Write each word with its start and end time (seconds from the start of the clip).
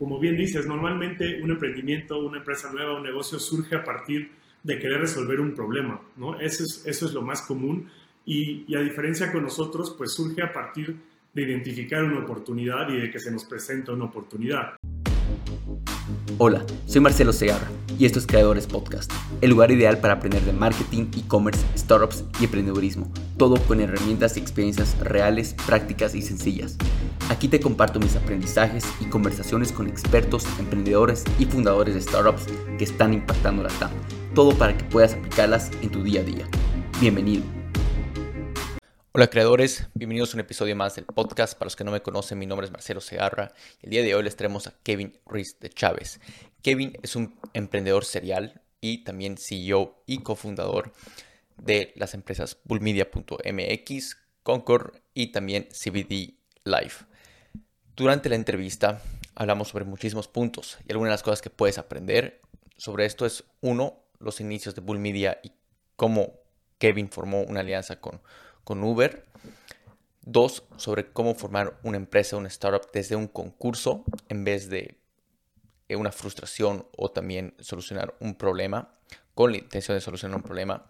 como 0.00 0.18
bien 0.18 0.34
dices, 0.34 0.66
normalmente 0.66 1.42
un 1.42 1.50
emprendimiento, 1.50 2.18
una 2.20 2.38
empresa 2.38 2.72
nueva, 2.72 2.96
un 2.96 3.02
negocio 3.02 3.38
surge 3.38 3.76
a 3.76 3.84
partir 3.84 4.30
de 4.62 4.78
querer 4.78 5.02
resolver 5.02 5.38
un 5.38 5.54
problema, 5.54 6.00
¿no? 6.16 6.40
Eso 6.40 6.64
es, 6.64 6.86
eso 6.86 7.04
es 7.04 7.12
lo 7.12 7.20
más 7.20 7.42
común 7.42 7.86
y, 8.24 8.64
y, 8.66 8.76
a 8.76 8.80
diferencia 8.80 9.30
con 9.30 9.42
nosotros, 9.42 9.94
pues 9.98 10.14
surge 10.14 10.42
a 10.42 10.50
partir 10.54 10.96
de 11.34 11.42
identificar 11.42 12.02
una 12.02 12.20
oportunidad 12.20 12.88
y 12.88 12.98
de 12.98 13.10
que 13.10 13.18
se 13.18 13.30
nos 13.30 13.44
presenta 13.44 13.92
una 13.92 14.06
oportunidad. 14.06 14.79
Hola, 16.42 16.64
soy 16.86 17.02
Marcelo 17.02 17.34
Segarra 17.34 17.68
y 17.98 18.06
esto 18.06 18.18
es 18.18 18.26
Creadores 18.26 18.66
Podcast, 18.66 19.12
el 19.42 19.50
lugar 19.50 19.70
ideal 19.72 19.98
para 19.98 20.14
aprender 20.14 20.40
de 20.40 20.54
marketing, 20.54 21.08
e-commerce, 21.14 21.60
startups 21.76 22.24
y 22.40 22.44
emprendedurismo, 22.44 23.12
todo 23.36 23.56
con 23.64 23.78
herramientas 23.78 24.38
y 24.38 24.40
experiencias 24.40 24.98
reales, 25.00 25.54
prácticas 25.66 26.14
y 26.14 26.22
sencillas. 26.22 26.78
Aquí 27.28 27.46
te 27.46 27.60
comparto 27.60 28.00
mis 28.00 28.16
aprendizajes 28.16 28.86
y 29.02 29.04
conversaciones 29.10 29.70
con 29.70 29.86
expertos, 29.86 30.46
emprendedores 30.58 31.24
y 31.38 31.44
fundadores 31.44 31.94
de 31.94 32.00
startups 32.00 32.46
que 32.78 32.84
están 32.84 33.12
impactando 33.12 33.62
la 33.62 33.68
TAM, 33.78 33.90
todo 34.34 34.56
para 34.56 34.74
que 34.78 34.84
puedas 34.84 35.12
aplicarlas 35.12 35.70
en 35.82 35.90
tu 35.90 36.02
día 36.02 36.22
a 36.22 36.24
día. 36.24 36.48
Bienvenido. 37.02 37.59
Hola 39.12 39.26
creadores, 39.26 39.88
bienvenidos 39.94 40.32
a 40.32 40.36
un 40.36 40.42
episodio 40.42 40.76
más 40.76 40.94
del 40.94 41.04
podcast. 41.04 41.54
Para 41.54 41.66
los 41.66 41.74
que 41.74 41.82
no 41.82 41.90
me 41.90 42.00
conocen, 42.00 42.38
mi 42.38 42.46
nombre 42.46 42.66
es 42.66 42.70
Marcelo 42.70 43.00
Segarra. 43.00 43.52
El 43.82 43.90
día 43.90 44.04
de 44.04 44.14
hoy 44.14 44.22
les 44.22 44.36
traemos 44.36 44.68
a 44.68 44.74
Kevin 44.84 45.18
Ruiz 45.26 45.58
de 45.58 45.68
Chávez. 45.68 46.20
Kevin 46.62 46.96
es 47.02 47.16
un 47.16 47.36
emprendedor 47.52 48.04
serial 48.04 48.62
y 48.80 49.02
también 49.02 49.36
CEO 49.36 50.04
y 50.06 50.18
cofundador 50.18 50.92
de 51.56 51.92
las 51.96 52.14
empresas 52.14 52.58
bullmedia.mx, 52.62 54.16
Concord 54.44 54.94
y 55.12 55.32
también 55.32 55.66
CBD 55.72 56.36
Life. 56.62 57.04
Durante 57.96 58.28
la 58.28 58.36
entrevista 58.36 59.02
hablamos 59.34 59.70
sobre 59.70 59.86
muchísimos 59.86 60.28
puntos 60.28 60.78
y 60.86 60.92
algunas 60.92 61.08
de 61.08 61.14
las 61.14 61.24
cosas 61.24 61.42
que 61.42 61.50
puedes 61.50 61.78
aprender 61.78 62.40
sobre 62.76 63.06
esto 63.06 63.26
es 63.26 63.42
uno, 63.60 64.04
los 64.20 64.40
inicios 64.40 64.76
de 64.76 64.82
Bull 64.82 65.00
Media 65.00 65.40
y 65.42 65.50
cómo 65.96 66.34
Kevin 66.78 67.10
formó 67.10 67.42
una 67.42 67.58
alianza 67.58 68.00
con 68.00 68.22
con 68.70 68.84
Uber. 68.84 69.24
Dos, 70.22 70.62
sobre 70.76 71.10
cómo 71.10 71.34
formar 71.34 71.80
una 71.82 71.96
empresa, 71.96 72.36
una 72.36 72.46
startup 72.46 72.88
desde 72.92 73.16
un 73.16 73.26
concurso 73.26 74.04
en 74.28 74.44
vez 74.44 74.70
de 74.70 74.96
eh, 75.88 75.96
una 75.96 76.12
frustración 76.12 76.86
o 76.96 77.10
también 77.10 77.52
solucionar 77.58 78.14
un 78.20 78.36
problema 78.36 78.92
con 79.34 79.50
la 79.50 79.58
intención 79.58 79.96
de 79.96 80.00
solucionar 80.00 80.36
un 80.36 80.44
problema. 80.44 80.86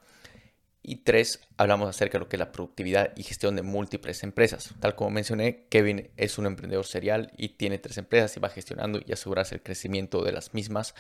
Y 0.83 0.97
tres, 0.97 1.41
hablamos 1.57 1.89
acerca 1.89 2.19
de 2.19 2.25
lo 2.25 2.29
que 2.29 2.37
es 2.37 2.41
la 2.41 2.53
productividad 2.53 3.17
y 3.17 3.23
gestión 3.23 3.57
de 3.57 3.63
múltiples 3.63 4.25
empresas. 4.25 4.75
Tal 4.81 4.95
como 4.95 5.09
mencioné, 5.09 5.65
Kevin 5.71 6.11
es 6.19 6.37
un 6.37 6.45
emprendedor 6.45 6.85
serial 6.85 7.33
y 7.39 7.57
tiene 7.57 7.79
tres 7.79 7.97
empresas 7.97 8.37
y 8.37 8.41
va 8.41 8.51
gestionando 8.51 9.01
y 9.03 9.11
asegurarse 9.11 9.55
el 9.55 9.63
crecimiento 9.63 10.23
de 10.23 10.33
las 10.33 10.53
mismas. 10.53 10.95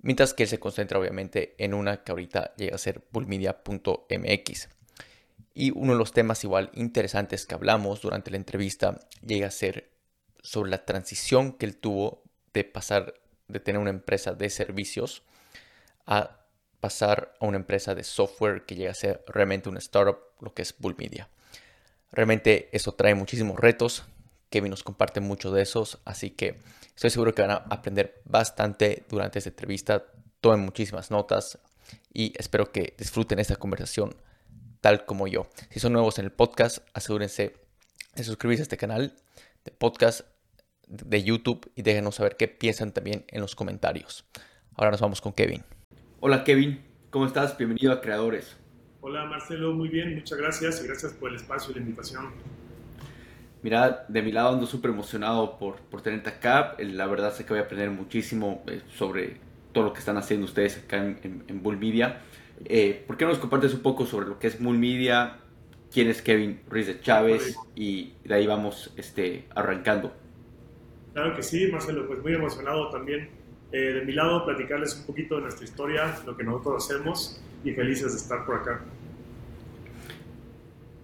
Mientras 0.00 0.34
que 0.34 0.42
él 0.42 0.50
se 0.50 0.60
concentra 0.60 0.98
obviamente 0.98 1.54
en 1.56 1.72
una 1.72 2.04
que 2.04 2.12
ahorita 2.12 2.52
llega 2.58 2.74
a 2.74 2.78
ser 2.78 3.02
bullmedia.mx. 3.10 4.68
Y 5.54 5.70
uno 5.70 5.92
de 5.92 5.98
los 5.98 6.12
temas 6.12 6.42
igual 6.44 6.70
interesantes 6.74 7.46
que 7.46 7.54
hablamos 7.54 8.00
durante 8.00 8.30
la 8.30 8.38
entrevista 8.38 9.00
llega 9.24 9.48
a 9.48 9.50
ser 9.50 9.90
sobre 10.42 10.70
la 10.70 10.84
transición 10.84 11.52
que 11.52 11.66
él 11.66 11.76
tuvo 11.76 12.22
de 12.52 12.64
pasar 12.64 13.14
de 13.48 13.60
tener 13.60 13.80
una 13.80 13.90
empresa 13.90 14.32
de 14.32 14.50
servicios 14.50 15.22
a 16.06 16.38
pasar 16.80 17.34
a 17.38 17.46
una 17.46 17.58
empresa 17.58 17.94
de 17.94 18.02
software 18.02 18.64
que 18.66 18.74
llega 18.74 18.90
a 18.90 18.94
ser 18.94 19.24
realmente 19.28 19.68
una 19.68 19.78
startup, 19.78 20.18
lo 20.40 20.52
que 20.52 20.62
es 20.62 20.74
Bull 20.78 20.96
Media. 20.98 21.28
Realmente 22.10 22.68
eso 22.72 22.92
trae 22.92 23.14
muchísimos 23.14 23.58
retos. 23.58 24.04
Kevin 24.50 24.70
nos 24.70 24.82
comparte 24.82 25.20
mucho 25.20 25.52
de 25.52 25.62
esos, 25.62 26.00
así 26.04 26.30
que 26.30 26.58
estoy 26.94 27.10
seguro 27.10 27.34
que 27.34 27.42
van 27.42 27.52
a 27.52 27.64
aprender 27.70 28.20
bastante 28.24 29.04
durante 29.08 29.38
esta 29.38 29.50
entrevista. 29.50 30.04
Tomen 30.40 30.60
muchísimas 30.60 31.10
notas 31.10 31.58
y 32.12 32.32
espero 32.36 32.72
que 32.72 32.94
disfruten 32.98 33.38
esta 33.38 33.56
conversación 33.56 34.14
tal 34.82 35.06
como 35.06 35.26
yo. 35.28 35.46
Si 35.70 35.80
son 35.80 35.94
nuevos 35.94 36.18
en 36.18 36.26
el 36.26 36.32
podcast, 36.32 36.86
asegúrense 36.92 37.54
de 38.14 38.24
suscribirse 38.24 38.62
a 38.62 38.64
este 38.64 38.76
canal 38.76 39.14
de 39.64 39.70
podcast 39.70 40.22
de 40.88 41.22
YouTube 41.22 41.70
y 41.76 41.82
déjenos 41.82 42.16
saber 42.16 42.36
qué 42.36 42.48
piensan 42.48 42.92
también 42.92 43.24
en 43.28 43.40
los 43.40 43.54
comentarios. 43.54 44.26
Ahora 44.74 44.90
nos 44.90 45.00
vamos 45.00 45.20
con 45.20 45.32
Kevin. 45.32 45.62
Hola 46.18 46.42
Kevin, 46.42 46.84
¿cómo 47.10 47.26
estás? 47.26 47.56
Bienvenido 47.56 47.92
a 47.92 48.00
Creadores. 48.00 48.56
Hola 49.00 49.24
Marcelo, 49.24 49.72
muy 49.72 49.88
bien, 49.88 50.16
muchas 50.16 50.36
gracias 50.36 50.82
y 50.82 50.88
gracias 50.88 51.12
por 51.12 51.30
el 51.30 51.36
espacio 51.36 51.70
y 51.70 51.74
la 51.74 51.80
invitación. 51.82 52.32
Mira, 53.62 54.04
de 54.08 54.20
mi 54.20 54.32
lado 54.32 54.54
ando 54.54 54.66
súper 54.66 54.90
emocionado 54.90 55.58
por, 55.58 55.76
por 55.76 56.02
tenerte 56.02 56.28
acá. 56.28 56.74
La 56.80 57.06
verdad 57.06 57.32
sé 57.32 57.44
que 57.44 57.50
voy 57.50 57.60
a 57.60 57.66
aprender 57.66 57.90
muchísimo 57.90 58.64
eh, 58.66 58.82
sobre 58.92 59.36
todo 59.72 59.84
lo 59.84 59.92
que 59.92 60.00
están 60.00 60.16
haciendo 60.16 60.46
ustedes 60.46 60.78
acá 60.78 60.96
en, 60.96 61.44
en 61.46 61.62
Bull 61.62 61.78
Media. 61.78 62.20
Eh, 62.64 63.02
¿Por 63.06 63.16
qué 63.16 63.24
no 63.24 63.30
nos 63.30 63.40
compartes 63.40 63.74
un 63.74 63.80
poco 63.80 64.06
sobre 64.06 64.26
lo 64.26 64.38
que 64.38 64.46
es 64.46 64.60
Mulmedia, 64.60 65.38
quién 65.92 66.08
es 66.08 66.22
Kevin 66.22 66.60
Ruiz 66.68 66.86
de 66.86 67.00
Chávez 67.00 67.56
y 67.74 68.14
de 68.24 68.34
ahí 68.34 68.46
vamos 68.46 68.92
este, 68.96 69.46
arrancando? 69.54 70.12
Claro 71.12 71.36
que 71.36 71.42
sí, 71.42 71.66
Marcelo, 71.70 72.06
pues 72.06 72.20
muy 72.22 72.34
emocionado 72.34 72.90
también 72.90 73.28
eh, 73.72 73.78
de 73.78 74.04
mi 74.04 74.12
lado 74.12 74.44
platicarles 74.44 74.96
un 74.96 75.06
poquito 75.06 75.36
de 75.36 75.42
nuestra 75.42 75.64
historia, 75.64 76.14
lo 76.26 76.36
que 76.36 76.44
nosotros 76.44 76.84
hacemos 76.84 77.40
y 77.64 77.72
felices 77.72 78.12
de 78.12 78.18
estar 78.18 78.44
por 78.44 78.56
acá. 78.56 78.82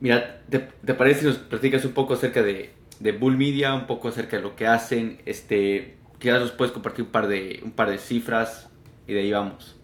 Mira, 0.00 0.42
¿te, 0.50 0.94
parece 0.94 1.20
si 1.20 1.26
nos 1.26 1.38
platicas 1.38 1.84
un 1.86 1.92
poco 1.92 2.14
acerca 2.14 2.42
de, 2.42 2.70
de 3.00 3.12
Bull 3.12 3.38
Media, 3.38 3.74
un 3.74 3.86
poco 3.86 4.08
acerca 4.08 4.36
de 4.36 4.42
lo 4.42 4.54
que 4.54 4.66
hacen? 4.66 5.18
Este, 5.24 5.96
quizás 6.18 6.40
nos 6.40 6.52
puedes 6.52 6.72
compartir 6.72 7.06
un 7.06 7.10
par 7.10 7.26
de, 7.26 7.60
un 7.64 7.72
par 7.72 7.90
de 7.90 7.96
cifras 7.96 8.68
y 9.06 9.14
de 9.14 9.20
ahí 9.20 9.32
vamos. 9.32 9.77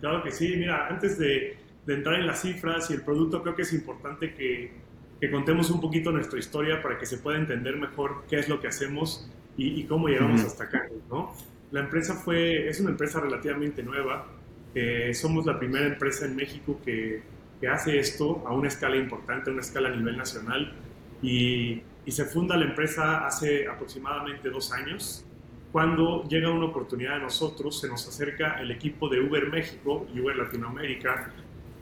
Claro 0.00 0.22
que 0.22 0.30
sí, 0.30 0.54
mira, 0.56 0.88
antes 0.88 1.18
de, 1.18 1.56
entrar 1.86 2.18
en 2.18 2.26
las 2.26 2.42
cifras 2.42 2.90
y 2.90 2.94
el 2.94 3.02
producto, 3.02 3.42
creo 3.42 3.54
que 3.54 3.62
es 3.62 3.72
importante 3.72 4.34
que, 4.34 4.86
contemos 5.30 5.70
un 5.70 5.80
poquito 5.80 6.12
nuestra 6.12 6.38
historia 6.38 6.82
para 6.82 6.98
que 6.98 7.06
se 7.06 7.18
pueda 7.18 7.38
entender 7.38 7.76
mejor 7.76 8.24
qué 8.28 8.38
es 8.38 8.48
lo 8.48 8.60
que 8.60 8.68
hacemos 8.68 9.28
y, 9.56 9.84
cómo 9.84 10.08
llegamos 10.08 10.42
hasta 10.42 10.64
acá, 10.64 10.88
¿no? 11.10 11.34
La 11.72 11.80
empresa 11.80 12.14
fue, 12.14 12.68
es 12.68 12.80
una 12.80 12.90
empresa 12.90 13.20
relativamente 13.20 13.82
nueva, 13.82 14.26
eh, 14.74 15.14
somos 15.14 15.46
la 15.46 15.58
primera 15.58 15.86
empresa 15.86 16.26
en 16.26 16.36
México 16.36 16.80
que, 16.84 17.22
hace 17.68 17.98
esto 17.98 18.44
a 18.46 18.52
una 18.52 18.68
escala 18.68 18.96
importante, 18.96 19.50
a 19.50 19.52
una 19.52 19.62
escala 19.62 19.88
a 19.88 19.96
nivel 19.96 20.16
nacional, 20.16 20.72
y, 21.22 21.82
y 22.04 22.12
se 22.12 22.24
funda 22.26 22.56
la 22.56 22.66
empresa 22.66 23.26
hace 23.26 23.66
aproximadamente 23.66 24.50
dos 24.50 24.70
años 24.72 25.25
cuando 25.76 26.22
llega 26.26 26.48
una 26.48 26.64
oportunidad 26.64 27.16
de 27.16 27.24
nosotros, 27.24 27.78
se 27.78 27.86
nos 27.86 28.08
acerca 28.08 28.58
el 28.62 28.70
equipo 28.70 29.10
de 29.10 29.20
Uber 29.20 29.50
México 29.50 30.06
y 30.14 30.20
Uber 30.20 30.34
Latinoamérica 30.34 31.30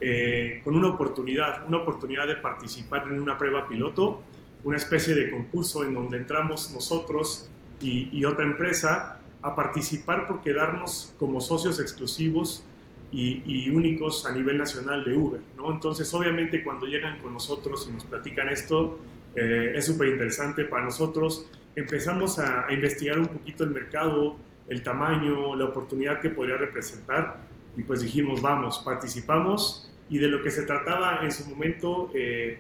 eh, 0.01 0.63
con 0.65 0.75
una 0.75 0.89
oportunidad, 0.89 1.65
una 1.69 1.77
oportunidad 1.77 2.27
de 2.27 2.35
participar 2.35 3.07
en 3.07 3.21
una 3.21 3.39
prueba 3.39 3.69
piloto, 3.69 4.21
una 4.65 4.79
especie 4.79 5.15
de 5.15 5.31
concurso 5.31 5.85
en 5.85 5.95
donde 5.95 6.17
entramos 6.17 6.73
nosotros 6.73 7.49
y, 7.81 8.25
otra 8.25 8.45
empresa 8.45 9.21
a 9.41 9.55
participar 9.55 10.27
por 10.27 10.43
quedarnos 10.43 11.15
como 11.17 11.41
socios 11.41 11.79
exclusivos 11.79 12.65
y, 13.13 13.71
únicos 13.71 14.27
a 14.27 14.33
nivel 14.33 14.59
nacional 14.59 15.05
de 15.05 15.17
Uber. 15.17 15.41
¿no? 15.57 15.71
Entonces, 15.71 16.13
obviamente, 16.15 16.65
cuando 16.65 16.87
llegan 16.87 17.21
con 17.21 17.33
nosotros 17.33 17.87
y 17.89 17.93
nos 17.93 18.05
platican 18.07 18.49
esto, 18.49 18.99
eh, 19.37 19.75
es 19.77 19.87
súper 19.87 20.09
interesante 20.09 20.65
para 20.65 20.83
nosotros 20.85 21.49
empezamos 21.77 22.39
a, 22.39 22.67
investigar 22.71 23.19
un 23.19 23.27
poquito 23.27 23.65
el 23.65 23.71
mercado, 23.71 24.37
el 24.69 24.83
tamaño, 24.83 25.55
la 25.57 25.67
oportunidad 25.67 26.21
que 26.21 26.31
podría 26.31 26.57
representar 26.57 27.39
y 27.77 27.83
pues 27.83 28.01
dijimos, 28.01 28.41
vamos, 28.41 28.83
participamos 28.85 29.91
y 30.09 30.19
de 30.19 30.29
lo 30.29 30.43
que 30.43 30.51
se 30.51 30.63
trataba 30.63 31.21
en 31.23 31.33
su 31.33 31.49
momento, 31.49 32.11
eh, 32.15 32.59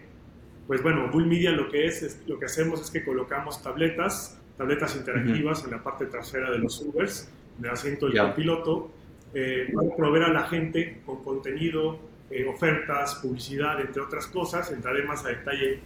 pues 0.67 0.83
bueno, 0.83 1.09
Bull 1.11 1.27
Media 1.27 1.51
lo 1.53 1.71
que 1.71 1.87
es, 1.87 2.23
lo 2.27 2.39
que 2.39 2.47
hacemos 2.47 2.81
es 2.81 2.91
que 2.91 3.05
colocamos 3.05 3.63
tabletas, 3.63 4.41
tabletas 4.57 4.97
interactivas 4.97 5.65
en 5.65 5.73
la 5.73 5.83
parte 5.83 6.07
trasera 6.07 6.51
de 6.51 6.59
los 6.59 6.81
Ubers, 6.81 7.31
en 7.59 7.67
el 7.67 7.71
asiento 7.71 8.09
del 8.09 8.33
piloto, 8.33 8.91
eh, 9.35 9.71
para 9.75 9.95
proveer 9.97 10.25
a 10.25 10.33
la 10.33 10.47
gente 10.47 11.03
con 11.05 11.23
contenido, 11.23 11.99
eh, 12.31 12.47
ofertas, 12.47 13.17
publicidad, 13.17 13.81
entre 13.81 14.03
otras 14.03 14.27
cosas, 14.27 14.71
entraré 14.73 15.05
más 15.05 15.25
a 15.25 15.29
detalle 15.29 15.81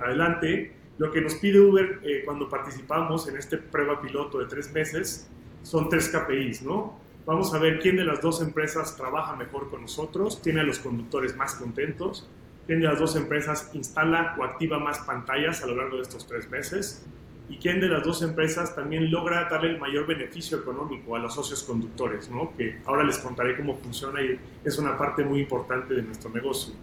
adelante, 0.00 0.77
lo 0.98 1.12
que 1.12 1.20
nos 1.20 1.36
pide 1.36 1.60
Uber 1.60 2.00
eh, 2.02 2.22
cuando 2.24 2.48
participamos 2.48 3.28
en 3.28 3.36
este 3.36 3.56
prueba 3.56 4.00
piloto 4.00 4.38
de 4.38 4.46
tres 4.46 4.72
meses 4.72 5.28
son 5.62 5.88
tres 5.88 6.08
KPIs, 6.08 6.62
¿no? 6.62 6.98
Vamos 7.24 7.54
a 7.54 7.58
ver 7.58 7.78
quién 7.78 7.96
de 7.96 8.04
las 8.04 8.20
dos 8.20 8.40
empresas 8.42 8.96
trabaja 8.96 9.36
mejor 9.36 9.70
con 9.70 9.82
nosotros, 9.82 10.40
tiene 10.42 10.60
a 10.60 10.64
los 10.64 10.78
conductores 10.78 11.36
más 11.36 11.54
contentos, 11.54 12.28
quién 12.66 12.80
de 12.80 12.86
las 12.86 12.98
dos 12.98 13.16
empresas 13.16 13.70
instala 13.74 14.34
o 14.38 14.44
activa 14.44 14.78
más 14.78 14.98
pantallas 15.00 15.62
a 15.62 15.66
lo 15.66 15.76
largo 15.76 15.96
de 15.96 16.02
estos 16.02 16.26
tres 16.26 16.50
meses 16.50 17.06
y 17.48 17.56
quién 17.56 17.80
de 17.80 17.88
las 17.88 18.02
dos 18.02 18.22
empresas 18.22 18.74
también 18.74 19.10
logra 19.10 19.48
darle 19.48 19.70
el 19.70 19.78
mayor 19.78 20.06
beneficio 20.06 20.58
económico 20.58 21.16
a 21.16 21.18
los 21.18 21.34
socios 21.34 21.62
conductores, 21.62 22.28
¿no? 22.28 22.54
que 22.56 22.80
ahora 22.86 23.04
les 23.04 23.18
contaré 23.18 23.56
cómo 23.56 23.76
funciona 23.76 24.20
y 24.20 24.38
es 24.64 24.78
una 24.78 24.96
parte 24.98 25.24
muy 25.24 25.40
importante 25.40 25.94
de 25.94 26.02
nuestro 26.02 26.30
negocio. 26.30 26.74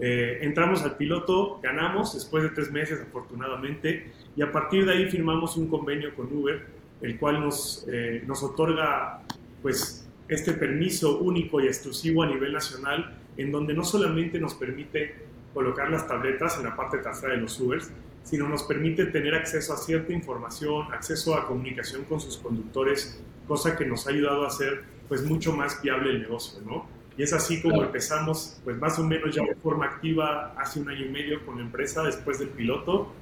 Eh, 0.00 0.38
entramos 0.42 0.82
al 0.82 0.96
piloto, 0.96 1.60
ganamos 1.62 2.14
después 2.14 2.42
de 2.42 2.50
tres 2.50 2.72
meses 2.72 3.00
afortunadamente 3.00 4.10
y 4.34 4.42
a 4.42 4.50
partir 4.50 4.86
de 4.86 4.92
ahí 4.92 5.10
firmamos 5.10 5.56
un 5.56 5.68
convenio 5.68 6.14
con 6.14 6.32
Uber 6.32 6.80
el 7.02 7.18
cual 7.18 7.40
nos, 7.40 7.86
eh, 7.90 8.22
nos 8.26 8.42
otorga 8.42 9.22
pues 9.62 10.08
este 10.28 10.52
permiso 10.52 11.18
único 11.18 11.60
y 11.60 11.66
exclusivo 11.66 12.22
a 12.22 12.26
nivel 12.26 12.52
nacional, 12.52 13.16
en 13.36 13.50
donde 13.50 13.74
no 13.74 13.84
solamente 13.84 14.38
nos 14.38 14.54
permite 14.54 15.14
colocar 15.52 15.90
las 15.90 16.06
tabletas 16.06 16.56
en 16.58 16.64
la 16.64 16.76
parte 16.76 16.98
trasera 16.98 17.34
de 17.34 17.40
los 17.40 17.58
Ubers, 17.60 17.90
sino 18.22 18.48
nos 18.48 18.62
permite 18.62 19.06
tener 19.06 19.34
acceso 19.34 19.72
a 19.72 19.76
cierta 19.76 20.12
información, 20.12 20.92
acceso 20.92 21.34
a 21.34 21.46
comunicación 21.46 22.04
con 22.04 22.20
sus 22.20 22.36
conductores, 22.36 23.20
cosa 23.48 23.76
que 23.76 23.86
nos 23.86 24.06
ha 24.06 24.10
ayudado 24.10 24.44
a 24.44 24.48
hacer 24.48 24.84
pues 25.08 25.24
mucho 25.24 25.52
más 25.52 25.82
viable 25.82 26.10
el 26.10 26.20
negocio, 26.22 26.60
¿no? 26.64 26.86
Y 27.20 27.22
es 27.22 27.34
así 27.34 27.60
como 27.60 27.82
empezamos, 27.82 28.58
pues 28.64 28.78
más 28.78 28.98
o 28.98 29.04
menos 29.04 29.34
ya 29.34 29.42
de 29.42 29.54
forma 29.54 29.84
activa 29.84 30.54
hace 30.56 30.80
un 30.80 30.88
año 30.88 31.04
y 31.04 31.10
medio 31.10 31.44
con 31.44 31.56
la 31.56 31.64
empresa 31.64 32.02
después 32.02 32.38
del 32.38 32.48
piloto, 32.48 33.12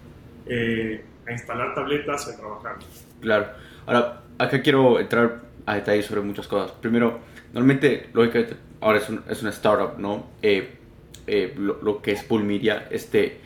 eh, 0.47 1.05
a 1.27 1.33
instalar 1.33 1.75
tabletas 1.75 2.29
y 2.29 2.31
a 2.31 2.37
trabajar. 2.37 2.77
Claro. 3.21 3.47
Ahora, 3.87 4.23
acá 4.39 4.63
quiero 4.63 5.01
entrar 5.01 5.41
a 5.67 5.75
detalles 5.75 6.07
sobre 6.07 6.21
muchas 6.21 6.47
cosas. 6.47 6.71
Primero, 6.81 7.19
normalmente, 7.53 8.09
lógicamente, 8.13 8.55
ahora 8.81 8.99
es, 8.99 9.09
un, 9.09 9.25
es 9.29 9.43
una 9.43 9.51
startup, 9.51 9.99
¿no? 9.99 10.29
Eh, 10.43 10.77
eh, 11.27 11.53
lo, 11.57 12.01
que 12.01 12.13
es 12.13 12.29
Bull 12.29 12.45
Media, 12.45 12.87
este, 12.93 13.41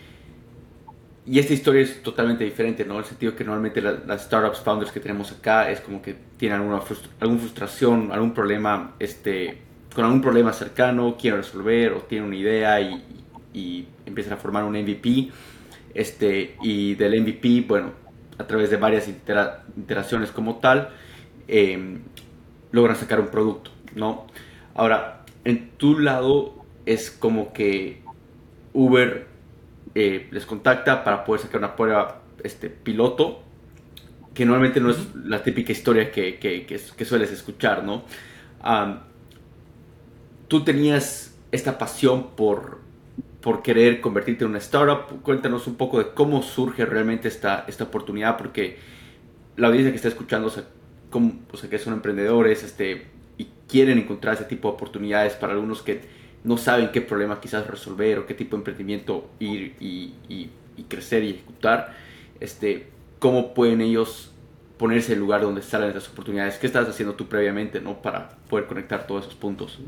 y 1.24 1.38
esta 1.38 1.54
historia 1.54 1.80
es 1.80 2.02
totalmente 2.02 2.44
diferente, 2.44 2.84
¿no? 2.84 2.92
En 2.92 2.98
el 3.00 3.06
sentido 3.06 3.34
que 3.34 3.42
normalmente 3.42 3.80
las 3.80 4.24
startups 4.24 4.60
founders 4.60 4.92
que 4.92 5.00
tenemos 5.00 5.32
acá 5.32 5.70
es 5.70 5.80
como 5.80 6.02
que 6.02 6.14
tienen 6.36 6.58
alguna, 6.58 6.82
alguna 7.20 7.40
frustración, 7.40 8.12
algún 8.12 8.34
problema, 8.34 8.96
este, 8.98 9.71
con 9.94 10.04
algún 10.04 10.20
problema 10.20 10.52
cercano, 10.52 11.16
quieren 11.18 11.40
resolver 11.40 11.92
o 11.92 12.00
tienen 12.02 12.28
una 12.28 12.36
idea 12.36 12.80
y, 12.80 13.02
y 13.52 13.86
empiezan 14.06 14.34
a 14.34 14.36
formar 14.36 14.64
un 14.64 14.72
MVP. 14.72 15.30
Este, 15.94 16.56
y 16.62 16.94
del 16.94 17.20
MVP, 17.20 17.64
bueno, 17.68 17.92
a 18.38 18.46
través 18.46 18.70
de 18.70 18.76
varias 18.76 19.08
iteraciones 19.08 20.30
como 20.30 20.56
tal, 20.56 20.90
eh, 21.48 21.98
logran 22.70 22.96
sacar 22.96 23.20
un 23.20 23.28
producto, 23.28 23.70
¿no? 23.94 24.26
Ahora, 24.74 25.24
en 25.44 25.70
tu 25.76 25.98
lado 25.98 26.64
es 26.86 27.10
como 27.10 27.52
que 27.52 28.02
Uber 28.72 29.26
eh, 29.94 30.28
les 30.30 30.46
contacta 30.46 31.04
para 31.04 31.24
poder 31.24 31.42
sacar 31.42 31.58
una 31.58 31.76
prueba 31.76 32.22
este, 32.42 32.70
piloto, 32.70 33.42
que 34.32 34.46
normalmente 34.46 34.80
no 34.80 34.90
es 34.90 35.14
la 35.14 35.42
típica 35.42 35.72
historia 35.72 36.10
que, 36.10 36.38
que, 36.38 37.04
sueles 37.04 37.30
escuchar, 37.30 37.84
¿no? 37.84 38.04
Tú 40.52 40.64
tenías 40.64 41.34
esta 41.50 41.78
pasión 41.78 42.36
por, 42.36 42.80
por 43.40 43.62
querer 43.62 44.02
convertirte 44.02 44.44
en 44.44 44.50
una 44.50 44.58
startup. 44.58 45.22
Cuéntanos 45.22 45.66
un 45.66 45.76
poco 45.76 45.98
de 45.98 46.10
cómo 46.12 46.42
surge 46.42 46.84
realmente 46.84 47.26
esta, 47.26 47.64
esta 47.68 47.84
oportunidad, 47.84 48.36
porque 48.36 48.76
la 49.56 49.68
audiencia 49.68 49.90
que 49.90 49.96
está 49.96 50.08
escuchando, 50.08 50.48
o 50.48 50.50
sea, 50.50 50.64
o 51.50 51.56
sea, 51.56 51.70
que 51.70 51.78
son 51.78 51.94
emprendedores 51.94 52.62
este, 52.64 53.06
y 53.38 53.48
quieren 53.66 53.96
encontrar 53.96 54.34
ese 54.34 54.44
tipo 54.44 54.68
de 54.68 54.74
oportunidades 54.74 55.32
para 55.36 55.54
algunos 55.54 55.80
que 55.80 56.02
no 56.44 56.58
saben 56.58 56.90
qué 56.92 57.00
problema 57.00 57.40
quizás 57.40 57.66
resolver 57.66 58.18
o 58.18 58.26
qué 58.26 58.34
tipo 58.34 58.54
de 58.54 58.60
emprendimiento 58.60 59.30
ir 59.40 59.74
y, 59.80 60.50
crecer 60.86 61.24
y 61.24 61.30
ejecutar, 61.30 61.96
este, 62.40 62.88
cómo 63.20 63.54
pueden 63.54 63.80
ellos 63.80 64.32
ponerse 64.76 65.12
en 65.12 65.16
el 65.16 65.20
lugar 65.20 65.40
donde 65.40 65.62
salen 65.62 65.88
esas 65.88 66.10
oportunidades. 66.10 66.58
¿Qué 66.58 66.66
estás 66.66 66.86
haciendo 66.86 67.14
tú 67.14 67.26
previamente 67.26 67.80
¿no? 67.80 68.02
para 68.02 68.36
poder 68.50 68.66
conectar 68.66 69.06
todos 69.06 69.24
esos 69.24 69.34
puntos? 69.34 69.78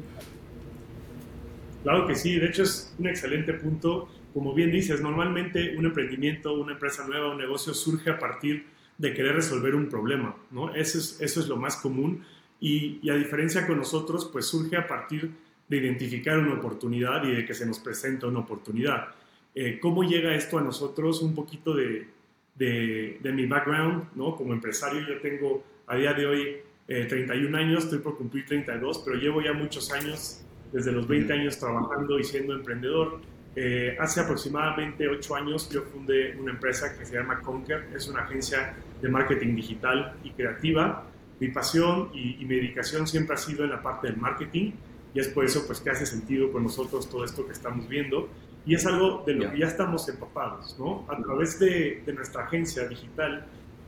Claro 1.85 2.07
que 2.07 2.17
sí, 2.17 2.37
de 2.39 2.47
hecho 2.47 2.63
es 2.63 2.93
un 2.99 3.07
excelente 3.07 3.53
punto. 3.53 4.09
Como 4.33 4.55
bien 4.55 4.73
dices, 4.73 5.01
normalmente 5.01 5.77
un 5.77 5.85
emprendimiento, 5.85 6.55
una 6.55 6.73
empresa 6.73 7.07
nueva, 7.07 7.31
un 7.31 7.39
negocio 7.39 7.75
surge 7.75 8.11
a 8.11 8.19
partir 8.19 8.67
de 8.97 9.13
querer 9.13 9.37
resolver 9.37 9.75
un 9.75 9.89
problema, 9.89 10.35
¿no? 10.51 10.75
Eso 10.75 10.99
es, 10.99 11.21
eso 11.21 11.41
es 11.41 11.47
lo 11.47 11.57
más 11.57 11.77
común 11.77 12.25
y, 12.59 13.01
y, 13.03 13.11
a 13.11 13.15
diferencia 13.15 13.67
con 13.67 13.77
nosotros, 13.77 14.31
pues 14.33 14.47
surge 14.47 14.77
a 14.77 14.87
partir 14.87 15.31
de 15.69 15.77
identificar 15.77 16.39
una 16.39 16.55
oportunidad 16.55 17.23
y 17.25 17.33
de 17.33 17.45
que 17.45 17.53
se 17.53 17.67
nos 17.67 17.79
presenta 17.81 18.27
una 18.29 18.41
oportunidad. 18.41 19.09
Eh, 19.55 19.79
¿Cómo 19.79 20.05
llega 20.05 20.35
esto 20.35 20.59
a 20.59 20.63
nosotros? 20.63 21.21
Un 21.21 21.35
poquito 21.35 21.75
de, 21.75 22.09
de, 22.55 23.19
de, 23.21 23.33
mi 23.33 23.47
background, 23.47 24.05
¿no? 24.15 24.35
Como 24.37 24.55
empresario 24.55 25.07
yo 25.07 25.21
tengo 25.21 25.63
a 25.87 25.97
día 25.97 26.15
de 26.15 26.27
hoy 26.27 26.57
31 26.87 27.59
eh, 27.59 27.61
años, 27.61 27.85
estoy 27.85 27.99
por 27.99 28.17
cumplir 28.17 28.47
32, 28.47 29.03
pero 29.05 29.17
llevo 29.17 29.43
ya 29.43 29.53
muchos 29.53 29.93
años, 29.93 30.45
desde 30.72 30.93
los 30.93 31.06
20 31.06 31.32
años 31.32 31.58
trabajando 31.58 32.19
y 32.19 32.25
siendo 32.25 32.55
emprendedor. 32.55 33.20
Eh, 33.56 33.96
hace 34.00 34.20
aproximadamente 34.20 35.08
8 35.08 35.37
años 35.37 35.69
yo 35.70 35.82
fundé 35.82 36.37
una 36.37 36.52
empresa 36.52 36.96
que 36.99 37.06
se 37.06 37.14
llama 37.14 37.40
Conquer, 37.40 37.88
es 37.94 38.08
una 38.08 38.22
agencia 38.22 38.75
de 39.00 39.08
marketing 39.08 39.55
digital 39.55 40.16
y 40.25 40.31
creativa. 40.31 41.05
Mi 41.40 41.49
pasión 41.49 42.11
y, 42.12 42.43
y 42.43 42.44
mi 42.44 42.56
dedicación 42.56 43.06
siempre 43.06 43.34
ha 43.34 43.38
sido 43.38 43.64
en 43.64 43.70
la 43.70 43.82
parte 43.82 44.08
del 44.08 44.16
marketing 44.16 44.72
y 45.14 45.20
es 45.20 45.28
por 45.28 45.44
eso 45.44 45.64
pues 45.66 45.81
que 45.81 45.90
hace 45.90 46.06
sentido 46.06 46.50
con 46.50 46.64
nosotros 46.64 47.08
todo 47.08 47.25
esto 47.25 47.46
que 47.46 47.52
estamos 47.52 47.88
viendo 47.88 48.28
y 48.66 48.75
es 48.75 48.87
algo 48.87 49.22
de 49.26 49.34
lo 49.34 49.50
que 49.50 49.58
ya 49.58 49.66
estamos 49.66 50.08
empapados, 50.08 50.76
¿no? 50.78 51.05
A 51.08 51.16
través 51.22 51.58
de, 51.58 52.02
de 52.05 52.12
nuestra 52.14 52.44
agencia 52.44 52.88
digital, 52.88 53.46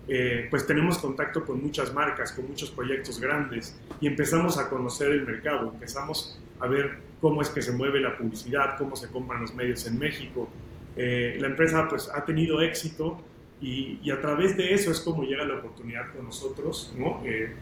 eh, 0.08 0.46
pues 0.50 0.66
tenemos 0.66 0.98
contacto 0.98 1.44
con 1.44 1.60
muchas 1.62 1.92
marcas, 1.92 2.32
con 2.32 2.46
muchos 2.46 2.70
proyectos 2.70 3.18
grandes 3.18 3.76
y 4.00 4.06
empezamos 4.06 4.56
a 4.58 4.68
conocer 4.68 5.10
el 5.10 5.26
mercado, 5.26 5.72
empezamos 5.72 6.38
a 6.60 6.66
ver 6.66 6.98
cómo 7.20 7.42
es 7.42 7.48
que 7.48 7.62
se 7.62 7.72
mueve 7.72 8.00
la 8.00 8.16
publicidad, 8.16 8.76
cómo 8.78 8.96
se 8.96 9.08
compran 9.08 9.40
los 9.42 9.54
medios 9.54 9.86
en 9.86 9.98
México. 9.98 10.48
Eh, 10.96 11.36
la 11.40 11.48
empresa 11.48 11.86
pues 11.88 12.10
ha 12.14 12.24
tenido 12.24 12.60
éxito 12.60 13.20
y, 13.60 13.98
y, 14.02 14.10
a 14.10 14.20
través 14.20 14.56
de 14.56 14.74
eso 14.74 14.90
es 14.90 15.00
como 15.00 15.24
llega 15.24 15.44
la 15.44 15.56
oportunidad 15.56 16.12
con 16.14 16.26
nosotros, 16.26 16.94
¿no? 16.96 17.22
Eh, 17.24 17.54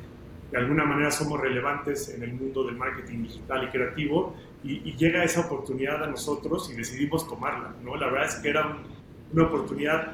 de 0.51 0.59
alguna 0.59 0.85
manera 0.85 1.11
somos 1.11 1.41
relevantes 1.41 2.09
en 2.11 2.23
el 2.23 2.33
mundo 2.33 2.65
del 2.65 2.77
marketing 2.77 3.25
digital 3.25 3.65
y 3.65 3.69
creativo 3.69 4.37
y, 4.63 4.95
llega 4.97 5.25
esa 5.25 5.41
oportunidad 5.41 6.03
a 6.03 6.07
nosotros 6.07 6.71
y 6.73 6.77
decidimos 6.77 7.29
tomarla, 7.29 7.75
¿no? 7.83 7.97
La 7.97 8.07
verdad 8.07 8.29
es 8.29 8.37
que 8.37 8.51
era 8.51 8.79
una 9.33 9.45
oportunidad 9.45 10.13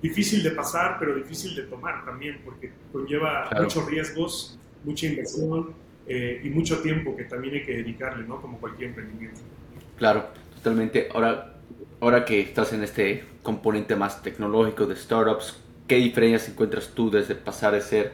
difícil 0.00 0.42
de 0.42 0.50
pasar, 0.52 0.96
pero 0.98 1.14
difícil 1.14 1.54
de 1.54 1.62
tomar 1.64 2.04
también, 2.04 2.40
porque 2.44 2.72
conlleva 2.90 3.50
muchos 3.60 3.86
riesgos, 3.86 4.58
mucha 4.82 5.06
inversión 5.06 5.74
eh, 6.06 6.40
y 6.42 6.50
mucho 6.50 6.80
tiempo 6.80 7.16
que 7.16 7.24
también 7.24 7.54
hay 7.54 7.62
que 7.62 7.76
dedicarle, 7.76 8.26
¿no? 8.26 8.40
Como 8.40 8.58
cualquier 8.58 8.90
emprendimiento. 8.90 9.40
Claro, 9.96 10.26
totalmente. 10.54 11.08
Ahora, 11.12 11.54
ahora 12.00 12.24
que 12.24 12.40
estás 12.40 12.72
en 12.72 12.82
este 12.82 13.24
componente 13.42 13.96
más 13.96 14.22
tecnológico 14.22 14.86
de 14.86 14.96
startups, 14.96 15.60
¿qué 15.86 15.96
diferencias 15.96 16.48
encuentras 16.48 16.88
tú 16.94 17.10
desde 17.10 17.34
pasar 17.34 17.74
de 17.74 17.80
ser 17.80 18.12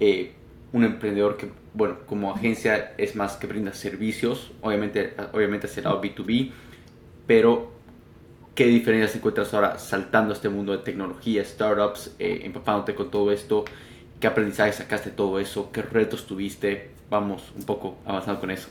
eh, 0.00 0.32
un 0.72 0.84
emprendedor 0.84 1.36
que, 1.36 1.48
bueno, 1.74 1.98
como 2.06 2.32
agencia 2.32 2.94
es 2.98 3.14
más 3.16 3.36
que 3.36 3.46
brinda 3.46 3.72
servicios, 3.72 4.52
obviamente, 4.60 5.14
obviamente 5.32 5.66
hacia 5.66 5.80
el 5.80 5.84
lado 5.84 6.02
B2B, 6.02 6.50
pero 7.26 7.72
¿qué 8.54 8.66
diferencias 8.66 9.14
encuentras 9.16 9.52
ahora 9.54 9.78
saltando 9.78 10.32
a 10.32 10.36
este 10.36 10.48
mundo 10.48 10.72
de 10.72 10.78
tecnología, 10.78 11.44
startups, 11.44 12.14
eh, 12.18 12.40
empapándote 12.44 12.94
con 12.94 13.10
todo 13.10 13.32
esto? 13.32 13.64
¿Qué 14.18 14.26
aprendizaje 14.26 14.72
sacaste 14.72 15.10
de 15.10 15.16
todo 15.16 15.38
eso? 15.40 15.70
¿Qué 15.72 15.82
retos 15.82 16.26
tuviste? 16.26 16.91
Vamos 17.10 17.52
un 17.56 17.64
poco 17.64 17.98
avanzando 18.04 18.40
con 18.40 18.50
eso. 18.50 18.68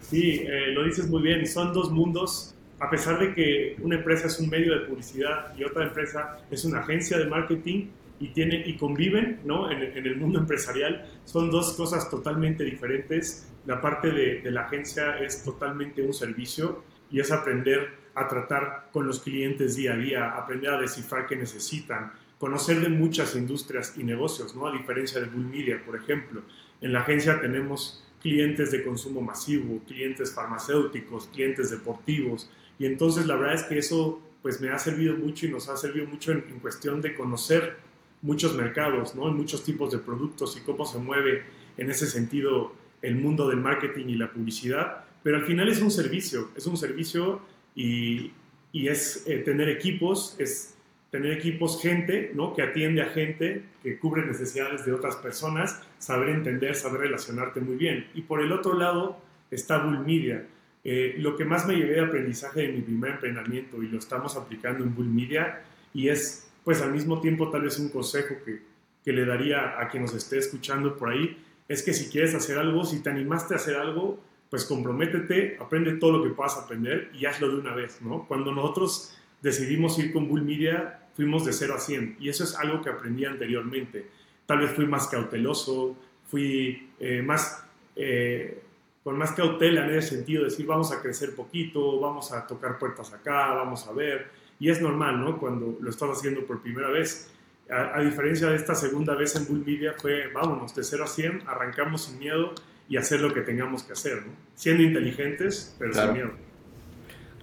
Sí, 0.00 0.42
eh, 0.44 0.72
lo 0.72 0.84
dices 0.84 1.08
muy 1.08 1.22
bien, 1.22 1.46
son 1.46 1.72
dos 1.72 1.90
mundos. 1.90 2.54
A 2.78 2.88
pesar 2.88 3.18
de 3.18 3.34
que 3.34 3.76
una 3.80 3.96
empresa 3.96 4.26
es 4.26 4.40
un 4.40 4.48
medio 4.48 4.72
de 4.72 4.86
publicidad 4.86 5.54
y 5.56 5.64
otra 5.64 5.84
empresa 5.84 6.38
es 6.50 6.64
una 6.64 6.80
agencia 6.80 7.18
de 7.18 7.26
marketing, 7.26 7.88
y, 8.20 8.28
tienen, 8.28 8.62
y 8.66 8.76
conviven 8.76 9.40
¿no? 9.44 9.70
en, 9.70 9.80
el 9.82 10.16
mundo 10.16 10.38
empresarial. 10.38 11.06
Son 11.24 11.50
dos 11.50 11.72
cosas 11.72 12.08
totalmente 12.10 12.62
diferentes. 12.62 13.48
La 13.66 13.80
parte 13.80 14.10
de, 14.10 14.42
de, 14.42 14.50
la 14.50 14.62
agencia 14.62 15.18
es 15.18 15.42
totalmente 15.42 16.02
un 16.02 16.12
servicio 16.12 16.84
y 17.10 17.18
es 17.18 17.32
aprender 17.32 17.98
a 18.14 18.28
tratar 18.28 18.88
con 18.92 19.06
los 19.06 19.20
clientes 19.20 19.74
día 19.76 19.94
a 19.94 19.96
día, 19.96 20.30
aprender 20.36 20.70
a 20.70 20.80
descifrar 20.80 21.26
qué 21.26 21.36
necesitan, 21.36 22.12
conocer 22.38 22.80
de 22.80 22.90
muchas 22.90 23.34
industrias 23.34 23.94
y 23.96 24.04
negocios, 24.04 24.54
¿no? 24.54 24.66
a 24.66 24.72
diferencia 24.72 25.20
de 25.20 25.26
Bull 25.26 25.46
Media, 25.46 25.82
por 25.84 25.96
ejemplo. 25.96 26.42
En 26.80 26.92
la 26.92 27.00
agencia 27.00 27.40
tenemos 27.40 28.04
clientes 28.20 28.70
de 28.70 28.84
consumo 28.84 29.20
masivo, 29.20 29.80
clientes 29.86 30.32
farmacéuticos, 30.32 31.28
clientes 31.28 31.70
deportivos, 31.70 32.50
y 32.78 32.86
entonces 32.86 33.26
la 33.26 33.36
verdad 33.36 33.54
es 33.54 33.62
que 33.64 33.78
eso 33.78 34.20
pues 34.42 34.60
me 34.60 34.70
ha 34.70 34.78
servido 34.78 35.16
mucho 35.16 35.46
y 35.46 35.50
nos 35.50 35.68
ha 35.68 35.76
servido 35.76 36.06
mucho 36.06 36.32
en, 36.32 36.44
en 36.50 36.60
cuestión 36.60 37.02
de 37.02 37.14
conocer 37.14 37.76
muchos 38.22 38.54
mercados, 38.54 39.14
¿no? 39.14 39.30
muchos 39.30 39.64
tipos 39.64 39.92
de 39.92 39.98
productos 39.98 40.56
y 40.56 40.60
cómo 40.60 40.84
se 40.84 40.98
mueve 40.98 41.44
en 41.76 41.90
ese 41.90 42.06
sentido 42.06 42.72
el 43.02 43.16
mundo 43.16 43.48
del 43.48 43.58
marketing 43.58 44.06
y 44.08 44.14
la 44.14 44.30
publicidad, 44.30 45.04
pero 45.22 45.36
al 45.36 45.44
final 45.44 45.68
es 45.68 45.80
un 45.80 45.90
servicio, 45.90 46.50
es 46.56 46.66
un 46.66 46.76
servicio 46.76 47.40
y, 47.74 48.32
y 48.72 48.88
es 48.88 49.24
eh, 49.26 49.38
tener 49.38 49.68
equipos, 49.68 50.36
es 50.38 50.74
tener 51.10 51.32
equipos, 51.32 51.80
gente, 51.82 52.30
¿no? 52.34 52.54
Que 52.54 52.62
atiende 52.62 53.02
a 53.02 53.06
gente, 53.06 53.62
que 53.82 53.98
cubre 53.98 54.24
necesidades 54.24 54.84
de 54.86 54.92
otras 54.92 55.16
personas, 55.16 55.82
saber 55.98 56.30
entender, 56.30 56.74
saber 56.74 57.02
relacionarte 57.02 57.60
muy 57.60 57.76
bien. 57.76 58.06
Y 58.14 58.22
por 58.22 58.40
el 58.40 58.52
otro 58.52 58.74
lado 58.74 59.18
está 59.50 59.78
Bull 59.78 60.00
Media. 60.06 60.46
Eh, 60.84 61.16
lo 61.18 61.36
que 61.36 61.44
más 61.44 61.66
me 61.66 61.74
llevé 61.74 61.94
de 61.94 62.00
aprendizaje 62.00 62.62
de 62.62 62.68
mi 62.68 62.80
primer 62.80 63.12
emprendimiento 63.12 63.82
y 63.82 63.88
lo 63.88 63.98
estamos 63.98 64.36
aplicando 64.36 64.84
en 64.84 64.94
Bull 64.94 65.10
Media 65.10 65.62
y 65.92 66.08
es 66.08 66.50
pues 66.64 66.80
al 66.80 66.92
mismo 66.92 67.20
tiempo 67.20 67.50
tal 67.50 67.62
vez 67.62 67.78
un 67.78 67.90
consejo 67.90 68.36
que, 68.44 68.62
que 69.04 69.12
le 69.12 69.26
daría 69.26 69.80
a 69.80 69.88
quien 69.88 70.04
nos 70.04 70.14
esté 70.14 70.38
escuchando 70.38 70.96
por 70.96 71.10
ahí 71.10 71.36
es 71.68 71.82
que 71.82 71.92
si 71.92 72.10
quieres 72.10 72.34
hacer 72.34 72.58
algo, 72.58 72.84
si 72.84 73.00
te 73.00 73.10
animaste 73.10 73.54
a 73.54 73.56
hacer 73.58 73.76
algo, 73.76 74.18
pues 74.50 74.64
comprométete, 74.64 75.56
aprende 75.60 75.92
todo 75.92 76.18
lo 76.18 76.24
que 76.24 76.30
puedas 76.30 76.56
aprender 76.56 77.10
y 77.14 77.26
hazlo 77.26 77.48
de 77.48 77.60
una 77.60 77.74
vez, 77.74 78.02
¿no? 78.02 78.26
Cuando 78.26 78.52
nosotros 78.52 79.16
decidimos 79.40 79.96
ir 79.98 80.12
con 80.12 80.28
Bull 80.28 80.42
Media, 80.42 80.99
fuimos 81.20 81.44
de 81.44 81.52
0 81.52 81.74
a 81.76 81.78
100 81.78 82.16
y 82.18 82.30
eso 82.30 82.44
es 82.44 82.54
algo 82.54 82.80
que 82.80 82.88
aprendí 82.88 83.26
anteriormente. 83.26 84.06
Tal 84.46 84.60
vez 84.60 84.70
fui 84.70 84.86
más 84.86 85.06
cauteloso, 85.06 85.94
fui 86.30 86.88
eh, 86.98 87.20
más, 87.20 87.62
eh, 87.94 88.62
con 89.04 89.18
más 89.18 89.32
cautela 89.32 89.84
en 89.84 89.96
ese 89.96 90.16
sentido, 90.16 90.44
decir 90.44 90.64
vamos 90.64 90.92
a 90.92 91.02
crecer 91.02 91.34
poquito, 91.34 92.00
vamos 92.00 92.32
a 92.32 92.46
tocar 92.46 92.78
puertas 92.78 93.12
acá, 93.12 93.52
vamos 93.52 93.86
a 93.86 93.92
ver. 93.92 94.28
Y 94.58 94.70
es 94.70 94.80
normal, 94.80 95.20
¿no? 95.20 95.38
Cuando 95.38 95.76
lo 95.78 95.90
estás 95.90 96.08
haciendo 96.08 96.46
por 96.46 96.62
primera 96.62 96.88
vez. 96.88 97.30
A, 97.68 98.00
diferencia 98.00 98.48
de 98.48 98.56
esta 98.56 98.74
segunda 98.74 99.14
vez 99.14 99.36
en 99.36 99.46
Bull 99.46 99.62
Media 99.64 99.94
fue, 99.98 100.28
vámonos, 100.32 100.74
de 100.74 100.82
0 100.82 101.04
a 101.04 101.06
100, 101.06 101.42
arrancamos 101.46 102.06
sin 102.06 102.18
miedo 102.18 102.54
y 102.88 102.96
hacer 102.96 103.20
lo 103.20 103.34
que 103.34 103.42
tengamos 103.42 103.82
que 103.82 103.92
hacer, 103.92 104.26
¿no? 104.26 104.32
Siendo 104.54 104.82
inteligentes, 104.82 105.76
pero 105.78 105.92
sin 105.92 106.12
miedo. 106.14 106.30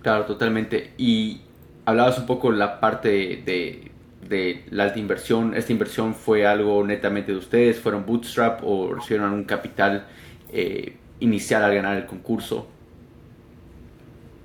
Claro, 0.01 0.25
totalmente. 0.25 0.93
Y 0.97 1.43
hablabas 1.87 2.19
un 2.19 2.25
poco 2.25 2.51
la 2.51 2.81
parte 2.81 3.07
de, 3.45 3.91
de, 4.27 4.65
la 4.71 4.83
alta 4.83 4.99
inversión. 4.99 5.55
¿Esta 5.55 5.71
inversión 5.71 6.13
fue 6.13 6.45
algo 6.45 6.85
netamente 6.85 7.31
de 7.31 7.37
ustedes? 7.37 7.79
¿Fueron 7.79 8.05
bootstrap 8.05 8.59
o 8.63 8.93
recibieron 8.93 9.31
un 9.31 9.45
capital 9.45 10.05
eh, 10.51 10.97
inicial 11.21 11.63
al 11.63 11.73
ganar 11.73 11.95
el 11.95 12.05
concurso? 12.05 12.67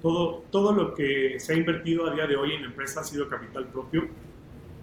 Todo, 0.01 0.45
todo 0.53 0.73
lo 0.73 0.95
que 0.95 1.41
se 1.41 1.55
ha 1.55 1.57
invertido 1.57 2.09
a 2.09 2.15
día 2.15 2.29
de 2.29 2.37
hoy 2.37 2.53
en 2.53 2.63
la 2.63 2.69
empresa 2.69 3.01
ha 3.01 3.05
sido 3.05 3.29
capital 3.29 3.67
propio. 3.67 4.07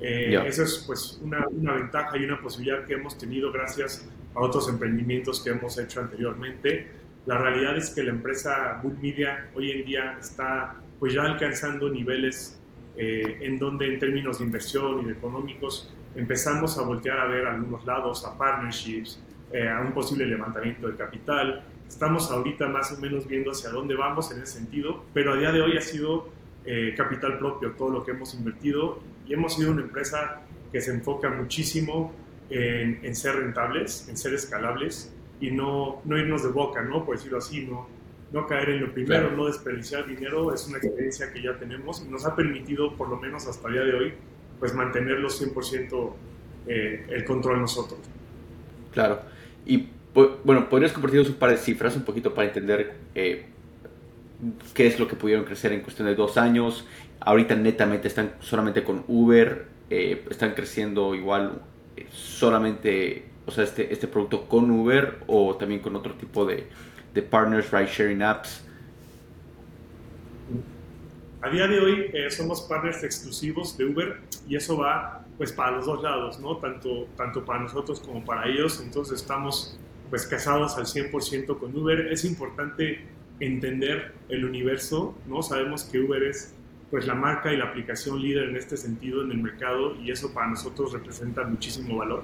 Eh, 0.02 0.38
Esa 0.46 0.64
es 0.64 0.84
pues 0.86 1.18
una, 1.24 1.48
una, 1.48 1.76
ventaja 1.76 2.18
y 2.18 2.26
una 2.26 2.42
posibilidad 2.42 2.86
que 2.86 2.94
hemos 2.94 3.18
tenido 3.18 3.54
gracias 3.54 4.06
a 4.36 4.42
otros 4.42 4.68
emprendimientos 4.68 5.42
que 5.42 5.52
hemos 5.52 5.78
hecho 5.78 6.02
anteriormente. 6.02 6.92
La 7.26 7.38
realidad 7.38 7.78
es 7.78 7.90
que 7.92 8.04
la 8.04 8.10
empresa 8.10 8.82
Bull 8.84 8.98
Media 9.02 9.50
hoy 9.56 9.72
en 9.72 9.86
día 9.86 10.18
está 10.20 10.76
pues 11.00 11.14
ya 11.14 11.24
alcanzando 11.24 11.90
niveles 11.90 12.60
eh, 12.98 13.38
en 13.42 13.58
donde 13.58 13.88
en 13.88 14.00
términos 14.00 14.40
de 14.40 14.46
inversión 14.46 15.02
y 15.02 15.06
de 15.06 15.14
económicos 15.14 15.94
empezamos 16.16 16.78
a 16.78 16.82
voltear 16.82 17.20
a 17.20 17.26
ver 17.28 17.48
a 17.48 17.56
algunos 17.56 17.86
lados, 17.86 18.26
a 18.26 18.38
partnerships, 18.38 19.24
eh, 19.54 19.70
a 19.70 19.80
un 19.80 19.94
posible 19.94 20.26
levantamiento 20.26 20.88
de 20.88 20.96
capital. 20.96 21.64
Estamos 21.88 22.30
ahorita 22.30 22.68
más 22.68 22.92
o 22.92 23.00
menos 23.00 23.28
viendo 23.28 23.52
hacia 23.52 23.70
dónde 23.70 23.96
vamos 23.96 24.32
en 24.32 24.42
ese 24.42 24.60
sentido, 24.60 25.06
pero 25.14 25.34
a 25.34 25.38
día 25.38 25.52
de 25.52 25.62
hoy 25.62 25.78
ha 25.78 25.82
sido 25.82 26.30
eh, 26.66 26.94
capital 26.98 27.40
propio 27.40 27.72
todo 27.72 27.90
lo 27.90 28.04
que 28.04 28.12
hemos 28.12 28.34
invertido 28.34 29.00
y 29.26 29.34
hemos 29.34 29.56
sido 29.56 29.72
una 29.72 29.82
empresa 29.82 30.42
que 30.72 30.82
se 30.82 30.92
enfoca 30.92 31.30
muchísimo 31.30 32.12
en, 32.50 33.00
en 33.02 33.16
ser 33.16 33.38
rentables, 33.38 34.10
en 34.10 34.18
ser 34.18 34.34
escalables 34.34 35.14
y 35.40 35.52
no, 35.52 36.02
no 36.04 36.18
irnos 36.18 36.44
de 36.44 36.50
boca, 36.50 36.82
¿no? 36.82 37.06
Por 37.06 37.16
decirlo 37.16 37.38
así, 37.38 37.66
no, 37.66 37.88
no 38.32 38.46
caer 38.48 38.70
en 38.70 38.82
lo 38.82 38.94
primero, 38.94 39.32
no 39.32 39.48
desperdiciar 39.48 40.06
dinero, 40.08 40.54
es 40.54 40.68
una 40.68 40.78
experiencia 40.78 41.32
que 41.34 41.42
ya 41.42 41.58
tenemos 41.58 42.04
y 42.06 42.10
nos 42.10 42.26
ha 42.26 42.36
permitido, 42.36 42.96
por 42.96 43.10
lo 43.10 43.18
menos 43.18 43.48
hasta 43.48 43.68
el 43.68 43.74
día 43.74 43.84
de 43.84 43.94
hoy, 43.94 44.14
pues 44.60 44.74
mantenerlo 44.74 45.30
100% 45.30 46.14
eh, 46.68 47.06
el 47.10 47.26
control 47.26 47.62
nosotros. 47.62 48.00
Claro. 48.94 49.22
Y 49.66 49.90
bueno, 50.44 50.70
¿podrías 50.70 50.92
compartir 50.92 51.22
un 51.22 51.34
par 51.34 51.52
de 51.52 51.58
cifras 51.58 51.96
un 51.96 52.04
poquito 52.04 52.34
para 52.34 52.48
entender 52.48 52.96
eh, 53.16 53.46
qué 54.74 54.88
es 54.88 55.00
lo 55.00 55.08
que 55.08 55.16
pudieron 55.16 55.46
crecer 55.46 55.72
en 55.72 55.82
cuestión 55.82 56.08
de 56.08 56.16
dos 56.16 56.38
años? 56.38 56.86
Ahorita 57.20 57.56
netamente 57.56 58.08
están 58.08 58.34
solamente 58.40 58.84
con 58.84 59.04
Uber, 59.08 59.66
eh, 59.90 60.26
están 60.30 60.54
creciendo 60.54 61.16
igual 61.16 61.62
solamente, 62.12 63.26
o 63.46 63.52
sea, 63.52 63.64
este, 63.64 63.92
este 63.92 64.08
producto 64.08 64.48
con 64.48 64.70
Uber 64.70 65.20
o 65.28 65.56
también 65.56 65.82
con 65.82 65.96
otro 65.96 66.14
tipo 66.14 66.46
de, 66.46 66.68
de 67.14 67.22
partners 67.22 67.72
ride 67.72 67.88
sharing 67.88 68.22
apps? 68.22 68.64
A 71.42 71.50
día 71.50 71.68
de 71.68 71.80
hoy 71.80 72.12
eh, 72.14 72.30
somos 72.30 72.62
partners 72.62 73.02
exclusivos 73.04 73.78
de 73.78 73.86
Uber 73.86 74.20
y 74.48 74.58
eso 74.58 74.78
va 74.78 75.26
pues 75.38 75.54
para 75.54 75.72
los 75.72 75.86
dos 75.86 76.04
lados, 76.04 76.38
¿no? 76.40 76.58
Tanto, 76.58 77.08
tanto 77.16 77.46
para 77.46 77.62
nosotros 77.62 78.02
como 78.02 78.26
para 78.26 78.46
ellos. 78.46 78.82
Entonces 78.84 79.22
estamos 79.22 79.80
pues 80.10 80.28
casados 80.28 80.76
al 80.78 80.86
100% 80.86 81.58
con 81.58 81.76
Uber. 81.76 82.12
Es 82.12 82.26
importante 82.26 83.06
entender 83.40 84.14
el 84.28 84.44
universo, 84.44 85.16
¿no? 85.28 85.42
Sabemos 85.42 85.86
que 85.86 86.00
Uber 86.00 86.24
es 86.24 86.54
pues 86.92 87.08
la 87.08 87.16
marca 87.16 87.54
y 87.54 87.58
la 87.58 87.66
aplicación 87.66 88.22
líder 88.22 88.50
en 88.50 88.58
este 88.58 88.76
sentido 88.76 89.24
en 89.24 89.32
el 89.32 89.38
mercado 89.38 89.96
y 89.96 90.12
eso 90.12 90.34
para 90.34 90.48
nosotros 90.48 90.92
representa 90.92 91.44
muchísimo 91.44 91.98
valor, 91.98 92.24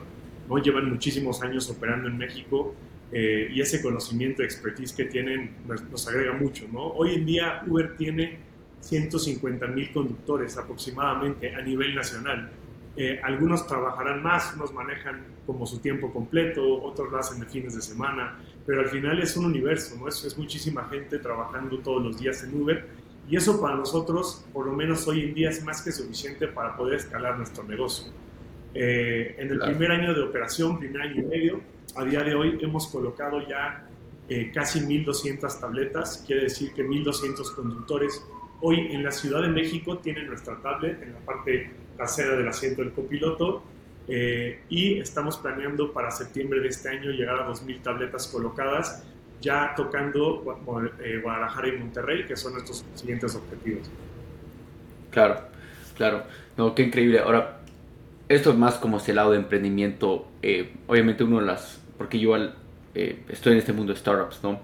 ¿no? 0.50 0.58
Llevan 0.58 0.90
muchísimos 0.90 1.42
años 1.42 1.70
operando 1.70 2.10
en 2.10 2.18
México 2.18 2.76
eh, 3.12 3.50
y 3.52 3.62
ese 3.62 3.82
conocimiento 3.82 4.44
expertise 4.44 4.94
que 4.94 5.06
tienen 5.06 5.56
nos, 5.68 6.08
agrega 6.08 6.34
mucho. 6.34 6.66
¿no? 6.72 6.88
Hoy 6.88 7.16
en 7.16 7.26
día 7.26 7.64
Uber 7.68 7.96
tiene 7.98 8.40
150 8.82 9.68
mil 9.68 9.92
conductores 9.92 10.58
aproximadamente 10.58 11.54
a 11.56 11.62
nivel 11.62 11.96
nacional. 11.96 12.52
Eh, 12.98 13.20
algunos 13.24 13.68
trabajarán 13.68 14.24
más, 14.24 14.54
unos 14.56 14.74
manejan 14.74 15.22
como 15.46 15.66
su 15.66 15.80
tiempo 15.80 16.14
completo, 16.14 16.82
otros 16.82 17.12
lo 17.12 17.18
hacen 17.18 17.42
de 17.42 17.46
fines 17.46 17.76
de 17.76 17.82
semana, 17.82 18.40
pero 18.66 18.82
al 18.82 18.88
final 18.88 19.22
es 19.22 19.36
un 19.36 19.46
universo, 19.46 19.98
¿no? 20.00 20.08
es, 20.08 20.24
es 20.24 20.38
muchísima 20.38 20.86
gente 20.86 21.20
trabajando 21.20 21.78
todos 21.80 22.02
los 22.02 22.18
días 22.20 22.42
en 22.44 22.62
Uber 22.62 22.86
y 23.30 23.36
eso 23.36 23.60
para 23.60 23.76
nosotros, 23.76 24.46
por 24.54 24.68
lo 24.68 24.74
menos 24.74 25.08
hoy 25.08 25.24
en 25.24 25.34
día, 25.34 25.50
es 25.50 25.64
más 25.64 25.82
que 25.82 25.92
suficiente 25.92 26.48
para 26.48 26.76
poder 26.78 26.96
escalar 26.96 27.38
nuestro 27.38 27.64
negocio. 27.64 28.12
Eh, 28.74 29.36
en 29.40 29.50
el 29.50 29.60
primer 29.60 29.92
año 29.92 30.14
de 30.14 30.22
operación, 30.22 30.78
primer 30.78 31.02
año 31.02 31.22
y 31.22 31.26
medio, 31.26 31.62
a 31.96 32.04
día 32.04 32.24
de 32.24 32.36
hoy 32.36 32.58
hemos 32.62 32.88
colocado 32.88 33.46
ya 33.48 33.88
eh, 34.28 34.52
casi 34.54 34.80
1.200 34.80 35.60
tabletas, 35.60 36.24
quiere 36.26 36.44
decir 36.44 36.74
que 36.74 36.84
1.200 36.84 37.56
conductores 37.56 38.26
hoy 38.62 38.88
en 38.92 39.04
la 39.04 39.12
Ciudad 39.12 39.42
de 39.42 39.50
México 39.50 39.98
tienen 40.00 40.28
nuestra 40.28 40.58
tablet 40.62 41.02
en 41.02 41.14
la 41.14 41.20
parte 41.20 41.72
trasera 41.96 42.36
del 42.36 42.48
asiento 42.48 42.82
del 42.82 42.92
copiloto 42.92 43.64
eh, 44.08 44.62
y 44.70 45.00
estamos 45.00 45.38
planeando 45.38 45.94
para 45.94 46.12
septiembre 46.12 46.60
de 46.60 46.68
este 46.68 46.90
año 46.90 47.12
llegar 47.12 47.40
a 47.40 47.48
2.000 47.48 47.82
tabletas 47.82 48.28
colocadas, 48.28 49.04
ya 49.42 49.74
tocando 49.76 50.44
eh, 51.00 51.20
Guadalajara 51.24 51.68
y 51.70 51.78
Monterrey, 51.78 52.26
que 52.26 52.36
son 52.36 52.54
nuestros 52.54 52.84
siguientes 52.96 53.36
objetivos. 53.36 53.90
Claro, 55.12 55.42
claro. 55.96 56.24
No, 56.58 56.76
qué 56.76 56.84
increíble. 56.84 57.20
Ahora, 57.20 57.62
esto 58.28 58.52
es 58.52 58.58
más 58.58 58.76
como 58.76 58.98
ese 58.98 59.14
lado 59.14 59.32
de 59.32 59.38
emprendimiento. 59.38 60.28
obviamente 60.88 61.24
uno 61.24 61.40
de 61.40 61.46
las 61.46 61.85
porque 61.98 62.20
yo 62.20 62.36
eh, 62.96 63.24
estoy 63.30 63.54
en 63.54 63.60
este 63.60 63.74
mundo 63.74 63.94
de 63.94 64.00
startups, 64.00 64.42
¿no? 64.44 64.60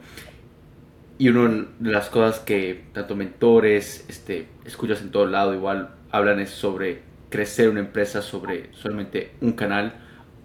Y 1.17 1.29
una 1.29 1.67
de 1.79 1.91
las 1.91 2.09
cosas 2.09 2.39
que 2.39 2.85
tanto 2.93 3.15
mentores, 3.15 4.05
este, 4.09 4.47
escuchas 4.65 5.01
en 5.01 5.11
todo 5.11 5.25
lado, 5.27 5.53
igual 5.53 5.91
hablan 6.11 6.39
es 6.39 6.49
sobre 6.49 7.01
crecer 7.29 7.69
una 7.69 7.79
empresa 7.79 8.21
sobre 8.21 8.73
solamente 8.73 9.31
un 9.41 9.53
canal 9.53 9.93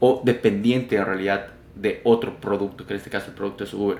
o 0.00 0.22
dependiente 0.24 0.96
en 0.96 1.04
realidad 1.04 1.48
de 1.74 2.00
otro 2.04 2.40
producto, 2.40 2.86
que 2.86 2.94
en 2.94 2.98
este 2.98 3.10
caso 3.10 3.28
el 3.28 3.34
producto 3.34 3.64
es 3.64 3.74
Uber. 3.74 3.98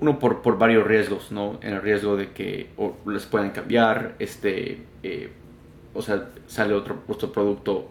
uno 0.00 0.18
por, 0.18 0.42
por, 0.42 0.58
varios 0.58 0.86
riesgos, 0.86 1.32
¿no? 1.32 1.58
En 1.62 1.74
el 1.74 1.82
riesgo 1.82 2.16
de 2.16 2.30
que 2.32 2.70
les 3.06 3.26
puedan 3.26 3.50
cambiar, 3.50 4.14
este, 4.18 4.82
eh, 5.02 5.30
o 5.92 6.02
sea, 6.02 6.28
sale 6.46 6.74
otro, 6.74 7.02
otro 7.08 7.32
producto 7.32 7.90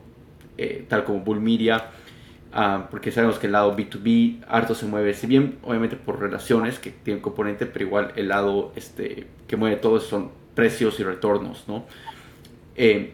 eh, 0.57 0.85
tal 0.87 1.03
como 1.03 1.19
Bull 1.19 1.39
Media 1.39 1.91
Ah, 2.55 2.87
porque 2.91 3.11
sabemos 3.11 3.39
que 3.39 3.47
el 3.47 3.53
lado 3.53 3.75
B2B 3.75 4.45
harto 4.47 4.75
se 4.75 4.85
mueve, 4.85 5.15
si 5.15 5.25
bien 5.25 5.57
obviamente 5.63 5.95
por 5.95 6.19
relaciones 6.19 6.77
que 6.77 6.91
tienen 6.91 7.19
componente, 7.19 7.65
pero 7.65 7.85
igual 7.85 8.13
el 8.15 8.27
lado 8.27 8.71
este, 8.75 9.25
que 9.47 9.57
mueve 9.57 9.77
todo 9.77 9.99
son 9.99 10.29
precios 10.53 10.99
y 10.99 11.03
retornos, 11.03 11.67
¿no? 11.67 11.85
Eh, 12.75 13.13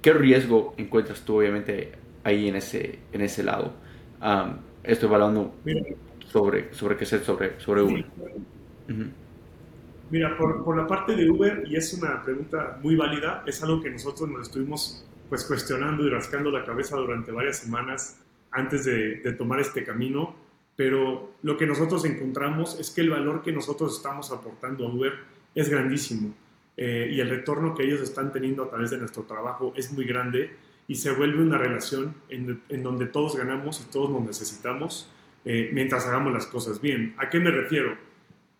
¿Qué 0.00 0.12
riesgo 0.14 0.74
encuentras 0.78 1.20
tú 1.20 1.38
obviamente 1.38 1.92
ahí 2.24 2.48
en 2.48 2.56
ese, 2.56 3.00
en 3.12 3.20
ese 3.20 3.42
lado? 3.42 3.74
estoy 4.82 5.12
hablando 5.12 5.54
sobre, 6.26 6.72
sobre 6.72 6.96
qué 6.96 7.04
ser 7.04 7.20
sobre, 7.20 7.60
sobre 7.60 7.82
Uber. 7.82 8.06
Mira, 10.10 10.36
por, 10.38 10.64
por, 10.64 10.78
la 10.78 10.86
parte 10.86 11.14
de 11.14 11.28
Uber, 11.28 11.62
y 11.66 11.76
es 11.76 11.92
una 11.92 12.22
pregunta 12.22 12.78
muy 12.82 12.96
válida, 12.96 13.44
es 13.46 13.62
algo 13.62 13.82
que 13.82 13.90
nosotros 13.90 14.30
nos 14.30 14.48
estuvimos 14.48 15.04
pues 15.28 15.44
cuestionando 15.44 16.06
y 16.06 16.08
rascando 16.08 16.50
la 16.50 16.64
cabeza 16.64 16.96
durante 16.96 17.30
varias 17.30 17.58
semanas 17.58 18.24
antes 18.50 18.84
de, 18.84 19.32
tomar 19.32 19.60
este 19.60 19.84
camino, 19.84 20.34
pero 20.76 21.34
lo 21.42 21.56
que 21.56 21.66
nosotros 21.66 22.04
encontramos 22.04 22.78
es 22.78 22.90
que 22.90 23.00
el 23.00 23.10
valor 23.10 23.42
que 23.42 23.52
nosotros 23.52 23.96
estamos 23.96 24.30
aportando 24.30 24.86
a 24.86 24.92
Uber 24.92 25.12
es 25.54 25.68
grandísimo 25.68 26.34
eh, 26.76 27.10
y 27.12 27.20
el 27.20 27.28
retorno 27.28 27.74
que 27.74 27.84
ellos 27.84 28.00
están 28.00 28.32
teniendo 28.32 28.62
a 28.62 28.70
través 28.70 28.90
de 28.90 28.98
nuestro 28.98 29.24
trabajo 29.24 29.72
es 29.76 29.92
muy 29.92 30.04
grande 30.04 30.54
y 30.86 30.94
se 30.94 31.12
vuelve 31.12 31.42
una 31.42 31.58
relación 31.58 32.14
en, 32.28 32.82
donde 32.82 33.06
todos 33.06 33.36
ganamos 33.36 33.80
y 33.80 33.90
todos 33.90 34.10
nos 34.10 34.22
necesitamos 34.22 35.10
eh, 35.44 35.70
mientras 35.72 36.06
hagamos 36.06 36.32
las 36.32 36.46
cosas 36.46 36.80
bien. 36.80 37.14
¿A 37.18 37.28
qué 37.28 37.40
me 37.40 37.50
refiero? 37.50 37.96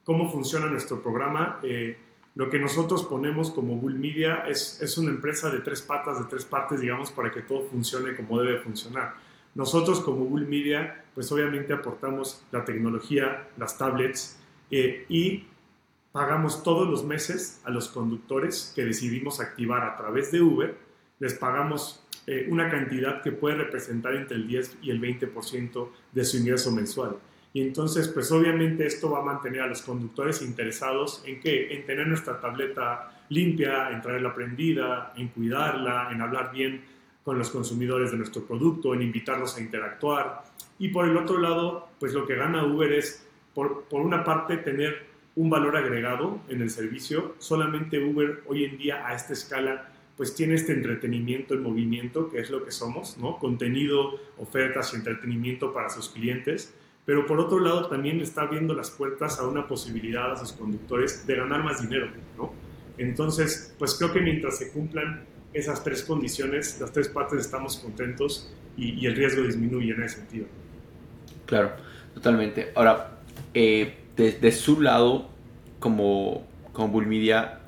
¿Cómo 0.04 0.30
funciona 0.30 0.66
nuestro 0.66 1.02
programa? 1.02 1.59
Eh, 1.62 1.97
Lo 2.35 2.50
que 2.50 2.59
nosotros 2.59 3.04
ponemos 3.04 3.50
como 3.50 3.76
Bull 3.76 3.99
Media 3.99 4.45
es, 4.47 4.80
es 4.83 4.97
una 4.99 5.11
empresa 5.11 5.50
de 5.50 5.61
tres 5.61 5.83
patas, 5.83 6.18
de 6.18 6.26
tres 6.26 6.45
partes, 6.45 6.80
digamos, 6.80 7.11
para 7.11 7.30
que 7.30 7.42
todo 7.42 7.62
funcione 7.62 8.14
como 8.14 8.40
debe 8.40 8.59
funcionar. 8.61 9.14
Nosotros 9.55 10.00
como 10.00 10.25
Bull 10.25 10.47
Media, 10.47 11.05
pues 11.14 11.31
obviamente 11.33 11.73
aportamos 11.73 12.45
la 12.52 12.64
tecnología, 12.64 13.49
las 13.57 13.76
tablets 13.76 14.38
eh, 14.71 15.05
y 15.09 15.45
pagamos 16.12 16.62
todos 16.62 16.88
los 16.88 17.05
meses 17.05 17.61
a 17.64 17.71
los 17.71 17.88
conductores 17.88 18.73
que 18.75 18.85
decidimos 18.85 19.40
activar 19.40 19.83
a 19.83 19.97
través 19.97 20.31
de 20.33 20.40
Uber, 20.40 20.76
les 21.19 21.35
pagamos 21.35 22.05
eh, 22.26 22.47
una 22.50 22.69
cantidad 22.69 23.23
que 23.23 23.33
puede 23.33 23.57
representar 23.57 24.14
entre 24.14 24.37
el 24.37 24.47
10 24.47 24.78
y 24.83 24.90
el 24.90 25.00
20% 25.00 25.88
de 26.12 26.25
su 26.25 26.37
ingreso 26.37 26.71
mensual. 26.71 27.17
Y 27.52 27.62
entonces, 27.62 28.09
pues 28.09 28.31
obviamente 28.31 28.87
esto 28.87 29.11
va 29.11 29.21
a 29.21 29.23
mantener 29.23 29.62
a 29.62 29.67
los 29.67 29.83
conductores 29.83 30.43
interesados 30.43 31.23
en 31.26 31.40
qué? 31.40 31.73
En 31.75 31.87
tener 31.87 32.07
nuestra 32.07 32.38
tableta 32.40 33.25
limpia, 33.31 33.90
en 33.90 34.02
traerla 34.02 34.35
prendida, 34.35 35.12
en 35.17 35.28
cuidarla, 35.28 36.11
en 36.12 36.21
hablar 36.21 36.52
bien 36.52 36.83
con 37.28 37.37
los 37.37 37.50
consumidores 37.50 38.11
de 38.11 38.16
nuestro 38.16 38.47
producto, 38.47 38.94
en 38.94 39.02
invitarlos 39.02 39.54
a 39.58 39.61
interactuar. 39.61 40.44
Y 40.78 40.88
por 40.88 41.06
el 41.06 41.14
otro 41.14 41.37
lado, 41.37 41.90
pues 42.00 42.14
lo 42.14 42.26
que 42.26 42.37
gana 42.37 42.64
Uber 42.64 42.90
es, 42.90 43.28
por, 43.52 43.85
por 43.85 44.00
una 44.00 44.25
parte, 44.25 44.56
tener 44.56 45.04
un 45.37 45.50
valor 45.50 45.76
agregado 45.76 46.40
en 46.49 46.62
el 46.62 46.70
servicio. 46.70 47.35
Solamente 47.37 48.02
Uber 48.02 48.44
hoy 48.47 48.64
en 48.64 48.78
día 48.78 49.06
a 49.06 49.14
esta 49.14 49.35
escala 49.35 49.92
pues 50.16 50.35
tiene 50.35 50.54
este 50.54 50.73
entretenimiento 50.73 51.52
en 51.52 51.64
movimiento, 51.64 52.30
que 52.30 52.38
es 52.38 52.49
lo 52.49 52.64
que 52.64 52.70
somos, 52.70 53.18
¿no? 53.18 53.37
Contenido, 53.37 54.18
ofertas 54.38 54.94
y 54.94 54.97
entretenimiento 54.97 55.70
para 55.70 55.90
sus 55.90 56.08
clientes 56.08 56.75
pero 57.04 57.25
por 57.25 57.40
otro 57.40 57.58
lado 57.58 57.88
también 57.88 58.20
está 58.20 58.42
abriendo 58.42 58.75
las 58.75 58.90
puertas 58.90 59.38
a 59.38 59.47
una 59.49 59.66
posibilidad 59.66 60.30
a 60.32 60.37
sus 60.37 60.52
conductores 60.52 61.26
de 61.26 61.37
ganar 61.37 61.64
más 61.64 61.80
dinero, 61.80 62.11
¿no? 62.37 62.52
Entonces, 62.99 63.75
pues 63.78 63.94
creo 63.94 64.12
que 64.12 64.20
mientras 64.20 64.58
se 64.58 64.70
cumplan 64.70 65.25
esas 65.52 65.83
tres 65.83 66.02
condiciones, 66.02 66.78
las 66.81 66.93
tres 66.93 67.09
partes 67.09 67.40
estamos 67.40 67.76
contentos 67.76 68.50
y, 68.76 69.07
el 69.07 69.17
riesgo 69.17 69.43
disminuye 69.43 69.93
en 69.93 70.02
ese 70.02 70.17
sentido. 70.17 70.47
Claro, 71.47 71.73
totalmente. 72.14 72.71
Ahora, 72.75 73.19
eh, 73.55 73.97
de, 74.17 74.52
su 74.52 74.81
lado, 74.81 75.28
como, 75.78 76.47
como 76.73 76.88
Bullmedia, 76.88 77.61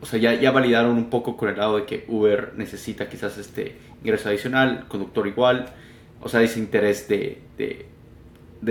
o 0.00 0.06
sea, 0.06 0.18
ya, 0.18 0.34
ya 0.34 0.50
validaron 0.50 0.96
un 0.96 1.10
poco 1.10 1.36
con 1.36 1.48
el 1.48 1.56
lado 1.56 1.78
de 1.78 1.86
que 1.86 2.04
Uber 2.08 2.52
necesita 2.56 3.08
quizás 3.08 3.38
este 3.38 3.76
ingreso 4.02 4.28
adicional, 4.28 4.86
conductor 4.88 5.26
igual, 5.26 5.72
o 6.20 6.28
sea, 6.28 6.42
ese 6.42 6.58
interés 6.58 7.08
de, 7.08 7.42
de, 7.56 7.86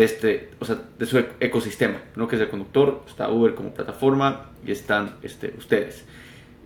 este, 0.03 0.51
o 0.59 0.65
sea, 0.65 0.77
de 0.97 1.05
su 1.05 1.17
ecosistema, 1.39 2.01
¿no? 2.15 2.27
que 2.27 2.35
es 2.35 2.41
el 2.41 2.49
conductor, 2.49 3.03
está 3.07 3.29
Uber 3.29 3.55
como 3.55 3.73
plataforma 3.73 4.51
y 4.65 4.71
están 4.71 5.15
este, 5.21 5.53
ustedes. 5.57 6.05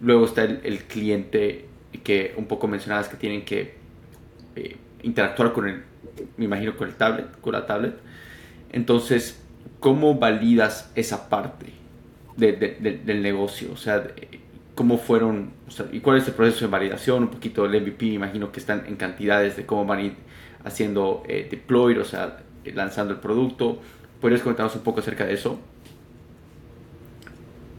Luego 0.02 0.26
está 0.26 0.44
el, 0.44 0.84
cliente 0.84 1.66
que 2.04 2.34
un 2.38 2.46
poco 2.46 2.68
mencionabas 2.68 3.08
que 3.08 3.18
tienen 3.18 3.46
que 3.46 3.76
eh, 4.56 4.76
interactuar 5.04 5.54
con 5.54 5.68
el, 5.68 5.84
me 6.38 6.46
imagino, 6.46 6.76
con 6.76 6.88
el 6.88 6.96
tablet, 6.96 7.40
con 7.42 7.54
la 7.54 7.66
tablet. 7.66 7.96
Entonces, 8.72 9.42
¿cómo 9.80 10.16
validas 10.16 10.92
esa 10.96 11.30
parte 11.30 11.68
del 12.38 13.22
negocio? 13.22 13.72
O 13.72 13.78
sea, 13.78 14.06
¿cómo 14.76 14.98
fueron, 14.98 15.54
y 15.92 16.02
cuál 16.02 16.18
es 16.18 16.28
el 16.28 16.34
proceso 16.34 16.66
de 16.66 16.72
validación? 16.72 17.24
Un 17.24 17.30
poquito 17.30 17.68
del 17.68 17.82
MVP, 17.82 18.06
imagino 18.08 18.52
que 18.52 18.60
están 18.60 18.86
en 18.88 18.98
cantidades 18.98 19.56
de 19.56 19.66
cómo 19.66 19.86
van 19.86 20.00
a 20.00 20.02
ir 20.04 20.14
haciendo 20.66 21.24
eh, 21.28 21.48
deploy, 21.50 21.98
o 21.98 22.04
sea, 22.04 22.40
lanzando 22.66 23.14
el 23.14 23.20
producto. 23.20 23.80
¿Podrías 24.20 24.42
comentarnos 24.42 24.76
un 24.76 24.84
poco 24.84 25.00
acerca 25.00 25.26
de 25.26 25.34
eso? 25.34 25.60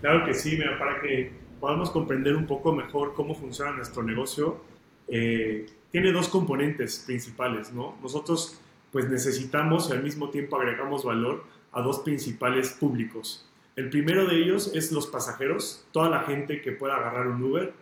Claro 0.00 0.24
que 0.24 0.34
sí, 0.34 0.56
mira, 0.56 0.78
para 0.78 1.00
que 1.00 1.32
podamos 1.66 1.90
comprender 1.90 2.36
un 2.36 2.46
poco 2.46 2.72
mejor 2.72 3.12
cómo 3.12 3.34
funciona 3.34 3.72
nuestro 3.72 4.04
negocio, 4.04 4.60
eh, 5.08 5.66
tiene 5.90 6.12
dos 6.12 6.28
componentes 6.28 7.02
principales, 7.04 7.72
¿no? 7.72 7.96
Nosotros 8.00 8.60
pues 8.92 9.10
necesitamos 9.10 9.90
y 9.90 9.92
al 9.92 10.04
mismo 10.04 10.30
tiempo 10.30 10.54
agregamos 10.54 11.04
valor 11.04 11.42
a 11.72 11.82
dos 11.82 11.98
principales 11.98 12.70
públicos. 12.70 13.50
El 13.74 13.90
primero 13.90 14.26
de 14.26 14.36
ellos 14.36 14.70
es 14.76 14.92
los 14.92 15.08
pasajeros, 15.08 15.84
toda 15.90 16.08
la 16.08 16.20
gente 16.20 16.62
que 16.62 16.70
pueda 16.70 16.98
agarrar 16.98 17.26
un 17.26 17.42
Uber 17.42 17.72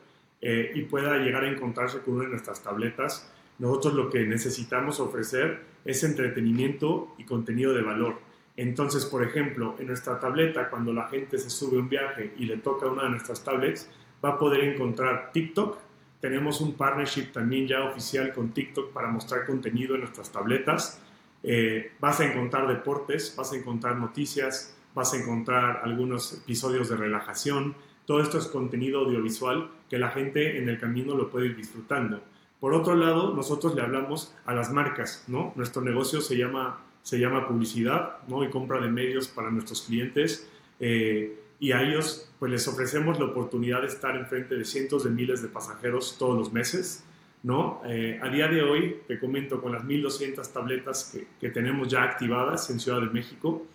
eh, 0.40 0.72
y 0.74 0.84
pueda 0.84 1.18
llegar 1.18 1.44
a 1.44 1.50
encontrarse 1.50 1.98
con 1.98 2.14
una 2.14 2.24
de 2.24 2.30
nuestras 2.30 2.62
tabletas 2.62 3.30
nosotros 3.58 3.92
lo 3.92 4.08
que 4.08 4.24
necesitamos 4.24 4.98
ofrecer 4.98 5.60
es 5.84 6.02
entretenimiento 6.04 7.14
y 7.18 7.24
contenido 7.24 7.74
de 7.74 7.82
valor. 7.82 8.18
Entonces, 8.56 9.04
por 9.04 9.24
ejemplo, 9.24 9.76
en 9.78 9.88
nuestra 9.88 10.20
tableta, 10.20 10.70
cuando 10.70 10.92
la 10.92 11.08
gente 11.08 11.38
se 11.38 11.50
sube 11.50 11.78
un 11.78 11.88
viaje 11.88 12.34
y 12.38 12.44
le 12.44 12.58
toca 12.58 12.86
una 12.86 13.04
de 13.04 13.10
nuestras 13.10 13.42
tablets, 13.42 13.90
va 14.24 14.30
a 14.30 14.38
poder 14.38 14.64
encontrar 14.64 15.32
TikTok. 15.32 15.78
Tenemos 16.20 16.60
un 16.60 16.74
partnership 16.74 17.32
también 17.32 17.66
ya 17.66 17.84
oficial 17.84 18.32
con 18.32 18.50
TikTok 18.50 18.92
para 18.92 19.08
mostrar 19.08 19.44
contenido 19.44 19.94
en 19.94 20.02
nuestras 20.02 20.30
tabletas. 20.30 21.00
Eh, 21.42 21.92
vas 22.00 22.20
a 22.20 22.24
encontrar 22.24 22.66
deportes, 22.66 23.34
vas 23.36 23.52
a 23.52 23.56
encontrar 23.56 23.96
noticias, 23.96 24.76
vas 24.94 25.12
a 25.12 25.18
encontrar 25.18 25.80
algunos 25.82 26.32
episodios 26.32 26.88
de 26.88 26.96
relajación. 26.96 27.74
Todo 28.06 28.20
esto 28.20 28.38
es 28.38 28.46
contenido 28.46 29.00
audiovisual 29.00 29.70
que 29.90 29.98
la 29.98 30.10
gente 30.10 30.58
en 30.58 30.68
el 30.68 30.78
camino 30.78 31.14
lo 31.14 31.28
puede 31.28 31.46
ir 31.46 31.56
disfrutando. 31.56 32.22
Por 32.60 32.72
otro 32.72 32.94
lado, 32.94 33.34
nosotros 33.34 33.74
le 33.74 33.82
hablamos 33.82 34.34
a 34.46 34.54
las 34.54 34.72
marcas, 34.72 35.24
¿no? 35.26 35.52
Nuestro 35.56 35.82
negocio 35.82 36.22
se 36.22 36.36
llama, 36.38 36.80
se 37.04 37.18
llama 37.18 37.46
publicidad, 37.46 38.16
¿no? 38.28 38.42
Y 38.42 38.48
compra 38.48 38.80
de 38.80 38.88
medios 38.88 39.28
para 39.28 39.50
nuestros 39.50 39.82
clientes. 39.82 40.48
Eh, 40.80 41.38
y 41.60 41.72
a 41.72 41.82
ellos, 41.82 42.32
pues 42.38 42.50
les 42.50 42.66
ofrecemos 42.66 43.18
la 43.18 43.26
oportunidad 43.26 43.82
de 43.82 43.88
estar 43.88 44.16
enfrente 44.16 44.56
de 44.56 44.64
cientos 44.64 45.04
de 45.04 45.10
miles 45.10 45.42
de 45.42 45.48
pasajeros 45.48 46.16
todos 46.18 46.36
los 46.36 46.52
meses, 46.52 47.04
¿no? 47.42 47.82
Eh, 47.86 48.18
a 48.22 48.28
día 48.30 48.48
de 48.48 48.62
hoy, 48.62 48.96
te 49.06 49.20
comento, 49.20 49.60
con 49.60 49.72
las 49.72 49.84
1.200 49.84 50.50
tabletas 50.50 51.10
que, 51.12 51.26
que, 51.38 51.50
tenemos 51.50 51.88
ya 51.88 52.02
activadas 52.02 52.70
en 52.70 52.80
Ciudad 52.80 53.02
de 53.02 53.10
México, 53.10 53.66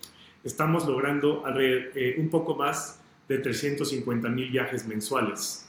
estamos 0.43 0.87
logrando 0.87 1.43
eh, 1.55 2.15
un 2.17 2.29
poco 2.29 2.55
más 2.55 2.99
de 3.27 3.37
350 3.37 4.27
mil 4.29 4.49
viajes 4.49 4.87
mensuales. 4.87 5.68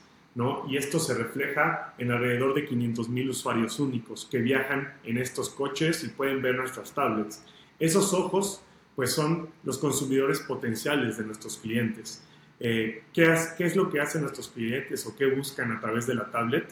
Y 0.69 0.77
esto 0.77 0.99
se 1.01 1.15
refleja 1.15 1.95
en 1.99 2.13
alrededor 2.13 2.55
de 2.55 2.69
500.000 2.69 3.31
usuarios 3.31 3.81
únicos 3.81 4.29
que 4.31 4.39
viajan 4.39 4.95
en 5.05 5.19
estos 5.19 5.51
coches 5.51 6.05
y 6.05 6.09
pueden 6.09 6.41
ver 6.41 6.55
nuestras 6.55 6.93
tablets. 6.95 7.45
Esos 7.79 8.15
ojos, 8.15 8.63
pues 8.95 9.13
son 9.13 9.51
los 9.65 9.79
consumidores 9.79 10.41
potenciales 10.41 11.19
de 11.19 11.25
nuestros 11.25 11.59
clientes. 11.59 12.23
Eh, 12.61 13.05
¿qué, 13.13 13.33
es, 13.59 13.77
lo 13.77 13.91
que 13.91 14.01
hacen 14.01 14.23
nuestros 14.23 14.49
clientes 14.49 15.05
o 15.07 15.17
qué 15.17 15.27
buscan 15.27 15.73
a 15.73 15.81
través 15.81 16.07
de 16.07 16.15
la 16.15 16.31
tablet? 16.31 16.69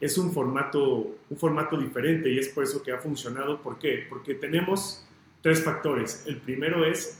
Es 0.00 0.16
un 0.16 0.32
formato, 0.32 1.16
un 1.28 1.36
formato 1.36 1.76
diferente 1.76 2.30
y 2.30 2.38
es 2.38 2.48
por 2.48 2.64
eso 2.64 2.82
que 2.82 2.92
ha 2.92 2.98
funcionado. 2.98 3.60
¿Por 3.60 3.78
qué? 3.78 4.06
Porque 4.08 4.34
tenemos 4.34 5.04
tres 5.40 5.62
factores. 5.64 6.24
El 6.26 6.36
primero 6.38 6.84
es, 6.84 7.18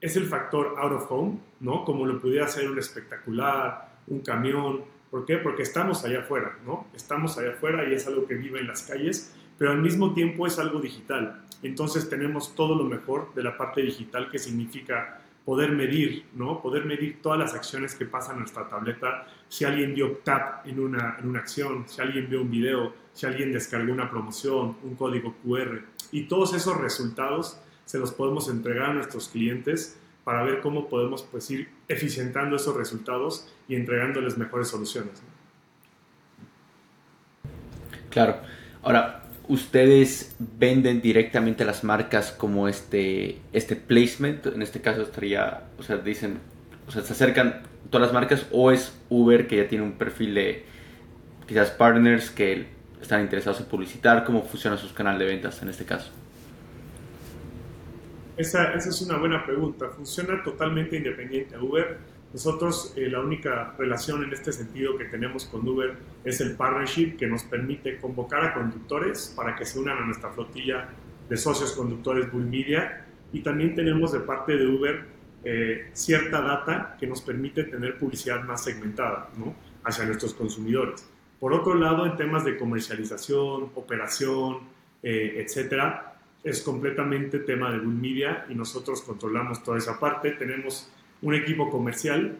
es 0.00 0.16
el 0.16 0.26
factor 0.26 0.74
out 0.78 0.92
of 0.92 1.10
home, 1.10 1.38
¿no? 1.60 1.84
Como 1.84 2.04
lo 2.04 2.20
pudiera 2.20 2.46
ser 2.46 2.70
un 2.70 2.78
espectacular, 2.78 3.94
un 4.06 4.20
camión, 4.20 4.93
¿Por 5.14 5.26
qué? 5.26 5.36
Porque 5.36 5.62
estamos 5.62 6.04
allá 6.04 6.22
afuera, 6.22 6.58
¿no? 6.66 6.88
Estamos 6.92 7.38
allá 7.38 7.50
afuera 7.50 7.88
y 7.88 7.94
es 7.94 8.04
algo 8.08 8.26
que 8.26 8.34
vive 8.34 8.58
en 8.58 8.66
las 8.66 8.82
calles, 8.82 9.32
pero 9.56 9.70
al 9.70 9.80
mismo 9.80 10.12
tiempo 10.12 10.44
es 10.44 10.58
algo 10.58 10.80
digital. 10.80 11.44
Entonces 11.62 12.10
tenemos 12.10 12.56
todo 12.56 12.74
lo 12.74 12.82
mejor 12.82 13.32
de 13.32 13.44
la 13.44 13.56
parte 13.56 13.80
digital 13.80 14.28
que 14.28 14.40
significa 14.40 15.20
poder 15.44 15.70
medir, 15.70 16.24
¿no? 16.34 16.60
Poder 16.60 16.84
medir 16.84 17.22
todas 17.22 17.38
las 17.38 17.54
acciones 17.54 17.94
que 17.94 18.06
pasan 18.06 18.32
en 18.32 18.40
nuestra 18.40 18.68
tableta, 18.68 19.28
si 19.48 19.64
alguien 19.64 19.94
dio 19.94 20.16
tap 20.24 20.66
en 20.66 20.80
una, 20.80 21.16
en 21.20 21.28
una 21.28 21.38
acción, 21.38 21.84
si 21.86 22.00
alguien 22.00 22.28
vio 22.28 22.42
un 22.42 22.50
video, 22.50 22.92
si 23.12 23.26
alguien 23.26 23.52
descargó 23.52 23.92
una 23.92 24.10
promoción, 24.10 24.78
un 24.82 24.96
código 24.96 25.36
QR. 25.44 25.80
Y 26.10 26.24
todos 26.24 26.54
esos 26.54 26.76
resultados 26.78 27.60
se 27.84 28.00
los 28.00 28.10
podemos 28.10 28.48
entregar 28.48 28.90
a 28.90 28.94
nuestros 28.94 29.28
clientes 29.28 29.96
para 30.24 30.42
ver 30.42 30.60
cómo 30.60 30.88
podemos 30.88 31.22
pues, 31.22 31.50
ir 31.50 31.68
eficientando 31.86 32.56
esos 32.56 32.74
resultados 32.76 33.46
y 33.68 33.76
entregándoles 33.76 34.38
mejores 34.38 34.68
soluciones. 34.68 35.22
Claro. 38.10 38.38
Ahora, 38.82 39.24
ustedes 39.48 40.34
venden 40.38 41.00
directamente 41.00 41.62
a 41.62 41.66
las 41.66 41.84
marcas 41.84 42.32
como 42.32 42.68
este, 42.68 43.40
este 43.52 43.76
placement, 43.76 44.46
en 44.46 44.62
este 44.62 44.80
caso 44.80 45.02
estaría, 45.02 45.64
o 45.78 45.82
sea, 45.82 45.96
dicen, 45.96 46.38
o 46.86 46.90
sea, 46.90 47.02
se 47.02 47.12
acercan 47.12 47.62
todas 47.90 48.06
las 48.06 48.14
marcas 48.14 48.46
o 48.50 48.70
es 48.70 48.94
Uber 49.08 49.46
que 49.46 49.56
ya 49.56 49.68
tiene 49.68 49.84
un 49.84 49.92
perfil 49.92 50.34
de 50.34 50.64
quizás 51.46 51.70
partners 51.70 52.30
que 52.30 52.66
están 53.00 53.20
interesados 53.20 53.60
en 53.60 53.66
publicitar, 53.66 54.24
cómo 54.24 54.42
funciona 54.42 54.76
sus 54.76 54.92
canales 54.92 55.20
de 55.20 55.26
ventas 55.26 55.60
en 55.62 55.68
este 55.68 55.84
caso. 55.84 56.10
Esa, 58.36 58.74
esa, 58.74 58.88
es 58.88 59.00
una 59.02 59.16
buena 59.18 59.44
pregunta. 59.44 59.88
Funciona 59.90 60.42
totalmente 60.42 60.96
independiente 60.96 61.54
a 61.54 61.62
Uber. 61.62 61.98
Nosotros 62.32 62.92
eh, 62.96 63.08
la 63.08 63.20
única 63.20 63.74
relación 63.78 64.24
en 64.24 64.32
este 64.32 64.52
sentido 64.52 64.98
que 64.98 65.04
tenemos 65.04 65.44
con 65.44 65.66
Uber 65.66 65.94
es 66.24 66.40
el 66.40 66.56
partnership 66.56 67.16
que 67.16 67.28
nos 67.28 67.44
permite 67.44 67.98
convocar 67.98 68.44
a 68.44 68.54
conductores 68.54 69.32
para 69.36 69.54
que 69.54 69.64
se 69.64 69.78
unan 69.78 69.98
a 69.98 70.06
nuestra 70.06 70.30
flotilla 70.30 70.88
de 71.28 71.36
socios 71.36 71.72
conductores 71.72 72.30
Bull 72.32 72.46
Media. 72.46 73.06
Y 73.32 73.40
también 73.40 73.74
tenemos 73.74 74.12
de 74.12 74.20
parte 74.20 74.56
de 74.56 74.66
Uber 74.66 75.04
eh, 75.44 75.90
cierta 75.92 76.40
data 76.40 76.96
que 76.98 77.06
nos 77.06 77.20
permite 77.20 77.64
tener 77.64 77.98
publicidad 77.98 78.42
más 78.44 78.64
segmentada 78.64 79.28
¿no? 79.38 79.54
hacia 79.84 80.04
nuestros 80.06 80.34
consumidores. 80.34 81.06
Por 81.38 81.52
otro 81.52 81.74
lado, 81.74 82.06
en 82.06 82.16
temas 82.16 82.44
de 82.44 82.56
comercialización, 82.56 83.70
operación, 83.74 84.60
eh, 85.02 85.44
etcétera, 85.44 86.13
es 86.44 86.60
completamente 86.60 87.38
tema 87.38 87.72
de 87.72 87.78
Bull 87.78 87.94
Media 87.94 88.44
y 88.50 88.54
nosotros 88.54 89.00
controlamos 89.00 89.64
toda 89.64 89.78
esa 89.78 89.98
parte. 89.98 90.32
Tenemos 90.32 90.88
un 91.22 91.34
equipo 91.34 91.70
comercial 91.70 92.36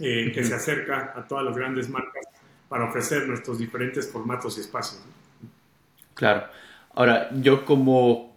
eh, 0.00 0.32
que 0.34 0.42
se 0.42 0.54
acerca 0.54 1.12
a 1.14 1.28
todas 1.28 1.44
las 1.44 1.54
grandes 1.54 1.90
marcas 1.90 2.26
para 2.68 2.86
ofrecer 2.86 3.28
nuestros 3.28 3.58
diferentes 3.58 4.10
formatos 4.10 4.56
y 4.56 4.62
espacios. 4.62 5.02
Claro. 6.14 6.44
Ahora, 6.94 7.28
yo 7.34 7.66
como, 7.66 8.34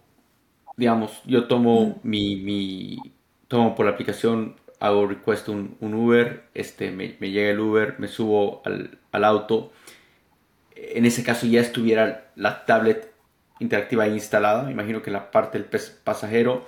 digamos, 0.76 1.22
yo 1.24 1.48
tomo 1.48 1.98
mi, 2.02 2.36
mi 2.36 2.98
tomo 3.48 3.74
por 3.74 3.86
la 3.86 3.92
aplicación, 3.92 4.56
hago 4.80 5.06
request 5.06 5.48
un, 5.48 5.76
un 5.80 5.94
Uber, 5.94 6.44
este, 6.52 6.90
me, 6.90 7.16
me, 7.20 7.30
llega 7.30 7.50
el 7.50 7.58
Uber, 7.60 7.96
me 7.98 8.06
subo 8.06 8.60
al, 8.66 8.98
al, 9.12 9.24
auto. 9.24 9.72
En 10.76 11.06
ese 11.06 11.24
caso 11.24 11.46
ya 11.46 11.62
estuviera 11.62 12.30
la 12.36 12.66
tablet 12.66 13.09
interactiva 13.60 14.08
instalada, 14.08 14.70
imagino 14.70 15.02
que 15.02 15.10
la 15.10 15.30
parte 15.30 15.58
del 15.58 15.68
pasajero. 16.04 16.66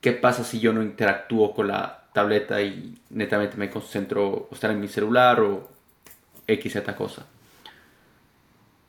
¿Qué 0.00 0.12
pasa 0.12 0.44
si 0.44 0.60
yo 0.60 0.72
no 0.72 0.82
interactúo 0.82 1.54
con 1.54 1.68
la 1.68 2.04
tableta 2.14 2.62
y 2.62 2.94
netamente 3.10 3.56
me 3.56 3.68
concentro 3.68 4.28
o 4.28 4.48
estar 4.52 4.70
en 4.70 4.80
mi 4.80 4.88
celular 4.88 5.40
o 5.40 5.68
X, 6.46 6.78
cosa. 6.96 7.26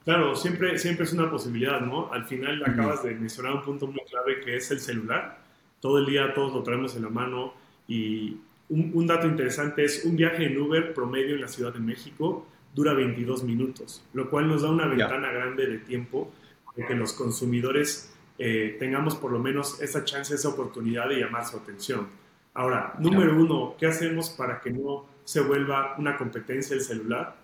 Claro, 0.04 0.36
siempre, 0.36 0.78
siempre 0.78 1.06
es 1.06 1.14
una 1.14 1.32
posibilidad, 1.32 1.82
¿no? 1.82 2.14
Al 2.14 2.26
final 2.26 2.62
acabas 2.64 3.04
de 3.04 3.16
mencionar 3.16 3.54
un 3.54 3.64
punto 3.64 3.88
muy 3.88 4.02
clave 4.10 4.42
que 4.42 4.56
es 4.56 4.70
el 4.70 4.80
celular. 4.80 5.40
Todo 5.80 5.98
el 5.98 6.06
día 6.06 6.34
todos 6.36 6.54
lo 6.54 6.62
traemos 6.62 6.96
en 6.96 7.02
la 7.04 7.10
mano 7.10 7.54
y 7.88 8.38
un, 8.70 9.08
dato 9.08 9.28
interesante 9.28 9.84
es 9.84 10.06
un 10.06 10.16
viaje 10.16 10.46
en 10.46 10.60
Uber 10.60 10.94
promedio 10.94 11.36
en 11.36 11.42
la 11.42 11.48
Ciudad 11.48 11.74
de 11.74 11.80
México 11.80 12.46
dura 12.76 12.94
22 12.94 13.44
minutos, 13.44 14.04
lo 14.14 14.30
cual 14.30 14.48
nos 14.48 14.62
da 14.62 14.70
una 14.70 14.86
ventana 14.86 15.32
grande 15.32 15.66
de 15.66 15.78
tiempo 15.80 16.32
para 16.76 16.88
que 16.88 16.96
los 16.96 17.14
consumidores 17.14 18.14
eh, 18.38 18.76
tengamos 18.80 19.16
por 19.16 19.32
lo 19.32 19.40
menos 19.40 19.82
esa 19.82 20.04
chance, 20.04 20.36
esa 20.36 20.50
oportunidad 20.50 21.08
de 21.10 21.22
llamar 21.22 21.46
su 21.46 21.58
atención. 21.58 22.08
Ahora, 22.54 22.94
número 23.00 23.36
uno, 23.36 23.76
¿qué 23.78 23.88
hacemos 23.88 24.30
para 24.30 24.62
que 24.62 24.72
no 24.72 25.06
se 25.24 25.42
vuelva 25.42 25.96
una 25.98 26.18
competencia 26.18 26.76
el 26.76 26.82
celular? 26.82 27.36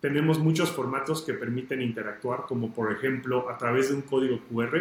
Tenemos 0.00 0.38
muchos 0.38 0.70
formatos 0.70 1.22
que 1.22 1.34
permiten 1.34 1.82
interactuar, 1.82 2.42
como 2.46 2.72
por 2.72 2.92
ejemplo 2.92 3.50
a 3.50 3.58
través 3.58 3.88
de 3.88 3.96
un 3.96 4.02
código 4.02 4.38
QR 4.48 4.78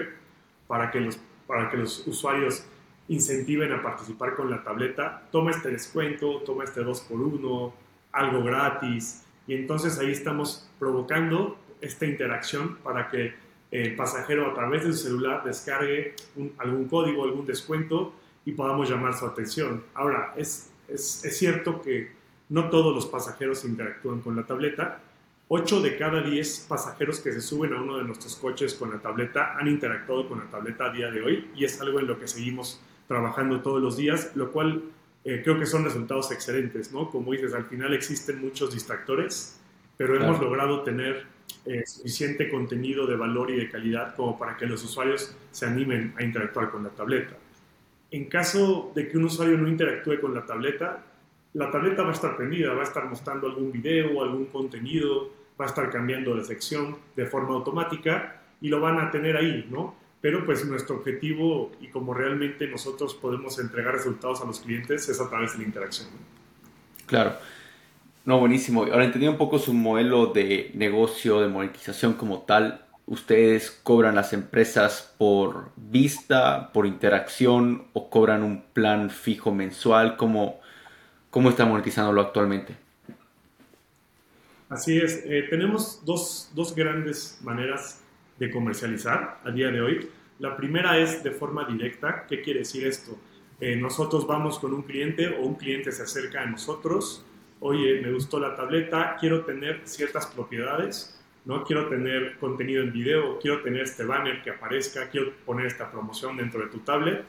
para 0.67 0.91
que 0.91 0.99
los, 0.99 1.19
para 1.47 1.69
que 1.69 1.77
los 1.77 2.05
usuarios 2.07 2.65
incentiven 3.07 3.71
a 3.71 3.81
participar 3.81 4.35
con 4.35 4.49
la 4.49 4.63
tableta. 4.63 5.23
Toma 5.31 5.51
este 5.51 5.69
descuento, 5.69 6.41
toma 6.45 6.65
este 6.65 6.81
2x1, 6.81 7.73
algo 8.11 8.43
gratis. 8.43 9.23
Y 9.47 9.55
entonces 9.55 9.97
ahí 9.97 10.11
estamos 10.11 10.69
provocando 10.77 11.57
esta 11.81 12.05
interacción 12.05 12.77
para 12.83 13.09
que 13.09 13.33
el 13.71 13.95
pasajero 13.95 14.49
a 14.49 14.53
través 14.53 14.85
de 14.85 14.93
su 14.93 14.99
celular 14.99 15.43
descargue 15.43 16.15
algún 16.57 16.87
código, 16.87 17.23
algún 17.23 17.45
descuento 17.45 18.13
y 18.45 18.53
podamos 18.53 18.89
llamar 18.89 19.13
su 19.13 19.25
atención. 19.25 19.83
Ahora, 19.93 20.33
es, 20.37 20.71
es, 20.87 21.23
es 21.25 21.37
cierto 21.37 21.81
que 21.81 22.11
no 22.49 22.69
todos 22.69 22.95
los 22.95 23.05
pasajeros 23.05 23.65
interactúan 23.65 24.21
con 24.21 24.35
la 24.35 24.45
tableta. 24.45 25.01
8 25.49 25.81
de 25.81 25.97
cada 25.97 26.21
10 26.21 26.65
pasajeros 26.67 27.19
que 27.19 27.31
se 27.31 27.41
suben 27.41 27.73
a 27.73 27.81
uno 27.81 27.97
de 27.97 28.03
nuestros 28.03 28.35
coches 28.35 28.73
con 28.73 28.91
la 28.91 28.99
tableta 28.99 29.57
han 29.57 29.67
interactuado 29.67 30.27
con 30.27 30.39
la 30.39 30.45
tableta 30.45 30.85
a 30.85 30.93
día 30.93 31.09
de 31.09 31.21
hoy 31.21 31.49
y 31.55 31.63
es 31.63 31.79
algo 31.79 31.99
en 31.99 32.07
lo 32.07 32.19
que 32.19 32.27
seguimos 32.27 32.81
trabajando 33.07 33.61
todos 33.61 33.81
los 33.81 33.95
días, 33.95 34.31
lo 34.35 34.51
cual 34.51 34.83
eh, 35.23 35.41
creo 35.43 35.57
que 35.57 35.65
son 35.65 35.85
resultados 35.85 36.31
excelentes, 36.31 36.91
¿no? 36.91 37.09
Como 37.09 37.31
dices, 37.31 37.53
al 37.53 37.65
final 37.65 37.93
existen 37.93 38.41
muchos 38.41 38.73
distractores, 38.73 39.59
pero 39.95 40.15
hemos 40.15 40.39
logrado 40.39 40.83
tener 40.83 41.25
eh, 41.65 41.83
suficiente 41.85 42.49
contenido 42.49 43.05
de 43.05 43.15
valor 43.15 43.51
y 43.51 43.57
de 43.57 43.69
calidad 43.69 44.15
como 44.15 44.37
para 44.37 44.55
que 44.55 44.65
los 44.65 44.83
usuarios 44.83 45.35
se 45.51 45.65
animen 45.65 46.13
a 46.17 46.23
interactuar 46.23 46.71
con 46.71 46.83
la 46.83 46.89
tableta. 46.89 47.35
En 48.09 48.25
caso 48.25 48.91
de 48.95 49.09
que 49.09 49.17
un 49.17 49.25
usuario 49.25 49.57
no 49.57 49.67
interactúe 49.67 50.21
con 50.21 50.33
la 50.33 50.45
tableta, 50.45 51.03
la 51.53 51.69
tableta 51.69 52.03
va 52.03 52.09
a 52.09 52.13
estar 52.13 52.37
prendida, 52.37 52.73
va 52.73 52.81
a 52.81 52.85
estar 52.85 53.05
mostrando 53.05 53.47
algún 53.47 53.71
video, 53.71 54.23
algún 54.23 54.45
contenido, 54.45 55.29
va 55.59 55.65
a 55.65 55.67
estar 55.67 55.89
cambiando 55.89 56.35
de 56.35 56.43
sección 56.45 56.97
de 57.15 57.25
forma 57.25 57.55
automática 57.55 58.41
y 58.61 58.69
lo 58.69 58.79
van 58.79 58.99
a 58.99 59.11
tener 59.11 59.35
ahí, 59.35 59.67
¿no? 59.69 59.95
Pero 60.21 60.45
pues 60.45 60.65
nuestro 60.65 60.97
objetivo 60.97 61.71
y 61.81 61.87
como 61.87 62.13
realmente 62.13 62.67
nosotros 62.67 63.13
podemos 63.15 63.59
entregar 63.59 63.93
resultados 63.93 64.41
a 64.41 64.45
los 64.45 64.59
clientes 64.59 65.09
es 65.09 65.19
a 65.19 65.29
través 65.29 65.53
de 65.53 65.59
la 65.59 65.63
interacción. 65.65 66.07
Claro. 67.05 67.33
No, 68.27 68.39
buenísimo. 68.39 68.83
Ahora 68.83 69.05
entendí 69.05 69.27
un 69.27 69.37
poco 69.37 69.57
su 69.57 69.73
modelo 69.73 70.27
de 70.27 70.69
negocio, 70.75 71.41
de 71.41 71.47
monetización 71.47 72.13
como 72.13 72.41
tal 72.41 72.83
ustedes 73.07 73.71
cobran 73.83 74.15
las 74.15 74.33
empresas 74.33 75.15
por 75.17 75.71
vista, 75.77 76.71
por 76.73 76.85
interacción 76.85 77.87
o 77.93 78.09
cobran 78.09 78.43
un 78.43 78.61
plan 78.73 79.09
fijo 79.09 79.53
mensual? 79.53 80.17
¿Cómo, 80.17 80.59
cómo 81.29 81.49
están 81.49 81.69
monetizándolo 81.69 82.21
actualmente? 82.21 82.75
Así 84.69 84.97
es, 84.97 85.23
eh, 85.25 85.47
tenemos 85.49 86.03
dos, 86.05 86.51
dos, 86.53 86.75
grandes 86.75 87.39
maneras 87.41 88.03
de 88.37 88.51
comercializar 88.51 89.39
a 89.45 89.51
día 89.51 89.71
de 89.71 89.79
hoy. 89.79 90.09
La 90.39 90.57
primera 90.57 90.97
es 90.99 91.23
de 91.23 91.31
forma 91.31 91.65
directa. 91.65 92.25
¿Qué 92.27 92.41
quiere 92.41 92.59
decir 92.59 92.85
esto? 92.85 93.17
Eh, 93.61 93.77
nosotros 93.77 94.27
vamos 94.27 94.59
con 94.59 94.73
un 94.73 94.83
cliente 94.83 95.29
o 95.29 95.43
un 95.43 95.55
cliente 95.55 95.93
se 95.93 96.03
acerca 96.03 96.41
a 96.41 96.45
nosotros. 96.45 97.23
Oye, 97.59 98.01
me 98.01 98.11
gustó 98.11 98.39
la 98.39 98.55
tableta, 98.55 99.17
quiero 99.19 99.45
tener 99.45 99.81
ciertas 99.85 100.27
propiedades 100.27 101.17
¿no? 101.47 101.63
Quiero 101.63 101.87
tener 101.87 102.37
contenido 102.39 102.83
en 102.83 102.91
video, 102.91 103.39
quiero 103.39 103.61
tener 103.61 103.83
este 103.83 104.03
banner 104.03 104.43
que 104.43 104.49
aparezca, 104.49 105.09
quiero 105.09 105.31
poner 105.45 105.67
esta 105.67 105.89
promoción 105.89 106.35
dentro 106.35 106.59
de 106.59 106.67
tu 106.67 106.79
tablet. 106.79 107.23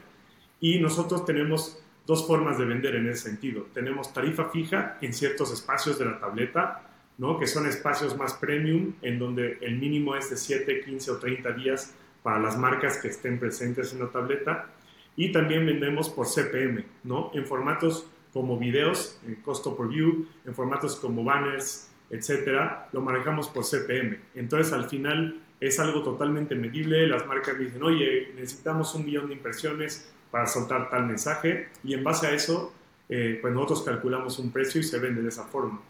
Y 0.59 0.77
nosotros 0.79 1.25
tenemos 1.25 1.81
dos 2.05 2.27
formas 2.27 2.57
de 2.57 2.65
vender 2.65 2.95
en 2.95 3.07
ese 3.07 3.29
sentido. 3.29 3.67
Tenemos 3.73 4.13
tarifa 4.13 4.49
fija 4.49 4.97
en 4.99 5.13
ciertos 5.13 5.53
espacios 5.53 5.97
de 5.97 6.03
la 6.03 6.19
tableta, 6.19 6.83
¿no? 7.17 7.39
que 7.39 7.47
son 7.47 7.65
espacios 7.65 8.17
más 8.17 8.33
premium, 8.33 8.93
en 9.01 9.19
donde 9.19 9.57
el 9.61 9.79
mínimo 9.79 10.17
es 10.17 10.29
de 10.29 10.35
7, 10.35 10.81
15 10.81 11.11
o 11.11 11.17
30 11.17 11.53
días 11.53 11.95
para 12.21 12.39
las 12.39 12.57
marcas 12.57 12.97
que 12.97 13.07
estén 13.07 13.39
presentes 13.39 13.93
en 13.93 13.99
la 13.99 14.09
tableta. 14.09 14.67
Y 15.15 15.31
también 15.31 15.65
vendemos 15.65 16.09
por 16.09 16.27
CPM, 16.27 16.83
¿no? 17.05 17.31
en 17.33 17.45
formatos 17.45 18.05
como 18.33 18.57
videos, 18.57 19.19
en 19.25 19.35
costo 19.35 19.75
per 19.75 19.87
view, 19.87 20.27
en 20.45 20.53
formatos 20.53 20.95
como 20.95 21.23
banners, 21.23 21.89
etcétera, 22.09 22.89
lo 22.91 23.01
manejamos 23.01 23.49
por 23.49 23.63
CPM. 23.63 24.19
Entonces, 24.35 24.73
al 24.73 24.89
final 24.89 25.41
es 25.59 25.79
algo 25.79 26.03
totalmente 26.03 26.55
medible. 26.55 27.07
Las 27.07 27.25
marcas 27.27 27.57
dicen, 27.57 27.83
oye, 27.83 28.31
necesitamos 28.35 28.93
un 28.95 29.05
millón 29.05 29.27
de 29.27 29.33
impresiones 29.33 30.11
para 30.31 30.45
soltar 30.45 30.89
tal 30.89 31.07
mensaje, 31.07 31.69
y 31.83 31.93
en 31.93 32.03
base 32.03 32.27
a 32.27 32.31
eso, 32.31 32.71
eh, 33.09 33.39
pues 33.41 33.53
nosotros 33.53 33.81
calculamos 33.81 34.37
un 34.37 34.51
precio 34.51 34.79
y 34.79 34.83
se 34.83 34.99
vende 34.99 35.21
de 35.21 35.29
esa 35.29 35.45
forma. 35.45 35.81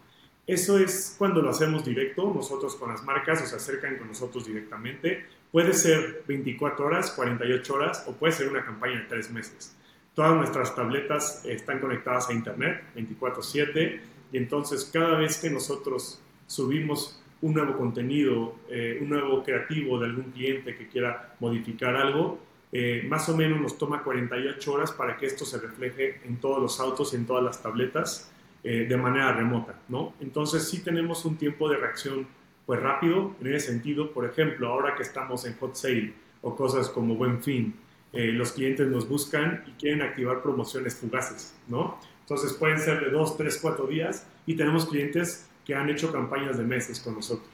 Eso 0.47 0.79
es 0.79 1.15
cuando 1.17 1.41
lo 1.41 1.49
hacemos 1.49 1.85
directo, 1.85 2.31
nosotros 2.33 2.75
con 2.75 2.89
las 2.89 3.03
marcas 3.03 3.41
o 3.43 3.45
se 3.45 3.55
acercan 3.55 3.97
con 3.97 4.07
nosotros 4.07 4.47
directamente. 4.47 5.25
Puede 5.51 5.73
ser 5.73 6.23
24 6.27 6.85
horas, 6.85 7.11
48 7.11 7.73
horas 7.73 8.03
o 8.07 8.13
puede 8.13 8.33
ser 8.33 8.47
una 8.47 8.65
campaña 8.65 9.01
de 9.01 9.05
3 9.05 9.31
meses. 9.31 9.75
Todas 10.19 10.35
nuestras 10.35 10.75
tabletas 10.75 11.45
están 11.45 11.79
conectadas 11.79 12.29
a 12.29 12.33
Internet 12.33 12.83
24/7 12.93 14.01
y 14.33 14.37
entonces 14.37 14.83
cada 14.91 15.17
vez 15.17 15.37
que 15.37 15.49
nosotros 15.49 16.21
subimos 16.45 17.23
un 17.41 17.53
nuevo 17.53 17.77
contenido, 17.77 18.55
eh, 18.69 18.99
un 19.01 19.07
nuevo 19.07 19.41
creativo 19.41 19.97
de 19.97 20.07
algún 20.07 20.31
cliente 20.31 20.75
que 20.75 20.89
quiera 20.89 21.35
modificar 21.39 21.95
algo, 21.95 22.37
eh, 22.73 23.05
más 23.07 23.29
o 23.29 23.37
menos 23.37 23.61
nos 23.61 23.77
toma 23.77 24.03
48 24.03 24.73
horas 24.73 24.91
para 24.91 25.15
que 25.15 25.25
esto 25.25 25.45
se 25.45 25.57
refleje 25.57 26.19
en 26.25 26.35
todos 26.35 26.61
los 26.61 26.81
autos 26.81 27.13
y 27.13 27.15
en 27.15 27.25
todas 27.25 27.45
las 27.45 27.63
tabletas 27.63 28.29
eh, 28.65 28.87
de 28.89 28.97
manera 28.97 29.31
remota, 29.31 29.79
¿no? 29.87 30.15
Entonces 30.19 30.67
sí 30.67 30.83
tenemos 30.83 31.23
un 31.23 31.37
tiempo 31.37 31.69
de 31.69 31.77
reacción 31.77 32.27
pues 32.65 32.77
rápido 32.81 33.37
en 33.39 33.53
ese 33.53 33.67
sentido. 33.67 34.11
Por 34.11 34.25
ejemplo, 34.25 34.67
ahora 34.67 34.95
que 34.97 35.03
estamos 35.03 35.45
en 35.45 35.55
hot 35.55 35.75
sale 35.75 36.13
o 36.41 36.57
cosas 36.57 36.89
como 36.89 37.15
buen 37.15 37.41
fin, 37.41 37.73
los 38.11 38.53
clientes 38.53 38.87
nos 38.87 39.07
buscan 39.07 39.63
y 39.67 39.71
quieren 39.79 40.01
activar 40.01 40.41
promociones 40.41 40.95
fugaces, 40.95 41.53
¿no? 41.67 41.99
Entonces 42.21 42.53
pueden 42.53 42.79
ser 42.79 43.03
de 43.03 43.11
dos, 43.11 43.37
tres, 43.37 43.59
cuatro 43.61 43.87
días 43.87 44.25
y 44.45 44.55
tenemos 44.55 44.87
clientes 44.87 45.47
que 45.65 45.75
han 45.75 45.89
hecho 45.89 46.11
campañas 46.11 46.57
de 46.57 46.63
meses 46.63 46.99
con 46.99 47.15
nosotros. 47.15 47.47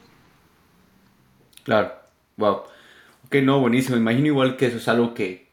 Claro, 1.64 1.94
wow. 2.38 2.64
Ok, 3.26 3.36
no, 3.44 3.60
buenísimo. 3.60 3.98
Imagino 3.98 4.28
igual 4.28 4.56
que 4.56 4.68
eso 4.68 4.78
es 4.78 4.88
algo 4.88 5.14
que 5.14 5.50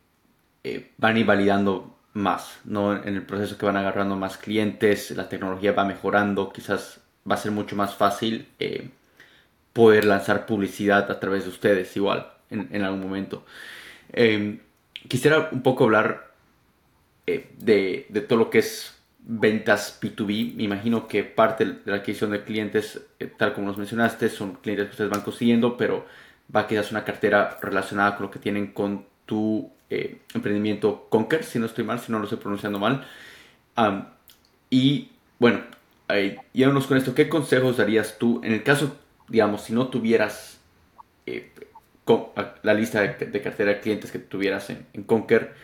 eh, 0.63 0.93
van 0.99 1.17
a 1.17 1.19
ir 1.19 1.27
validando 1.27 1.97
más, 2.13 2.61
¿no? 2.65 2.95
En 2.95 3.15
el 3.15 3.23
proceso 3.25 3.57
que 3.57 3.67
van 3.67 3.77
agarrando 3.77 4.17
más 4.17 4.37
clientes, 4.37 5.11
la 5.13 5.29
tecnología 5.29 5.73
va 5.73 5.85
mejorando, 5.85 6.53
quizás 6.53 7.01
va 7.29 7.35
a 7.35 7.39
ser 7.39 7.53
mucho 7.53 7.75
más 7.77 7.95
fácil 7.95 8.49
eh, 8.59 8.91
poder 9.73 10.05
lanzar 10.05 10.47
publicidad 10.47 11.11
a 11.11 11.19
través 11.19 11.45
de 11.45 11.51
ustedes 11.51 11.97
igual 11.97 12.33
en, 12.51 12.83
algún 12.83 13.01
momento. 13.01 13.45
Em, 14.13 14.61
quisiera 15.09 15.49
un 15.53 15.63
poco 15.63 15.85
hablar 15.85 16.33
eh, 17.27 17.51
de, 17.59 18.27
todo 18.29 18.39
lo 18.39 18.51
que 18.51 18.59
es 18.59 18.99
ventas 19.21 19.99
B2B. 20.01 20.55
Me 20.55 20.65
imagino 20.65 21.07
que 21.09 21.25
parte 21.25 21.65
de 21.65 21.79
la 21.85 21.97
adquisición 21.97 22.31
de 22.31 22.45
clientes, 22.45 23.01
eh, 23.19 23.27
tal 23.37 23.55
como 23.55 23.69
nos 23.69 23.79
mencionaste, 23.79 24.29
son 24.29 24.55
clientes 24.55 24.87
que 24.87 24.91
ustedes 24.93 25.11
van 25.11 25.23
consiguiendo, 25.23 25.77
pero 25.77 26.07
va 26.55 26.67
quizás 26.67 26.91
una 26.91 27.05
cartera 27.05 27.59
relacionada 27.63 28.17
con 28.17 28.27
lo 28.27 28.31
que 28.31 28.39
tienen 28.39 28.73
con 28.73 29.07
tu 29.27 29.71
eh, 29.91 30.21
emprendimiento 30.35 31.07
Conquer, 31.09 31.45
si 31.45 31.59
no 31.59 31.67
estoy 31.67 31.85
mal, 31.85 32.01
si 32.01 32.11
no 32.11 32.19
lo 32.19 32.25
estoy 32.25 32.39
pronunciando 32.39 32.79
mal. 32.79 33.07
y 34.71 35.11
bueno, 35.39 35.61
yéndonos 36.53 36.87
con 36.87 36.97
esto, 36.97 37.15
¿qué 37.15 37.29
consejos 37.29 37.77
darías 37.77 38.19
tú 38.19 38.41
en 38.45 38.53
el 38.53 38.63
caso, 38.63 38.97
digamos, 39.29 39.63
si 39.63 39.73
no 39.73 39.89
tuvieras 39.89 40.61
eh, 41.27 41.53
la 42.07 42.75
lista 42.75 43.01
de, 43.01 43.43
cartera 43.43 43.75
de 43.75 43.81
clientes 43.81 44.11
que 44.11 44.19
tuvieras 44.19 44.71
en, 44.71 44.87
en 44.93 45.05
Conquer, 45.05 45.55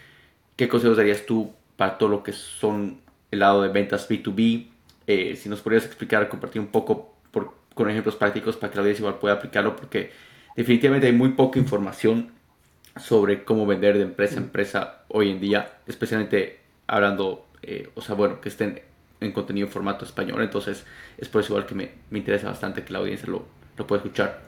¿qué 0.56 0.68
consejos 0.68 0.96
darías 0.96 1.26
tú 1.26 1.52
para 1.76 1.98
todo 1.98 2.08
lo 2.08 2.22
que 2.22 2.32
son 2.32 3.00
el 3.30 3.40
lado 3.40 3.62
de 3.62 3.68
ventas 3.68 4.08
B2B? 4.08 4.68
Eh, 5.06 5.36
si 5.36 5.48
nos 5.48 5.60
podrías 5.60 5.84
explicar, 5.84 6.28
compartir 6.28 6.60
un 6.60 6.68
poco 6.68 7.14
por, 7.30 7.54
con 7.74 7.90
ejemplos 7.90 8.16
prácticos 8.16 8.56
para 8.56 8.70
que 8.70 8.76
la 8.76 8.82
audiencia 8.82 9.02
igual 9.02 9.18
pueda 9.18 9.34
aplicarlo, 9.34 9.74
porque 9.74 10.12
definitivamente 10.56 11.06
hay 11.06 11.12
muy 11.12 11.30
poca 11.30 11.58
información 11.58 12.32
sobre 12.96 13.44
cómo 13.44 13.66
vender 13.66 13.96
de 13.96 14.02
empresa 14.02 14.36
a 14.36 14.42
empresa 14.42 15.02
hoy 15.08 15.30
en 15.30 15.40
día, 15.40 15.78
especialmente 15.86 16.60
hablando, 16.86 17.46
eh, 17.62 17.90
o 17.94 18.00
sea, 18.00 18.14
bueno, 18.14 18.40
que 18.40 18.48
estén 18.48 18.82
en 19.20 19.32
contenido 19.32 19.66
en 19.66 19.72
formato 19.72 20.04
español. 20.04 20.42
Entonces, 20.42 20.84
es 21.16 21.28
por 21.28 21.42
eso 21.42 21.52
igual 21.52 21.66
que 21.66 21.74
me, 21.74 21.90
me 22.10 22.18
interesa 22.18 22.48
bastante 22.48 22.84
que 22.84 22.92
la 22.92 23.00
audiencia 23.00 23.28
lo, 23.28 23.46
lo 23.76 23.86
pueda 23.86 24.02
escuchar. 24.02 24.47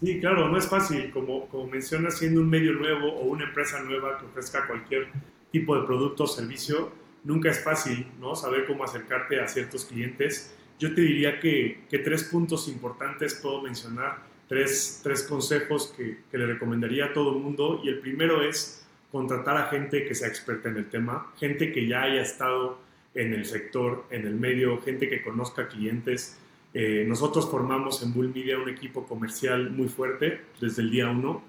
Sí, 0.00 0.18
claro, 0.18 0.48
no 0.48 0.56
es 0.56 0.66
fácil, 0.66 1.10
como, 1.10 1.46
como 1.48 1.66
mencionas, 1.66 2.16
siendo 2.18 2.40
un 2.40 2.48
medio 2.48 2.72
nuevo 2.72 3.12
o 3.12 3.26
una 3.26 3.44
empresa 3.44 3.82
nueva 3.82 4.18
que 4.18 4.24
ofrezca 4.24 4.66
cualquier 4.66 5.08
tipo 5.52 5.78
de 5.78 5.86
producto 5.86 6.24
o 6.24 6.26
servicio, 6.26 6.90
nunca 7.22 7.50
es 7.50 7.62
fácil, 7.62 8.06
¿no? 8.18 8.34
Saber 8.34 8.66
cómo 8.66 8.84
acercarte 8.84 9.40
a 9.40 9.46
ciertos 9.46 9.84
clientes. 9.84 10.56
Yo 10.78 10.94
te 10.94 11.02
diría 11.02 11.38
que, 11.38 11.82
que 11.90 11.98
tres 11.98 12.24
puntos 12.24 12.66
importantes 12.68 13.34
puedo 13.34 13.60
mencionar, 13.60 14.22
tres, 14.48 15.00
tres 15.02 15.22
consejos 15.24 15.92
que, 15.94 16.20
que 16.30 16.38
le 16.38 16.46
recomendaría 16.46 17.06
a 17.06 17.12
todo 17.12 17.36
el 17.36 17.42
mundo. 17.42 17.82
Y 17.84 17.90
el 17.90 17.98
primero 17.98 18.42
es 18.42 18.86
contratar 19.12 19.58
a 19.58 19.66
gente 19.66 20.06
que 20.06 20.14
sea 20.14 20.28
experta 20.28 20.70
en 20.70 20.78
el 20.78 20.88
tema, 20.88 21.30
gente 21.38 21.72
que 21.72 21.86
ya 21.86 22.04
haya 22.04 22.22
estado 22.22 22.78
en 23.14 23.34
el 23.34 23.44
sector, 23.44 24.06
en 24.10 24.26
el 24.26 24.36
medio, 24.36 24.80
gente 24.80 25.10
que 25.10 25.22
conozca 25.22 25.68
clientes, 25.68 26.38
eh, 26.72 27.04
nosotros 27.06 27.50
formamos 27.50 28.02
en 28.02 28.12
Bull 28.12 28.32
Media 28.32 28.58
un 28.58 28.68
equipo 28.68 29.04
comercial 29.04 29.70
muy 29.70 29.88
fuerte 29.88 30.42
desde 30.60 30.82
el 30.82 30.90
día 30.90 31.10
uno, 31.10 31.42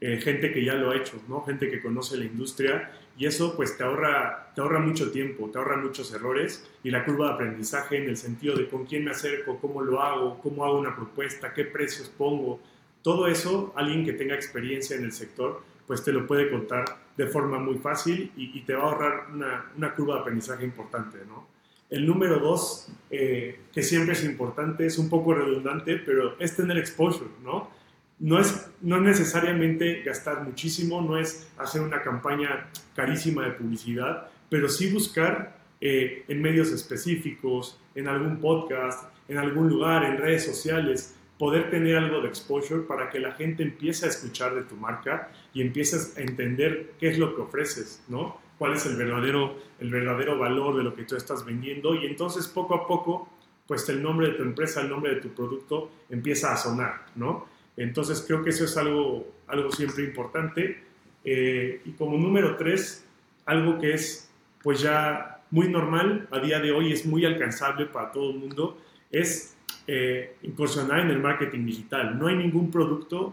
eh, 0.00 0.20
gente 0.20 0.52
que 0.52 0.64
ya 0.64 0.74
lo 0.74 0.90
ha 0.90 0.96
hecho, 0.96 1.20
¿no? 1.28 1.42
gente 1.44 1.68
que 1.68 1.82
conoce 1.82 2.16
la 2.16 2.24
industria 2.24 2.92
y 3.16 3.26
eso 3.26 3.56
pues 3.56 3.76
te 3.76 3.82
ahorra, 3.82 4.52
te 4.54 4.60
ahorra 4.60 4.78
mucho 4.78 5.10
tiempo, 5.10 5.50
te 5.50 5.58
ahorra 5.58 5.76
muchos 5.76 6.14
errores 6.14 6.70
y 6.84 6.92
la 6.92 7.04
curva 7.04 7.26
de 7.26 7.34
aprendizaje 7.34 7.96
en 7.96 8.08
el 8.08 8.16
sentido 8.16 8.56
de 8.56 8.68
con 8.68 8.86
quién 8.86 9.04
me 9.04 9.10
acerco, 9.10 9.58
cómo 9.58 9.82
lo 9.82 10.00
hago, 10.00 10.38
cómo 10.38 10.64
hago 10.64 10.78
una 10.78 10.94
propuesta, 10.94 11.52
qué 11.52 11.64
precios 11.64 12.08
pongo, 12.08 12.60
todo 13.02 13.26
eso 13.26 13.72
alguien 13.74 14.04
que 14.04 14.12
tenga 14.12 14.36
experiencia 14.36 14.96
en 14.96 15.04
el 15.04 15.12
sector 15.12 15.62
pues 15.88 16.04
te 16.04 16.12
lo 16.12 16.26
puede 16.26 16.48
contar 16.50 16.84
de 17.16 17.26
forma 17.26 17.58
muy 17.58 17.78
fácil 17.78 18.30
y, 18.36 18.60
te 18.60 18.74
va 18.74 18.84
a 18.84 18.86
ahorrar 18.92 19.26
una, 19.32 19.72
una 19.76 19.94
curva 19.94 20.16
de 20.16 20.20
aprendizaje 20.20 20.64
importante, 20.64 21.18
¿no? 21.26 21.57
El 21.90 22.06
número 22.06 22.38
dos, 22.38 22.88
eh, 23.10 23.60
que 23.72 23.82
siempre 23.82 24.12
es 24.12 24.24
importante, 24.24 24.86
es 24.86 24.98
un 24.98 25.08
poco 25.08 25.34
redundante, 25.34 25.96
pero 25.96 26.38
es 26.38 26.54
tener 26.54 26.76
exposure, 26.76 27.30
¿no? 27.42 27.70
No 28.18 28.40
es, 28.40 28.70
no 28.82 29.00
necesariamente 29.00 30.02
gastar 30.02 30.42
muchísimo, 30.42 31.00
no 31.00 31.18
es 31.18 31.48
hacer 31.56 31.80
una 31.80 32.02
campaña 32.02 32.68
carísima 32.94 33.44
de 33.44 33.52
publicidad, 33.52 34.28
pero 34.50 34.68
sí 34.68 34.92
buscar 34.92 35.56
eh, 35.80 36.24
en 36.26 36.42
medios 36.42 36.72
específicos, 36.72 37.80
en 37.94 38.08
algún 38.08 38.38
podcast, 38.40 39.08
en 39.28 39.38
algún 39.38 39.68
lugar, 39.68 40.04
en 40.04 40.18
redes 40.18 40.44
sociales, 40.44 41.14
poder 41.38 41.70
tener 41.70 41.96
algo 41.96 42.20
de 42.20 42.28
exposure 42.28 42.82
para 42.82 43.10
que 43.10 43.20
la 43.20 43.32
gente 43.32 43.62
empiece 43.62 44.06
a 44.06 44.08
escuchar 44.08 44.54
de 44.54 44.62
tu 44.62 44.74
marca 44.74 45.30
y 45.54 45.62
empieces 45.62 46.18
a 46.18 46.20
entender 46.20 46.94
qué 46.98 47.08
es 47.08 47.18
lo 47.18 47.34
que 47.36 47.42
ofreces, 47.42 48.02
¿no? 48.08 48.36
Cuál 48.58 48.74
es 48.74 48.84
el 48.86 48.96
verdadero, 48.96 49.56
el 49.78 49.90
verdadero 49.90 50.38
valor 50.38 50.76
de 50.76 50.82
lo 50.82 50.94
que 50.94 51.04
tú 51.04 51.16
estás 51.16 51.44
vendiendo 51.44 51.94
y 51.94 52.06
entonces 52.06 52.48
poco 52.48 52.74
a 52.74 52.86
poco, 52.86 53.28
pues 53.66 53.88
el 53.88 54.02
nombre 54.02 54.28
de 54.28 54.34
tu 54.34 54.42
empresa, 54.42 54.80
el 54.80 54.88
nombre 54.88 55.14
de 55.14 55.20
tu 55.20 55.28
producto 55.28 55.90
empieza 56.10 56.52
a 56.52 56.56
sonar, 56.56 57.06
¿no? 57.14 57.46
Entonces 57.76 58.24
creo 58.26 58.42
que 58.42 58.50
eso 58.50 58.64
es 58.64 58.76
algo, 58.76 59.26
algo 59.46 59.70
siempre 59.70 60.04
importante. 60.04 60.82
Eh, 61.24 61.82
y 61.84 61.92
como 61.92 62.18
número 62.18 62.56
tres, 62.56 63.06
algo 63.46 63.78
que 63.78 63.94
es 63.94 64.30
pues 64.62 64.80
ya 64.80 65.40
muy 65.50 65.68
normal 65.68 66.28
a 66.30 66.40
día 66.40 66.58
de 66.58 66.72
hoy, 66.72 66.92
es 66.92 67.06
muy 67.06 67.24
alcanzable 67.24 67.86
para 67.86 68.10
todo 68.10 68.30
el 68.30 68.38
mundo, 68.38 68.78
es 69.10 69.56
eh, 69.86 70.36
incursionar 70.42 71.00
en 71.00 71.10
el 71.10 71.20
marketing 71.20 71.64
digital. 71.64 72.18
No 72.18 72.26
hay 72.26 72.36
ningún 72.36 72.70
producto 72.70 73.32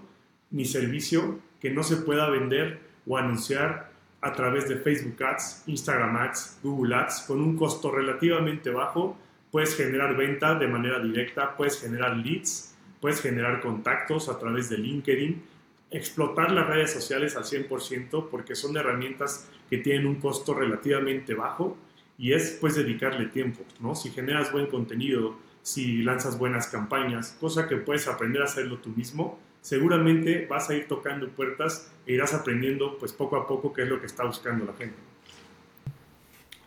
ni 0.51 0.65
servicio 0.65 1.39
que 1.59 1.71
no 1.71 1.83
se 1.83 1.97
pueda 1.97 2.29
vender 2.29 2.79
o 3.07 3.17
anunciar 3.17 3.91
a 4.25 4.33
través 4.33 4.67
de 4.67 4.77
Facebook 4.77 5.23
Ads, 5.23 5.65
Instagram 5.67 6.15
Ads, 6.17 6.59
Google 6.63 6.95
Ads, 6.95 7.25
con 7.27 7.39
un 7.41 7.55
costo 7.55 7.91
relativamente 7.91 8.71
bajo. 8.71 9.15
Puedes 9.51 9.75
generar 9.77 10.17
venta 10.17 10.55
de 10.55 10.67
manera 10.67 10.99
directa, 10.99 11.55
puedes 11.55 11.79
generar 11.79 12.17
leads, 12.17 12.75
puedes 12.99 13.21
generar 13.21 13.61
contactos 13.61 14.27
a 14.27 14.39
través 14.39 14.67
de 14.69 14.79
LinkedIn, 14.79 15.43
explotar 15.91 16.51
las 16.51 16.65
redes 16.65 16.91
sociales 16.91 17.35
al 17.35 17.43
100% 17.43 18.29
porque 18.31 18.55
son 18.55 18.75
herramientas 18.75 19.47
que 19.69 19.77
tienen 19.77 20.07
un 20.07 20.15
costo 20.15 20.55
relativamente 20.55 21.35
bajo 21.35 21.77
y 22.17 22.33
es 22.33 22.57
pues 22.59 22.75
dedicarle 22.75 23.27
tiempo, 23.27 23.63
¿no? 23.79 23.93
Si 23.93 24.09
generas 24.09 24.51
buen 24.51 24.65
contenido, 24.65 25.37
si 25.61 26.01
lanzas 26.01 26.39
buenas 26.39 26.67
campañas, 26.67 27.37
cosa 27.39 27.67
que 27.67 27.77
puedes 27.77 28.07
aprender 28.07 28.41
a 28.41 28.45
hacerlo 28.45 28.79
tú 28.79 28.89
mismo, 28.89 29.37
seguramente 29.65 30.45
vas 30.47 30.69
a 30.69 30.75
ir 30.75 30.87
tocando 30.87 31.27
puertas 31.29 31.91
e 32.05 32.13
irás 32.13 32.35
aprendiendo 32.35 32.99
pues 32.99 33.11
poco 33.13 33.35
a 33.35 33.47
poco 33.47 33.73
qué 33.73 33.81
es 33.81 33.89
lo 33.89 33.99
que 33.99 34.05
está 34.05 34.23
buscando 34.23 34.63
la 34.63 34.73
gente. 34.73 34.95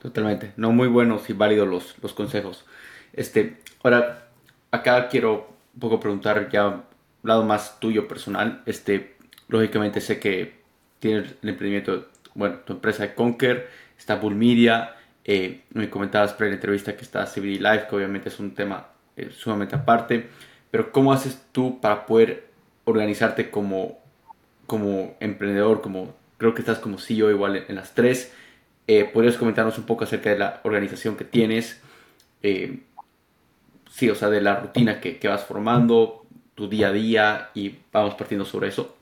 Totalmente, 0.03 0.53
no 0.57 0.73
muy 0.73 0.89
buenos 0.89 1.31
y 1.31 1.33
válidos 1.33 1.69
los, 1.69 1.95
los 2.03 2.13
consejos. 2.13 2.67
Este, 3.13 3.59
ahora, 3.85 4.31
acá 4.73 5.07
quiero 5.07 5.49
un 5.75 5.81
poco 5.81 6.01
preguntar 6.01 6.51
ya 6.51 6.67
un 6.67 6.83
lado 7.23 7.45
más 7.45 7.79
tuyo 7.79 8.09
personal. 8.09 8.63
Este, 8.67 9.15
lógicamente 9.47 10.01
sé 10.01 10.19
que 10.19 10.57
tienes 10.99 11.37
el 11.41 11.51
emprendimiento, 11.51 12.09
bueno, 12.35 12.57
tu 12.67 12.73
empresa 12.73 13.05
de 13.05 13.15
Conquer, 13.15 13.69
está 13.97 14.17
Bull 14.17 14.35
Media, 14.35 14.97
eh, 15.25 15.63
me 15.71 15.89
comentabas 15.89 16.33
pre 16.33 16.49
la 16.49 16.55
entrevista 16.55 16.97
que 16.97 17.03
está 17.03 17.27
CBD 17.27 17.61
Live, 17.61 17.87
que 17.89 17.95
obviamente 17.95 18.29
es 18.29 18.41
un 18.41 18.57
tema 18.57 18.89
eh, 19.17 19.31
sumamente 19.31 19.77
aparte, 19.77 20.29
pero 20.69 20.91
¿cómo 20.91 21.13
haces 21.13 21.47
tú 21.53 21.81
para 21.81 22.05
poder 22.05 22.48
organizarte 22.89 23.51
como, 23.51 23.99
como 24.67 25.17
emprendedor, 25.21 25.83
como 25.83 26.17
creo 26.39 26.55
que 26.55 26.63
estás 26.63 26.79
como 26.79 26.99
CEO 26.99 27.31
igual 27.31 27.65
en, 27.69 27.77
las 27.77 27.95
tres. 27.95 28.35
Eh, 28.87 29.05
¿Podrías 29.05 29.37
comentarnos 29.37 29.77
un 29.77 29.85
poco 29.85 30.05
acerca 30.05 30.31
de 30.31 30.39
la 30.39 30.61
organización 30.65 31.17
que 31.17 31.25
tienes? 31.25 31.83
Eh, 32.43 32.81
sí, 33.91 34.09
o 34.09 34.15
sea, 34.15 34.31
de 34.31 34.41
la 34.41 34.61
rutina 34.61 35.01
que, 35.01 35.19
que, 35.19 35.29
vas 35.29 35.45
formando, 35.45 36.25
tu 36.55 36.69
día 36.69 36.89
a 36.89 36.93
día 36.93 37.51
y 37.55 37.77
vamos 37.93 38.15
partiendo 38.15 38.47
sobre 38.47 38.69
eso. 38.69 38.97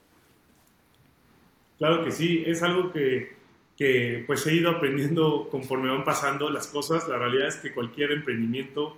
Claro 1.79 2.05
que 2.05 2.11
sí, 2.11 2.43
es 2.45 2.63
algo 2.63 2.91
que, 2.91 3.37
que 3.77 4.25
pues 4.27 4.45
he 4.49 4.55
ido 4.55 4.71
aprendiendo 4.71 5.49
conforme 5.49 5.91
van 5.91 6.05
pasando 6.05 6.51
las 6.51 6.67
cosas. 6.67 7.07
La 7.07 7.19
realidad 7.19 7.49
es 7.49 7.57
que 7.57 7.73
cualquier 7.73 8.11
emprendimiento 8.11 8.97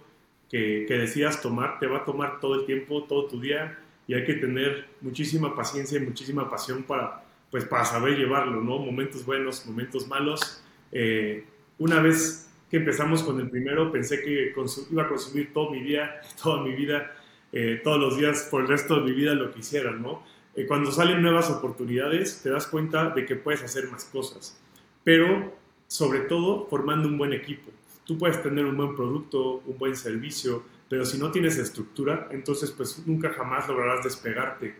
que, 0.48 0.86
que 0.88 0.94
decidas 0.94 1.42
tomar 1.42 1.78
te 1.78 1.86
va 1.86 1.98
a 1.98 2.04
tomar 2.06 2.40
todo 2.40 2.54
el 2.54 2.64
tiempo, 2.64 3.04
todo 3.04 3.26
tu 3.26 3.38
día 3.38 3.78
y 4.08 4.14
hay 4.14 4.24
que 4.24 4.34
tener 4.34 4.88
muchísima 5.02 5.54
paciencia 5.54 5.98
y 5.98 6.00
muchísima 6.00 6.48
pasión 6.50 6.82
para, 6.82 7.22
pues, 7.50 7.66
para 7.66 7.84
saber 7.84 8.16
llevarlo, 8.16 8.62
¿no? 8.62 8.78
Momentos 8.78 9.24
buenos, 9.24 9.66
momentos 9.66 10.08
malos. 10.08 10.64
Eh, 10.90 11.44
una 11.78 12.00
vez 12.00 12.50
que 12.70 12.78
empezamos 12.78 13.22
con 13.22 13.38
el 13.38 13.50
primero, 13.50 13.92
pensé 13.92 14.22
que 14.22 14.54
iba 14.90 15.02
a 15.02 15.08
consumir 15.08 15.52
todo 15.52 15.70
mi 15.70 15.82
día, 15.82 16.22
toda 16.42 16.62
mi 16.62 16.72
vida, 16.72 17.14
eh, 17.52 17.82
todos 17.84 18.00
los 18.00 18.16
días 18.16 18.48
por 18.50 18.62
el 18.62 18.68
resto 18.68 18.96
de 18.96 19.02
mi 19.02 19.12
vida 19.12 19.34
lo 19.34 19.52
que 19.52 19.60
hiciera, 19.60 19.92
¿no? 19.92 20.22
Eh, 20.56 20.66
cuando 20.66 20.90
salen 20.90 21.20
nuevas 21.20 21.50
oportunidades, 21.50 22.42
te 22.42 22.48
das 22.48 22.66
cuenta 22.66 23.10
de 23.10 23.26
que 23.26 23.36
puedes 23.36 23.62
hacer 23.62 23.90
más 23.90 24.06
cosas, 24.06 24.58
pero 25.04 25.54
sobre 25.86 26.20
todo 26.20 26.66
formando 26.66 27.08
un 27.08 27.18
buen 27.18 27.34
equipo. 27.34 27.70
Tú 28.06 28.16
puedes 28.16 28.42
tener 28.42 28.64
un 28.64 28.76
buen 28.76 28.96
producto, 28.96 29.62
un 29.66 29.76
buen 29.76 29.94
servicio, 29.94 30.62
pero 30.88 31.04
si 31.04 31.18
no 31.18 31.30
tienes 31.30 31.58
estructura, 31.58 32.28
entonces 32.30 32.70
pues 32.70 33.02
nunca 33.06 33.30
jamás 33.30 33.68
lograrás 33.68 34.04
despegarte 34.04 34.74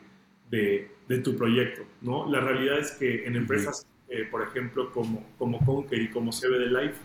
de, 0.51 0.91
de 1.07 1.19
tu 1.19 1.37
proyecto, 1.37 1.83
¿no? 2.01 2.31
La 2.31 2.41
realidad 2.41 2.79
es 2.79 2.93
que 2.93 3.27
en 3.27 3.37
empresas, 3.37 3.87
eh, 4.09 4.27
por 4.31 4.43
ejemplo, 4.43 4.91
como, 4.91 5.27
como 5.37 5.65
Conquer 5.65 6.01
y 6.01 6.11
como 6.11 6.33
CBD 6.33 6.71
Life, 6.71 6.97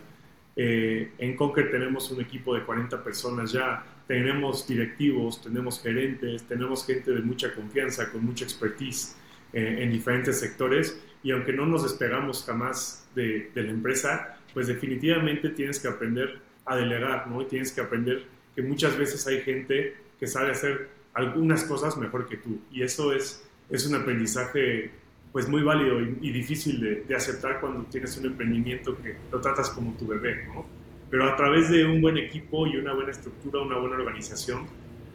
eh, 0.56 1.12
en 1.18 1.36
Conquer 1.36 1.70
tenemos 1.70 2.10
un 2.10 2.20
equipo 2.20 2.54
de 2.54 2.64
40 2.64 3.02
personas 3.02 3.52
ya, 3.52 3.84
tenemos 4.06 4.66
directivos, 4.66 5.42
tenemos 5.42 5.82
gerentes, 5.82 6.44
tenemos 6.44 6.86
gente 6.86 7.10
de 7.10 7.20
mucha 7.20 7.54
confianza, 7.54 8.10
con 8.10 8.24
mucha 8.24 8.44
expertise 8.44 9.16
eh, 9.52 9.78
en 9.80 9.92
diferentes 9.92 10.38
sectores 10.38 11.00
y 11.22 11.30
aunque 11.30 11.52
no 11.52 11.66
nos 11.66 11.82
despegamos 11.82 12.44
jamás 12.44 13.08
de, 13.14 13.50
de, 13.54 13.62
la 13.62 13.70
empresa, 13.70 14.38
pues 14.52 14.66
definitivamente 14.66 15.50
tienes 15.50 15.80
que 15.80 15.88
aprender 15.88 16.40
a 16.66 16.76
delegar, 16.76 17.28
¿no? 17.28 17.42
Y 17.42 17.46
tienes 17.46 17.72
que 17.72 17.80
aprender 17.80 18.26
que 18.54 18.62
muchas 18.62 18.96
veces 18.96 19.26
hay 19.26 19.40
gente 19.40 19.94
que 20.18 20.26
sabe 20.26 20.50
hacer 20.50 20.88
algunas 21.14 21.64
cosas 21.64 21.96
mejor 21.96 22.26
que 22.28 22.36
tú. 22.36 22.60
Y 22.70 22.82
eso 22.82 23.12
es, 23.12 23.44
es 23.70 23.86
un 23.86 23.94
aprendizaje 23.94 24.90
pues 25.32 25.48
muy 25.48 25.62
válido 25.62 26.00
y, 26.00 26.30
difícil 26.30 26.80
de, 26.80 26.94
de, 27.02 27.16
aceptar 27.16 27.60
cuando 27.60 27.82
tienes 27.86 28.16
un 28.18 28.26
emprendimiento 28.26 28.96
que 29.02 29.16
lo 29.32 29.40
tratas 29.40 29.70
como 29.70 29.92
tu 29.94 30.06
bebé, 30.06 30.46
¿no? 30.46 30.64
Pero 31.10 31.24
a 31.24 31.34
través 31.34 31.70
de 31.70 31.84
un 31.84 32.00
buen 32.00 32.16
equipo 32.18 32.68
y 32.68 32.76
una 32.76 32.94
buena 32.94 33.10
estructura, 33.10 33.60
una 33.60 33.78
buena 33.78 33.96
organización, 33.96 34.66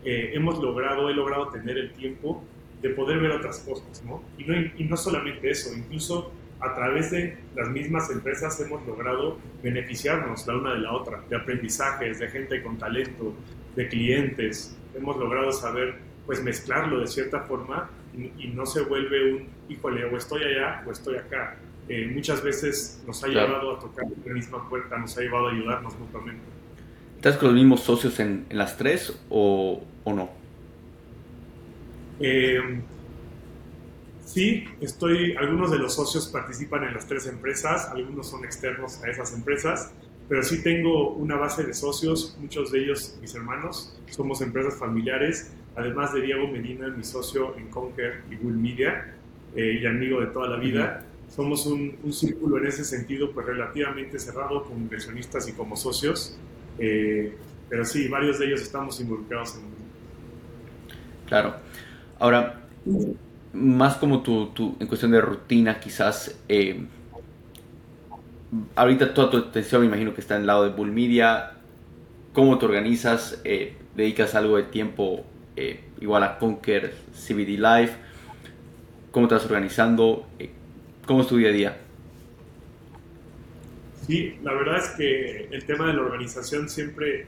eh, 0.04 0.32
hemos 0.34 0.60
logrado, 0.60 1.10
he 1.10 1.13
logrado 1.13 1.47
tener 1.49 1.78
el 1.78 1.93
tiempo 1.93 2.43
de 2.82 2.89
poder 2.89 3.19
ver 3.19 3.32
otras 3.32 3.60
cosas, 3.60 4.04
¿no? 4.06 4.21
Y, 4.38 4.43
¿no? 4.43 4.56
y 4.78 4.84
no 4.84 4.97
solamente 4.97 5.49
eso, 5.49 5.73
incluso 5.75 6.32
a 6.60 6.74
través 6.74 7.12
de 7.12 7.38
las 7.56 7.69
mismas 7.69 8.10
empresas 8.10 8.60
hemos 8.60 8.86
logrado 8.86 9.38
beneficiarnos 9.63 10.45
la 10.45 10.58
una 10.58 10.74
de 10.74 10.80
la 10.80 10.93
otra, 10.93 11.22
de 11.30 11.36
aprendizajes, 11.36 12.19
de 12.19 12.28
gente 12.28 12.62
con 12.62 12.78
talento, 12.78 13.34
de 13.76 13.88
clientes. 13.88 14.78
Hemos 14.95 15.17
logrado 15.17 15.52
saber, 15.52 15.95
pues, 16.26 16.43
mezclarlo 16.43 17.00
de 17.00 17.08
cierta 17.08 17.41
forma 17.41 17.89
y, 18.13 18.48
no 18.48 18.65
se 18.65 18.82
vuelve 18.82 19.34
un, 19.34 19.48
híjole, 19.69 20.04
o 20.06 20.17
estoy 20.17 20.43
allá 20.43 20.84
o 20.86 20.91
estoy 20.91 21.17
acá. 21.17 21.56
Eh, 21.88 22.12
muchas 22.13 22.43
veces 22.43 23.02
nos 23.08 23.24
ha 23.24 23.28
llevado 23.28 23.78
a 23.78 23.80
tocar 23.80 24.06
la 24.26 24.34
misma 24.34 24.67
puerta, 24.67 24.98
nos 24.98 25.17
ha 25.17 25.22
llevado 25.22 25.48
a 25.48 25.52
ayudarnos 25.52 25.98
mutuamente. 25.98 26.43
¿Estás 27.15 27.38
con 27.38 27.50
los 27.50 27.56
mismos 27.56 27.82
socios 27.82 28.19
en, 28.19 28.45
en 28.50 28.58
las 28.58 28.78
tres 28.78 29.17
o, 29.30 29.84
o 30.04 30.13
no? 30.13 30.30
Eh, 32.19 32.60
Sí, 34.39 34.63
estoy, 34.80 35.36
algunos 35.36 35.69
de 35.69 35.80
los 35.80 35.95
socios 35.95 36.30
participan 36.30 36.86
en 36.86 36.93
las 36.93 37.06
tres 37.06 37.28
empresas, 37.28 37.89
algunos 37.89 38.30
son 38.30 38.45
externos 38.45 39.04
a 39.04 39.10
esas 39.10 39.34
empresas, 39.34 39.91
pero 40.30 40.43
sí 40.43 40.63
tengo 40.63 41.12
una 41.15 41.36
base 41.36 41.65
de 41.65 41.73
socios, 41.73 42.38
muchos 42.39 42.71
de 42.71 42.80
ellos 42.80 43.17
mis 43.19 43.36
hermanos, 43.36 43.99
somos 44.10 44.39
empresas 44.39 44.80
familiares, 44.80 45.52
además 45.75 46.13
de 46.13 46.21
Diego 46.21 46.47
Medina, 46.47 46.88
mi 46.88 47.04
socio 47.04 47.54
en 47.58 47.67
Conquer 47.67 48.21
y 48.32 48.36
Bull 48.36 48.54
Media 48.54 49.13
eh, 49.58 49.80
y 49.82 49.86
amigo 49.86 50.21
de 50.21 50.28
toda 50.28 50.47
la 50.47 50.56
vida. 50.56 51.04
Somos 51.28 51.65
un, 51.65 51.97
círculo 52.13 52.60
en 52.60 52.67
ese 52.67 52.86
sentido 52.86 53.34
pues 53.34 53.45
relativamente 53.45 54.19
cerrado 54.19 54.63
como 54.63 54.78
inversionistas 54.78 55.49
y 55.49 55.52
como 55.52 55.75
socios, 55.75 56.39
eh, 56.78 57.36
pero 57.67 57.84
sí, 57.84 58.08
varios 58.08 58.39
de 58.39 58.45
ellos 58.45 58.62
estamos 58.62 59.02
involucrados 59.02 59.56
en 59.56 59.63
Claro. 61.28 61.56
Ahora, 62.17 62.62
más 63.53 63.97
como 63.97 64.21
tu, 64.21 64.75
en 64.79 64.88
cuestión 64.88 65.12
de 65.12 65.21
rutina, 65.21 65.79
quizás. 65.79 66.39
Eh, 66.47 66.85
ahorita 68.75 69.13
toda 69.13 69.29
tu 69.29 69.38
atención 69.38 69.81
me 69.81 69.88
imagino 69.88 70.13
que 70.13 70.21
está 70.21 70.35
en 70.35 70.41
el 70.41 70.47
lado 70.47 70.63
de 70.63 70.71
Bull 70.71 70.91
Media. 70.91 71.53
¿Cómo 72.33 72.57
te 72.57 72.65
organizas? 72.65 73.41
Eh, 73.43 73.75
¿Dedicas 73.95 74.35
algo 74.35 74.57
de 74.57 74.63
tiempo 74.63 75.25
eh, 75.55 75.81
igual 75.99 76.23
a 76.23 76.38
Conquer 76.38 76.93
CBD 77.13 77.57
Live? 77.57 77.91
¿Cómo 79.12 79.27
te 79.27 79.35
organizando? 79.35 80.27
¿Cómo 81.05 81.21
es 81.21 81.27
tu 81.27 81.38
día 81.38 81.49
a 81.49 81.51
día? 81.51 81.77
Sí, 84.05 84.38
la 84.43 84.53
verdad 84.53 84.77
es 84.77 84.89
que 84.89 85.49
el 85.51 85.65
tema 85.65 85.88
de 85.88 85.93
la 85.93 86.01
organización 86.01 86.69
siempre, 86.69 87.25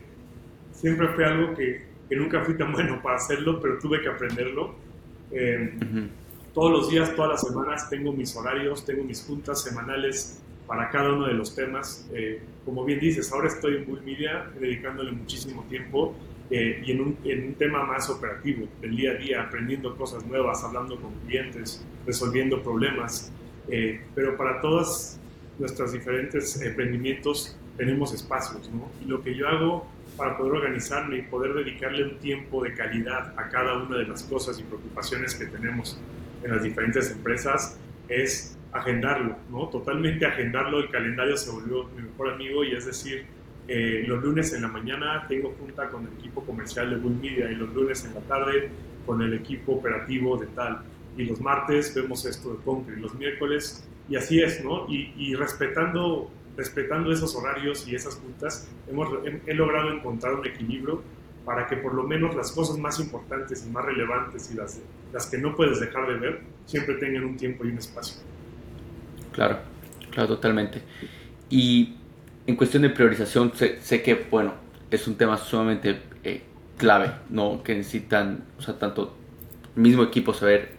siempre 0.71 1.07
fue 1.09 1.25
algo 1.25 1.55
que, 1.55 1.85
que 2.07 2.15
nunca 2.15 2.43
fui 2.43 2.55
tan 2.55 2.71
bueno 2.73 3.01
para 3.01 3.15
hacerlo, 3.15 3.59
pero 3.59 3.79
tuve 3.79 4.01
que 4.01 4.09
aprenderlo 4.09 4.75
eh, 5.31 5.73
todos 6.53 6.71
los 6.71 6.89
días, 6.89 7.15
todas 7.15 7.31
las 7.31 7.41
semanas 7.41 7.89
tengo 7.89 8.11
mis 8.11 8.35
horarios, 8.35 8.85
tengo 8.85 9.03
mis 9.03 9.23
juntas 9.23 9.63
semanales 9.63 10.41
para 10.67 10.89
cada 10.89 11.13
uno 11.13 11.27
de 11.27 11.33
los 11.33 11.55
temas. 11.55 12.09
Eh, 12.13 12.41
como 12.65 12.83
bien 12.83 12.99
dices, 12.99 13.31
ahora 13.31 13.47
estoy 13.47 13.77
en 13.77 13.85
Bull 13.85 14.01
Media 14.03 14.45
dedicándole 14.59 15.11
muchísimo 15.11 15.63
tiempo 15.69 16.13
eh, 16.49 16.83
y 16.85 16.91
en 16.91 17.01
un, 17.01 17.17
en 17.23 17.47
un, 17.47 17.53
tema 17.55 17.83
más 17.83 18.09
operativo, 18.09 18.67
del 18.81 18.95
día 18.95 19.11
a 19.11 19.15
día, 19.15 19.41
aprendiendo 19.43 19.95
cosas 19.95 20.25
nuevas, 20.25 20.63
hablando 20.63 20.99
con 20.99 21.13
clientes, 21.25 21.85
resolviendo 22.05 22.61
problemas. 22.61 23.31
pero 24.15 24.35
para 24.35 24.59
todos 24.59 25.17
nuestros 25.59 25.93
diferentes 25.93 26.61
emprendimientos 26.61 27.55
tenemos 27.77 28.13
espacios, 28.13 28.69
¿no? 28.69 28.89
Y 29.03 29.07
lo 29.07 29.21
que 29.21 29.35
yo 29.35 29.47
hago 29.47 29.87
para 30.21 30.37
poder 30.37 30.53
organizarme 30.53 31.17
y 31.17 31.21
poder 31.23 31.51
dedicarle 31.55 32.03
un 32.03 32.19
tiempo 32.19 32.63
de 32.63 32.75
calidad 32.75 33.33
a 33.39 33.49
cada 33.49 33.75
una 33.81 33.97
de 33.97 34.03
las 34.03 34.21
cosas 34.21 34.59
y 34.59 34.61
preocupaciones 34.61 35.33
que 35.33 35.47
tenemos 35.47 35.99
en 36.43 36.51
las 36.51 36.61
diferentes 36.61 37.09
empresas 37.09 37.79
es 38.07 38.55
agendarlo, 38.71 39.35
¿no? 39.49 39.67
Totalmente 39.69 40.27
agendarlo, 40.27 40.77
el 40.77 40.91
calendario 40.91 41.35
se 41.35 41.49
volvió 41.49 41.85
mi 41.95 42.03
mejor 42.03 42.33
amigo 42.33 42.63
y 42.63 42.73
es 42.73 42.85
decir, 42.85 43.25
eh, 43.67 44.03
los 44.05 44.23
lunes 44.23 44.53
en 44.53 44.61
la 44.61 44.67
mañana 44.67 45.25
tengo 45.27 45.55
junta 45.59 45.89
con 45.89 46.05
el 46.05 46.13
equipo 46.19 46.45
comercial 46.45 46.91
de 46.91 46.97
Bull 46.97 47.15
Media 47.15 47.49
y 47.49 47.55
los 47.55 47.73
lunes 47.73 48.05
en 48.05 48.13
la 48.13 48.21
tarde 48.21 48.69
con 49.07 49.23
el 49.23 49.33
equipo 49.33 49.71
operativo 49.71 50.37
de 50.37 50.45
tal. 50.45 50.83
Y 51.17 51.25
los 51.25 51.41
martes 51.41 51.95
vemos 51.95 52.25
esto 52.27 52.53
de 52.53 52.63
compra 52.63 52.95
y 52.95 52.99
los 52.99 53.15
miércoles, 53.15 53.89
y 54.07 54.17
así 54.17 54.39
es, 54.39 54.63
¿no? 54.63 54.87
Y, 54.87 55.15
y 55.17 55.33
respetando 55.33 56.29
respetando 56.61 57.11
esos 57.11 57.35
horarios 57.35 57.87
y 57.87 57.95
esas 57.95 58.15
juntas, 58.15 58.67
hemos, 58.87 59.09
he, 59.47 59.53
logrado 59.55 59.91
encontrar 59.91 60.35
un 60.35 60.45
equilibrio 60.45 61.01
para 61.43 61.65
que 61.65 61.75
por 61.75 61.95
lo 61.95 62.03
menos 62.03 62.35
las 62.35 62.51
cosas 62.51 62.77
más 62.77 62.99
importantes 62.99 63.65
y 63.65 63.71
más 63.71 63.83
relevantes 63.83 64.51
y 64.51 64.53
las, 64.53 64.79
las 65.11 65.25
que 65.25 65.39
no 65.39 65.55
puedes 65.55 65.79
dejar 65.79 66.07
de 66.07 66.19
ver 66.19 66.41
siempre 66.67 66.95
tengan 66.95 67.25
un 67.25 67.35
tiempo 67.35 67.65
y 67.65 67.69
un 67.69 67.79
espacio. 67.79 68.21
Claro, 69.31 69.57
claro, 70.11 70.27
totalmente. 70.35 70.83
Y 71.49 71.95
en 72.45 72.55
cuestión 72.55 72.83
de 72.83 72.91
priorización, 72.91 73.51
sé, 73.55 74.03
que, 74.03 74.27
bueno, 74.29 74.53
es 74.91 75.07
un 75.07 75.15
tema 75.15 75.37
sumamente 75.37 75.99
eh, 76.23 76.43
clave, 76.77 77.11
¿no? 77.29 77.63
Que 77.63 77.73
necesitan, 77.73 78.43
o 78.59 78.61
sea, 78.61 78.77
tanto 78.77 79.15
el 79.75 79.81
mismo 79.81 80.03
equipo 80.03 80.31
saber 80.31 80.73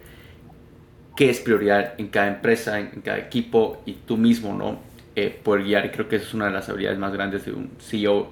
qué 1.17 1.29
es 1.29 1.41
prioridad 1.41 1.95
en 1.97 2.07
cada 2.07 2.27
empresa, 2.27 2.79
en 2.79 3.01
cada 3.01 3.17
equipo 3.17 3.83
y 3.85 3.93
tú 3.93 4.15
mismo, 4.15 4.53
¿no? 4.53 4.92
Eh, 5.15 5.39
poder 5.43 5.63
guiar 5.63 5.91
creo 5.91 6.07
que 6.07 6.15
es 6.15 6.33
una 6.33 6.45
de 6.45 6.51
las 6.51 6.69
habilidades 6.69 6.99
más 6.99 7.13
grandes 7.13 7.45
de 7.45 7.53
un 7.53 7.71
CEO. 7.79 8.29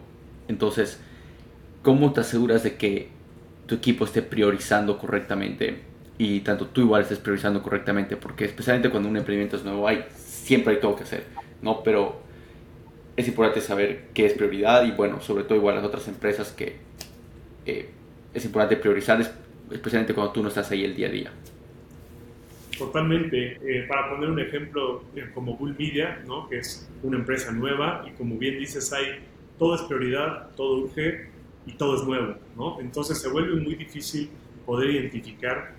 Entonces, 0.48 1.00
¿cómo 1.84 2.12
te 2.14 2.22
aseguras 2.22 2.64
de 2.64 2.76
que 2.76 3.10
tu 3.68 3.76
equipo 3.76 4.06
esté 4.06 4.22
priorizando 4.22 4.98
correctamente 4.98 5.80
y 6.18 6.40
tanto 6.42 6.68
tú 6.68 6.82
igual 6.82 7.04
estés 7.04 7.20
priorizando 7.20 7.62
correctamente? 7.62 8.18
Porque 8.18 8.46
especialmente 8.46 8.90
cuando 8.90 9.10
un 9.10 9.18
emprendimiento 9.18 9.58
es 9.58 9.64
nuevo, 9.64 9.88
hay, 9.88 10.06
siempre 10.16 10.74
hay 10.74 10.80
todo 10.80 10.96
que 10.96 11.04
hacer, 11.04 11.26
¿no? 11.62 11.84
Pero 11.84 12.22
es 13.16 13.28
importante 13.28 13.62
saber 13.62 14.08
qué 14.14 14.26
es 14.26 14.34
prioridad 14.34 14.84
y 14.84 14.92
bueno, 14.92 15.22
sobre 15.22 15.44
todo 15.44 15.56
igual 15.56 15.76
las 15.76 15.84
otras 15.84 16.08
empresas 16.08 16.52
que 16.52 16.78
eh, 17.66 17.90
es 18.34 18.46
importante 18.46 18.76
priorizar, 18.78 19.22
especialmente 19.72 20.14
cuando 20.14 20.34
tú 20.34 20.42
no 20.42 20.50
estás 20.50 20.72
ahí 20.72 20.84
el 20.84 20.96
día 20.96 21.08
a 21.08 21.12
día. 21.12 21.32
Totalmente. 22.78 23.58
Eh, 23.62 23.86
para 23.88 24.10
poner 24.10 24.30
un 24.30 24.40
ejemplo 24.40 25.04
eh, 25.16 25.30
como 25.34 25.56
Bull 25.56 25.76
Media, 25.78 26.22
¿no? 26.26 26.48
que 26.50 26.60
es 26.60 26.90
una 27.04 27.18
empresa 27.18 27.52
nueva 27.52 28.06
y 28.08 28.12
como 28.12 28.38
bien 28.38 28.60
dices, 28.60 28.92
hay 28.94 29.20
todo 29.58 29.76
es 29.76 29.82
prioridad, 29.84 30.50
todo 30.56 30.84
urge 30.84 31.28
y 31.66 31.74
todo 31.74 31.98
es 31.98 32.04
nuevo. 32.04 32.36
¿no? 32.56 32.80
Entonces 32.80 33.20
se 33.20 33.30
vuelve 33.30 33.62
muy 33.62 33.76
difícil 33.76 34.30
poder 34.66 34.90
identificar 34.90 35.76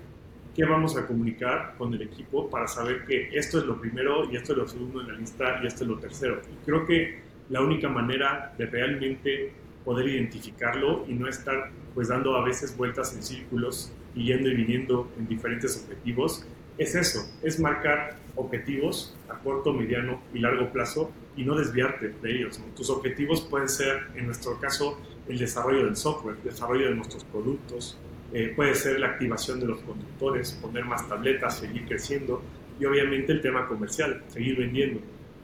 qué 0.54 0.64
vamos 0.64 0.96
a 0.96 1.06
comunicar 1.06 1.74
con 1.78 1.94
el 1.94 2.02
equipo 2.02 2.48
para 2.50 2.68
saber 2.68 3.04
que 3.06 3.30
esto 3.32 3.58
es 3.58 3.64
lo 3.64 3.80
primero 3.80 4.30
y 4.30 4.36
esto 4.36 4.52
es 4.52 4.58
lo 4.58 4.68
segundo 4.68 5.00
en 5.00 5.08
la 5.08 5.14
lista 5.14 5.60
y 5.62 5.66
esto 5.66 5.84
es 5.84 5.90
lo 5.90 5.98
tercero. 5.98 6.40
Y 6.52 6.64
creo 6.64 6.86
que 6.86 7.20
la 7.48 7.62
única 7.62 7.88
manera 7.88 8.54
de 8.58 8.66
realmente 8.66 9.52
poder 9.84 10.08
identificarlo 10.08 11.04
y 11.08 11.14
no 11.14 11.26
estar 11.28 11.70
pues 11.94 12.08
dando 12.08 12.36
a 12.36 12.44
veces 12.44 12.76
vueltas 12.76 13.14
en 13.14 13.22
círculos 13.22 13.92
y 14.14 14.26
yendo 14.26 14.48
y 14.48 14.54
viniendo 14.54 15.10
en 15.18 15.26
diferentes 15.26 15.82
objetivos 15.82 16.46
es 16.78 16.94
eso, 16.94 17.20
es 17.42 17.60
marcar 17.60 18.16
objetivos 18.34 19.14
a 19.28 19.38
corto, 19.38 19.72
mediano 19.72 20.22
y 20.32 20.38
largo 20.38 20.70
plazo 20.72 21.10
y 21.36 21.44
no 21.44 21.56
desviarte 21.56 22.14
de 22.22 22.30
ellos. 22.30 22.60
Tus 22.74 22.90
objetivos 22.90 23.42
pueden 23.42 23.68
ser, 23.68 24.06
en 24.14 24.26
nuestro 24.26 24.58
caso, 24.58 24.98
el 25.28 25.38
desarrollo 25.38 25.84
del 25.84 25.96
software, 25.96 26.36
el 26.36 26.50
desarrollo 26.50 26.88
de 26.88 26.94
nuestros 26.94 27.24
productos, 27.24 27.98
eh, 28.32 28.52
puede 28.56 28.74
ser 28.74 28.98
la 28.98 29.08
activación 29.08 29.60
de 29.60 29.66
los 29.66 29.80
conductores, 29.80 30.52
poner 30.52 30.84
más 30.84 31.06
tabletas, 31.08 31.58
seguir 31.58 31.84
creciendo 31.86 32.42
y 32.80 32.84
obviamente 32.86 33.32
el 33.32 33.42
tema 33.42 33.66
comercial, 33.66 34.22
seguir 34.28 34.56
vendiendo. 34.58 35.00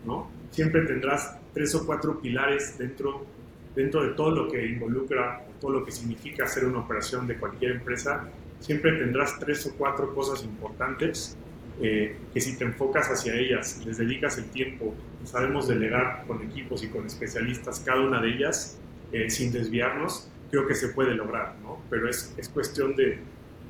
¿no? 0.07 0.31
Siempre 0.51 0.87
tendrás 0.87 1.37
tres 1.53 1.74
o 1.74 1.85
cuatro 1.85 2.18
pilares 2.18 2.79
dentro, 2.79 3.26
dentro 3.74 4.03
de 4.03 4.14
todo 4.14 4.31
lo 4.31 4.49
que 4.49 4.66
involucra, 4.66 5.45
todo 5.61 5.72
lo 5.72 5.85
que 5.85 5.93
significa 5.93 6.45
hacer 6.45 6.64
una 6.64 6.79
operación 6.79 7.26
de 7.26 7.37
cualquier 7.37 7.72
empresa 7.72 8.26
siempre 8.61 8.93
tendrás 8.93 9.39
tres 9.39 9.67
o 9.67 9.75
cuatro 9.77 10.15
cosas 10.15 10.45
importantes 10.45 11.37
eh, 11.81 12.17
que 12.35 12.41
si 12.41 12.57
te 12.57 12.65
enfocas 12.65 13.09
hacia 13.09 13.35
ellas, 13.35 13.81
les 13.87 13.99
dedicas 13.99 14.37
el 14.39 14.47
tiempo, 14.47 14.95
sabemos 15.25 15.69
delegar 15.69 16.25
con 16.27 16.43
equipos 16.43 16.83
y 16.83 16.89
con 16.89 17.07
especialistas 17.07 17.81
cada 17.81 18.01
una 18.01 18.21
de 18.21 18.31
ellas 18.31 18.79
eh, 19.13 19.31
sin 19.31 19.53
desviarnos, 19.53 20.29
creo 20.51 20.67
que 20.67 20.75
se 20.75 20.89
puede 20.89 21.15
lograr, 21.15 21.55
¿no? 21.63 21.79
Pero 21.89 22.09
es, 22.09 22.35
es 22.37 22.49
cuestión 22.49 22.97
de, 22.97 23.19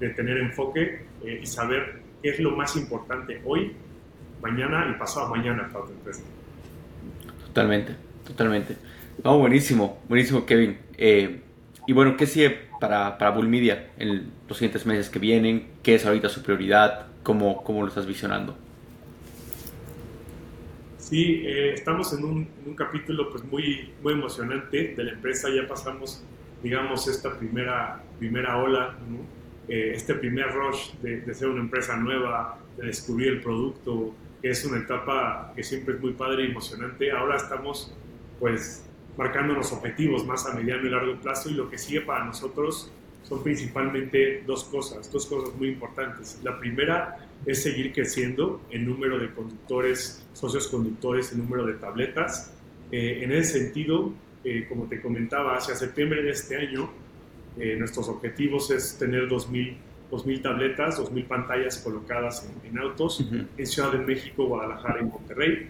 de, 0.00 0.08
tener 0.10 0.38
enfoque 0.38 1.04
eh, 1.24 1.40
y 1.42 1.46
saber 1.46 2.00
qué 2.22 2.30
es 2.30 2.40
lo 2.40 2.52
más 2.52 2.76
importante 2.76 3.42
hoy 3.44 3.72
mañana 4.40 4.90
y 4.90 4.98
pasado 4.98 5.28
mañana 5.28 5.68
para 5.70 5.84
tu 5.84 5.92
empresa. 5.92 6.22
Totalmente, 7.46 7.94
totalmente. 8.26 8.76
No, 9.22 9.38
buenísimo, 9.38 10.00
buenísimo 10.08 10.46
Kevin. 10.46 10.78
Y 11.88 11.94
bueno, 11.94 12.18
¿qué 12.18 12.26
sigue 12.26 12.50
para, 12.80 13.16
para 13.16 13.30
Bull 13.30 13.48
Media 13.48 13.92
en 13.96 14.30
los 14.46 14.58
siguientes 14.58 14.84
meses 14.84 15.08
que 15.08 15.18
vienen? 15.18 15.68
¿Qué 15.82 15.94
es 15.94 16.04
ahorita 16.04 16.28
su 16.28 16.42
prioridad? 16.42 17.06
¿Cómo, 17.22 17.64
cómo 17.64 17.80
lo 17.80 17.88
estás 17.88 18.04
visionando? 18.04 18.58
Sí, 20.98 21.44
eh, 21.46 21.72
estamos 21.72 22.12
en 22.12 22.24
un, 22.24 22.48
un, 22.66 22.74
capítulo 22.74 23.30
pues 23.30 23.42
muy, 23.42 23.88
muy 24.02 24.12
emocionante 24.12 24.92
de 24.94 25.02
la 25.02 25.12
empresa. 25.12 25.48
Ya 25.48 25.66
pasamos, 25.66 26.22
digamos, 26.62 27.08
esta 27.08 27.38
primera, 27.38 28.02
primera 28.18 28.58
ola, 28.58 28.94
eh, 29.66 29.92
este 29.94 30.12
primer 30.12 30.52
rush 30.52 30.92
de, 31.00 31.22
de, 31.22 31.32
ser 31.32 31.48
una 31.48 31.62
empresa 31.62 31.96
nueva, 31.96 32.58
de 32.76 32.88
descubrir 32.88 33.28
el 33.28 33.40
producto, 33.40 34.14
que 34.42 34.50
es 34.50 34.62
una 34.66 34.76
etapa 34.76 35.54
que 35.56 35.62
siempre 35.62 35.94
es 35.94 36.02
muy 36.02 36.12
padre 36.12 36.44
y 36.44 36.50
emocionante. 36.50 37.10
Ahora 37.12 37.38
estamos 37.38 37.94
pues 38.38 38.87
marcándonos 39.18 39.72
objetivos 39.72 40.24
más 40.24 40.46
a 40.46 40.54
mediano 40.54 40.86
y 40.86 40.90
largo 40.90 41.16
plazo 41.20 41.50
y 41.50 41.54
lo 41.54 41.68
que 41.68 41.76
sigue 41.76 42.02
para 42.02 42.24
nosotros 42.24 42.90
son 43.24 43.42
principalmente 43.42 44.44
dos 44.46 44.64
cosas, 44.64 45.12
dos 45.12 45.26
cosas 45.26 45.54
muy 45.56 45.68
importantes. 45.68 46.40
La 46.42 46.58
primera 46.58 47.28
es 47.44 47.62
seguir 47.62 47.92
creciendo 47.92 48.62
en 48.70 48.86
número 48.86 49.18
de 49.18 49.30
conductores, 49.34 50.24
socios 50.32 50.68
conductores, 50.68 51.32
en 51.32 51.38
número 51.38 51.66
de 51.66 51.74
tabletas. 51.74 52.54
Eh, 52.92 53.18
en 53.22 53.32
ese 53.32 53.58
sentido, 53.58 54.12
eh, 54.44 54.64
como 54.68 54.84
te 54.84 55.02
comentaba, 55.02 55.56
hacia 55.56 55.74
septiembre 55.74 56.22
de 56.22 56.30
este 56.30 56.56
año, 56.56 56.88
eh, 57.58 57.76
nuestros 57.76 58.08
objetivos 58.08 58.70
es 58.70 58.96
tener 58.98 59.28
2.000, 59.28 59.76
2000 60.10 60.42
tabletas, 60.42 60.98
2.000 60.98 61.26
pantallas 61.26 61.76
colocadas 61.78 62.48
en, 62.48 62.70
en 62.70 62.78
autos 62.78 63.20
en 63.58 63.66
Ciudad 63.66 63.92
de 63.92 63.98
México, 63.98 64.46
Guadalajara 64.46 65.00
y 65.00 65.04
Monterrey. 65.04 65.68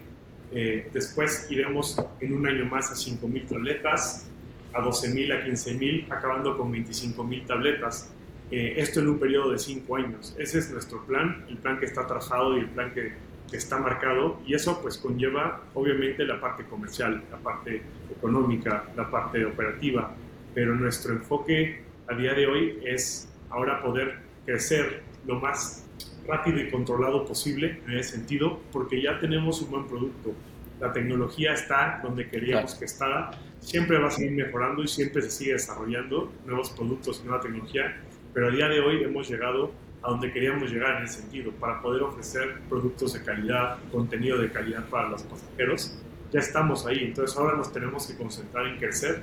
Después 0.51 1.47
iremos 1.51 2.01
en 2.21 2.33
un 2.33 2.47
año 2.47 2.65
más 2.65 2.91
a 2.91 2.95
5.000 2.95 3.49
tabletas, 3.49 4.29
a 4.73 4.81
12.000, 4.81 5.33
a 5.33 5.47
15.000, 5.47 6.07
acabando 6.11 6.57
con 6.57 6.73
25.000 6.73 7.47
tabletas. 7.47 8.13
Eh, 8.51 8.75
esto 8.79 9.01
en 9.01 9.09
un 9.09 9.19
periodo 9.19 9.53
de 9.53 9.59
cinco 9.59 9.97
años. 9.97 10.35
Ese 10.39 10.59
es 10.59 10.71
nuestro 10.71 11.05
plan, 11.05 11.45
el 11.49 11.59
plan 11.59 11.79
que 11.79 11.85
está 11.85 12.07
trazado 12.07 12.57
y 12.57 12.61
el 12.61 12.69
plan 12.71 12.95
que, 12.95 13.13
que, 13.51 13.57
está 13.57 13.79
marcado 13.79 14.41
y 14.47 14.55
eso 14.55 14.81
pues 14.81 14.97
conlleva 14.97 15.65
obviamente 15.75 16.25
la 16.25 16.41
parte 16.41 16.65
comercial, 16.65 17.23
la 17.31 17.37
parte 17.37 17.83
económica, 18.11 18.85
la 18.97 19.11
parte 19.11 19.45
operativa, 19.45 20.15
pero 20.55 20.75
nuestro 20.75 21.13
enfoque 21.13 21.83
a 22.07 22.15
día 22.15 22.33
de 22.33 22.47
hoy 22.47 22.79
es 22.87 23.29
ahora 23.51 23.83
poder 23.83 24.19
crecer 24.47 25.03
lo 25.27 25.39
más 25.41 25.85
rápido 26.29 26.61
y 26.61 26.71
controlado 26.71 27.25
posible 27.25 27.81
en 27.87 27.99
ese 27.99 28.17
sentido 28.17 28.61
porque 28.71 29.03
ya 29.03 29.19
tenemos 29.19 29.61
un 29.63 29.71
buen 29.71 29.87
producto. 29.89 30.33
La 30.79 30.93
tecnología 30.93 31.55
está 31.55 32.01
donde 32.05 32.29
queríamos 32.29 32.77
que 32.77 32.85
estaba, 32.85 33.33
siempre 33.59 33.99
va 33.99 34.07
a 34.07 34.11
seguir 34.13 34.33
mejorando 34.33 34.85
y 34.85 34.89
siempre 34.89 35.23
se 35.23 35.31
sigue 35.31 35.53
desarrollando 35.55 36.33
nuevos 36.47 36.71
productos 36.71 37.21
y 37.21 37.27
nueva 37.27 37.41
tecnología 37.41 37.97
pero 38.39 38.49
a 38.49 38.51
día 38.51 38.69
de 38.69 38.81
hoy 38.81 39.03
hemos 39.03 39.29
llegado 39.29 39.73
a 40.01 40.11
donde 40.11 40.33
queríamos 40.33 40.71
llegar 40.71 40.99
en 40.99 41.05
ese 41.05 41.23
sentido, 41.23 41.51
para 41.53 41.83
poder 41.83 42.03
ofrecer 42.03 42.61
productos 42.69 43.15
de 43.15 43.23
calidad, 43.25 43.79
contenido 43.91 44.39
de 44.39 44.49
calidad 44.51 44.85
para 44.89 45.09
los 45.09 45.25
pasajeros. 45.25 45.99
Ya 46.31 46.39
estamos 46.39 46.87
ahí, 46.87 47.03
entonces 47.03 47.37
ahora 47.37 47.57
nos 47.57 47.73
tenemos 47.73 48.07
que 48.07 48.17
concentrar 48.17 48.67
en 48.67 48.77
crecer, 48.77 49.23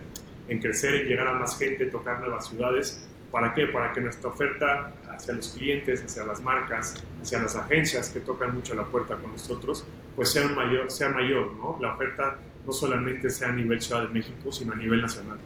en 0.50 0.60
crecer, 0.60 0.96
en 0.96 1.08
llegar 1.08 1.28
a 1.28 1.34
más 1.34 1.58
gente, 1.58 1.86
tocar 1.86 2.20
nuevas 2.20 2.50
ciudades. 2.50 3.08
¿Para 3.36 3.54
qué? 3.54 3.68
Para 3.68 3.92
que 3.92 4.00
nuestra 4.00 4.30
oferta 4.30 4.94
hacia 5.10 5.34
los 5.34 5.50
clientes, 5.50 6.02
hacia 6.02 6.24
las 6.24 6.42
marcas, 6.42 7.04
hacia 7.22 7.40
las 7.40 7.54
agencias 7.58 8.10
que 8.10 8.22
tocan 8.22 8.56
mucho 8.56 8.74
la 8.76 8.86
puerta 8.86 9.18
con 9.18 9.34
nosotros, 9.34 9.84
pues 10.16 10.32
sea 10.32 10.48
mayor, 10.48 10.90
sea 10.90 11.10
mayor, 11.10 11.52
¿no? 11.58 11.78
La 11.82 11.96
oferta 11.96 12.38
no 12.66 12.72
solamente 12.72 13.30
sea 13.30 13.50
a 13.50 13.52
nivel 13.52 13.82
Ciudad 13.82 14.04
de 14.04 14.14
México, 14.14 14.54
sino 14.54 14.72
a 14.72 14.78
nivel 14.78 15.02
nacional. 15.02 15.38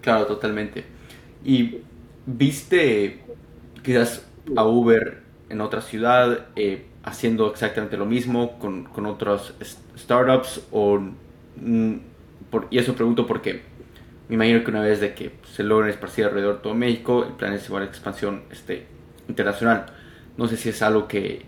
Claro, 0.00 0.24
totalmente. 0.24 0.86
Y 1.44 1.82
¿Viste 2.24 3.20
quizás 3.82 4.24
a 4.56 4.64
Uber 4.64 5.22
en 5.50 5.60
otra 5.60 5.82
ciudad 5.82 6.46
eh, 6.54 6.86
haciendo 7.02 7.50
exactamente 7.50 7.98
lo 7.98 8.06
mismo 8.06 8.58
con, 8.60 8.84
con 8.84 9.04
otros 9.04 9.54
startups? 9.96 10.62
O, 10.70 11.00
mm, 11.56 11.94
por, 12.48 12.68
y 12.70 12.78
eso 12.78 12.94
pregunto 12.94 13.26
porque 13.26 13.62
me 14.36 14.46
imagino 14.46 14.64
que 14.64 14.70
una 14.70 14.80
vez 14.80 15.00
de 15.00 15.14
que 15.14 15.32
se 15.44 15.62
logren 15.62 15.90
esparcir 15.90 16.24
alrededor 16.24 16.56
de 16.56 16.62
todo 16.62 16.74
México, 16.74 17.24
el 17.24 17.34
plan 17.34 17.52
es 17.52 17.66
igual 17.66 17.84
expansión 17.84 18.42
este, 18.50 18.86
internacional. 19.28 19.86
No 20.36 20.48
sé 20.48 20.56
si 20.56 20.70
es 20.70 20.82
algo 20.82 21.06
que 21.06 21.42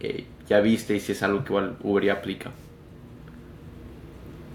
eh, 0.00 0.24
ya 0.48 0.60
viste 0.60 0.94
y 0.94 1.00
si 1.00 1.12
es 1.12 1.22
algo 1.22 1.44
que 1.44 1.52
igual 1.52 1.76
Uber 1.82 2.04
ya 2.04 2.12
aplica. 2.14 2.50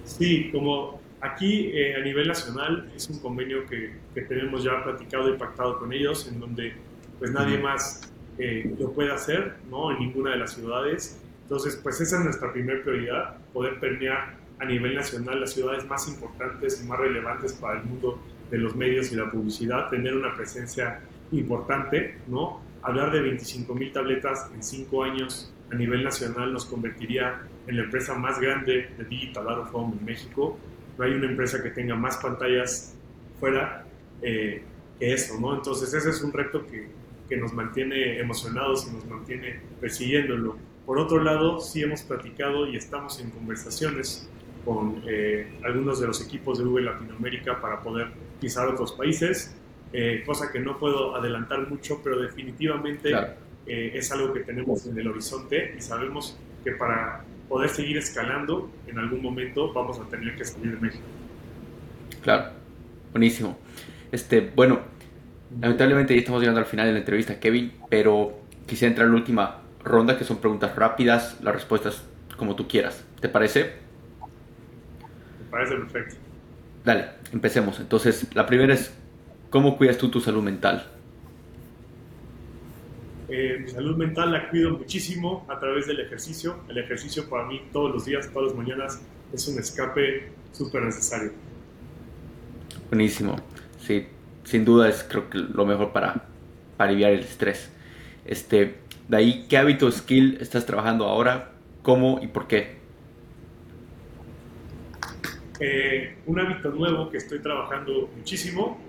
Sí, 0.05 0.49
como 0.51 1.01
Aquí, 1.21 1.69
eh, 1.71 1.95
a 1.95 1.99
nivel 1.99 2.27
nacional, 2.27 2.91
es 2.95 3.07
un 3.07 3.19
convenio 3.19 3.67
que, 3.67 3.93
que, 4.15 4.21
tenemos 4.21 4.63
ya 4.63 4.83
platicado 4.83 5.31
y 5.31 5.37
pactado 5.37 5.77
con 5.77 5.93
ellos, 5.93 6.27
en 6.27 6.39
donde 6.39 6.73
pues 7.19 7.31
nadie 7.31 7.59
más 7.59 8.11
eh, 8.39 8.75
lo 8.79 8.91
puede 8.91 9.11
hacer, 9.11 9.53
¿no? 9.69 9.91
En 9.91 9.99
ninguna 9.99 10.31
de 10.31 10.37
las 10.37 10.55
ciudades. 10.55 11.21
Entonces, 11.43 11.79
pues 11.83 12.01
esa 12.01 12.17
es 12.17 12.23
nuestra 12.23 12.51
primera 12.51 12.81
prioridad, 12.81 13.35
poder 13.53 13.79
permear 13.79 14.33
a 14.61 14.65
nivel 14.65 14.95
nacional 14.95 15.41
las 15.41 15.53
ciudades 15.53 15.85
más 15.87 16.07
importantes 16.07 16.81
y 16.83 16.87
más 16.87 16.99
relevantes 16.99 17.53
para 17.53 17.79
el 17.79 17.85
mundo 17.85 18.21
de 18.49 18.57
los 18.57 18.75
medios 18.75 19.11
y 19.11 19.15
la 19.15 19.29
publicidad, 19.31 19.89
tener 19.89 20.15
una 20.15 20.35
presencia 20.35 21.01
importante, 21.31 22.19
¿no? 22.27 22.61
Hablar 22.83 23.11
de 23.11 23.21
25 23.21 23.73
mil 23.75 23.91
tabletas 23.91 24.49
en 24.53 24.63
cinco 24.63 25.03
años 25.03 25.53
a 25.71 25.75
nivel 25.75 26.03
nacional 26.03 26.53
nos 26.53 26.65
convertiría 26.65 27.41
en 27.67 27.77
la 27.77 27.83
empresa 27.83 28.13
más 28.15 28.39
grande 28.39 28.89
de 28.97 29.03
Digital 29.05 29.47
Out 29.49 29.59
of 29.59 29.75
Home 29.75 29.95
en 29.99 30.05
México 30.05 30.57
no 30.97 31.05
hay 31.05 31.13
una 31.13 31.27
empresa 31.27 31.61
que 31.63 31.69
tenga 31.71 31.95
más 31.95 32.17
pantallas 32.17 32.93
fuera 33.39 33.85
eh, 34.21 34.61
que 34.99 35.13
eso, 35.13 35.39
¿no? 35.39 35.55
Entonces 35.55 35.93
ese 35.93 36.09
es 36.09 36.21
un 36.21 36.31
reto 36.31 36.65
que, 36.67 36.89
que, 37.27 37.37
nos 37.37 37.53
mantiene 37.53 38.19
emocionados 38.19 38.87
y 38.87 38.95
nos 38.95 39.05
mantiene 39.05 39.61
persiguiéndolo. 39.79 40.57
Por 40.85 40.99
otro 40.99 41.23
lado, 41.23 41.59
sí 41.59 41.81
hemos 41.81 42.03
platicado 42.03 42.67
y 42.67 42.75
estamos 42.75 43.19
en 43.19 43.31
conversaciones 43.31 44.29
con 44.65 45.03
eh, 45.07 45.59
algunos 45.63 45.99
de 45.99 46.07
los 46.07 46.25
equipos 46.25 46.59
de 46.59 46.65
Google 46.65 46.85
Latinoamérica 46.85 47.59
para 47.61 47.81
poder 47.81 48.07
pisar 48.39 48.67
otros 48.67 48.93
países, 48.93 49.55
eh, 49.93 50.23
cosa 50.25 50.51
que 50.51 50.59
no 50.59 50.77
puedo 50.79 51.15
adelantar 51.15 51.69
mucho, 51.69 52.01
pero 52.03 52.21
definitivamente 52.21 53.11
es 53.65 54.11
algo 54.11 54.33
que 54.33 54.41
tenemos 54.41 54.85
en 54.85 54.97
el 54.97 55.07
horizonte 55.07 55.75
y 55.77 55.81
sabemos 55.81 56.37
que 56.63 56.71
para 56.71 57.23
poder 57.47 57.69
seguir 57.69 57.97
escalando, 57.97 58.71
en 58.87 58.97
algún 58.97 59.21
momento 59.21 59.73
vamos 59.73 59.99
a 59.99 60.03
tener 60.09 60.35
que 60.37 60.45
salir 60.45 60.73
de 60.73 60.79
México. 60.79 61.03
Claro, 62.21 62.51
buenísimo. 63.11 63.57
Este, 64.11 64.51
bueno, 64.55 64.79
lamentablemente 65.59 66.13
ya 66.13 66.19
estamos 66.19 66.41
llegando 66.41 66.61
al 66.61 66.65
final 66.65 66.87
de 66.87 66.93
la 66.93 66.99
entrevista, 66.99 67.39
Kevin, 67.39 67.73
pero 67.89 68.39
quisiera 68.65 68.89
entrar 68.89 69.07
en 69.07 69.13
la 69.13 69.19
última 69.19 69.61
ronda, 69.83 70.17
que 70.17 70.23
son 70.23 70.37
preguntas 70.37 70.75
rápidas, 70.75 71.41
las 71.41 71.53
respuestas 71.53 72.03
como 72.37 72.55
tú 72.55 72.67
quieras. 72.67 73.03
¿Te 73.19 73.27
parece? 73.27 73.80
Parece 75.51 75.75
perfecto. 75.75 76.15
Dale, 76.85 77.05
empecemos. 77.33 77.79
Entonces, 77.79 78.25
la 78.33 78.47
primera 78.47 78.73
es, 78.73 78.91
¿cómo 79.49 79.77
cuidas 79.77 79.97
tú 79.97 80.09
tu 80.09 80.21
salud 80.21 80.41
mental? 80.41 80.87
Eh, 83.29 83.59
mi 83.61 83.69
salud 83.69 83.95
mental 83.95 84.31
la 84.31 84.49
cuido 84.49 84.71
muchísimo 84.77 85.45
a 85.47 85.59
través 85.59 85.87
del 85.87 85.99
ejercicio. 85.99 86.57
El 86.67 86.79
ejercicio 86.79 87.29
para 87.29 87.45
mí 87.47 87.61
todos 87.71 87.91
los 87.91 88.05
días, 88.05 88.29
todas 88.33 88.49
las 88.49 88.57
mañanas, 88.57 89.01
es 89.31 89.47
un 89.47 89.59
escape 89.59 90.31
súper 90.51 90.83
necesario. 90.83 91.31
Buenísimo. 92.89 93.37
Sí, 93.79 94.07
sin 94.43 94.65
duda 94.65 94.89
es 94.89 95.05
creo 95.07 95.29
que 95.29 95.37
lo 95.37 95.65
mejor 95.65 95.93
para, 95.93 96.25
para 96.75 96.89
aliviar 96.89 97.11
el 97.11 97.21
estrés. 97.21 97.69
Este, 98.25 98.75
de 99.07 99.17
ahí, 99.17 99.45
¿qué 99.47 99.57
hábito 99.57 99.89
skill 99.91 100.37
estás 100.41 100.65
trabajando 100.65 101.05
ahora? 101.05 101.51
¿Cómo 101.83 102.19
y 102.21 102.27
por 102.27 102.47
qué? 102.47 102.80
Eh, 105.63 106.15
un 106.25 106.39
hábito 106.39 106.71
nuevo 106.71 107.11
que 107.11 107.17
estoy 107.17 107.37
trabajando 107.37 108.09
muchísimo 108.17 108.79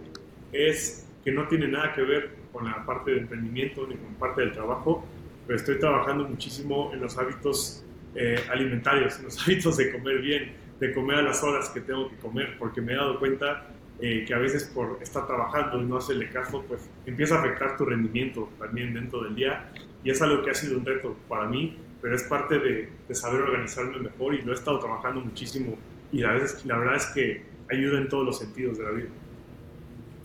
es 0.52 1.06
que 1.22 1.30
no 1.30 1.46
tiene 1.46 1.68
nada 1.68 1.92
que 1.92 2.00
ver 2.00 2.30
con 2.50 2.64
la 2.64 2.86
parte 2.86 3.10
de 3.10 3.18
emprendimiento 3.18 3.86
ni 3.86 3.94
con 3.96 4.14
parte 4.14 4.40
del 4.40 4.52
trabajo, 4.52 5.04
pero 5.46 5.58
estoy 5.58 5.78
trabajando 5.78 6.26
muchísimo 6.26 6.90
en 6.94 7.00
los 7.02 7.18
hábitos 7.18 7.84
eh, 8.14 8.42
alimentarios, 8.50 9.18
en 9.18 9.26
los 9.26 9.38
hábitos 9.46 9.76
de 9.76 9.92
comer 9.92 10.22
bien, 10.22 10.52
de 10.80 10.94
comer 10.94 11.18
a 11.18 11.22
las 11.22 11.42
horas 11.42 11.68
que 11.68 11.82
tengo 11.82 12.08
que 12.08 12.16
comer, 12.16 12.56
porque 12.58 12.80
me 12.80 12.94
he 12.94 12.96
dado 12.96 13.18
cuenta 13.18 13.66
eh, 14.00 14.24
que 14.26 14.32
a 14.32 14.38
veces 14.38 14.64
por 14.64 14.98
estar 15.02 15.26
trabajando 15.26 15.78
y 15.78 15.84
no 15.84 15.98
hacerle 15.98 16.30
caso, 16.30 16.64
pues 16.66 16.88
empieza 17.04 17.36
a 17.36 17.40
afectar 17.40 17.76
tu 17.76 17.84
rendimiento 17.84 18.48
también 18.58 18.94
dentro 18.94 19.22
del 19.24 19.34
día 19.34 19.70
y 20.02 20.08
es 20.08 20.22
algo 20.22 20.42
que 20.42 20.52
ha 20.52 20.54
sido 20.54 20.78
un 20.78 20.86
reto 20.86 21.18
para 21.28 21.46
mí, 21.46 21.76
pero 22.00 22.16
es 22.16 22.22
parte 22.22 22.58
de, 22.58 22.88
de 23.06 23.14
saber 23.14 23.42
organizarme 23.42 23.98
mejor 23.98 24.34
y 24.34 24.40
lo 24.40 24.52
he 24.52 24.54
estado 24.54 24.78
trabajando 24.78 25.20
muchísimo 25.20 25.76
y 26.12 26.22
a 26.24 26.32
veces 26.32 26.64
la 26.66 26.76
verdad 26.76 26.96
es 26.96 27.06
que 27.06 27.42
ayuda 27.70 27.98
en 27.98 28.08
todos 28.08 28.24
los 28.24 28.38
sentidos 28.38 28.78
de 28.78 28.84
la 28.84 28.90
vida. 28.90 29.08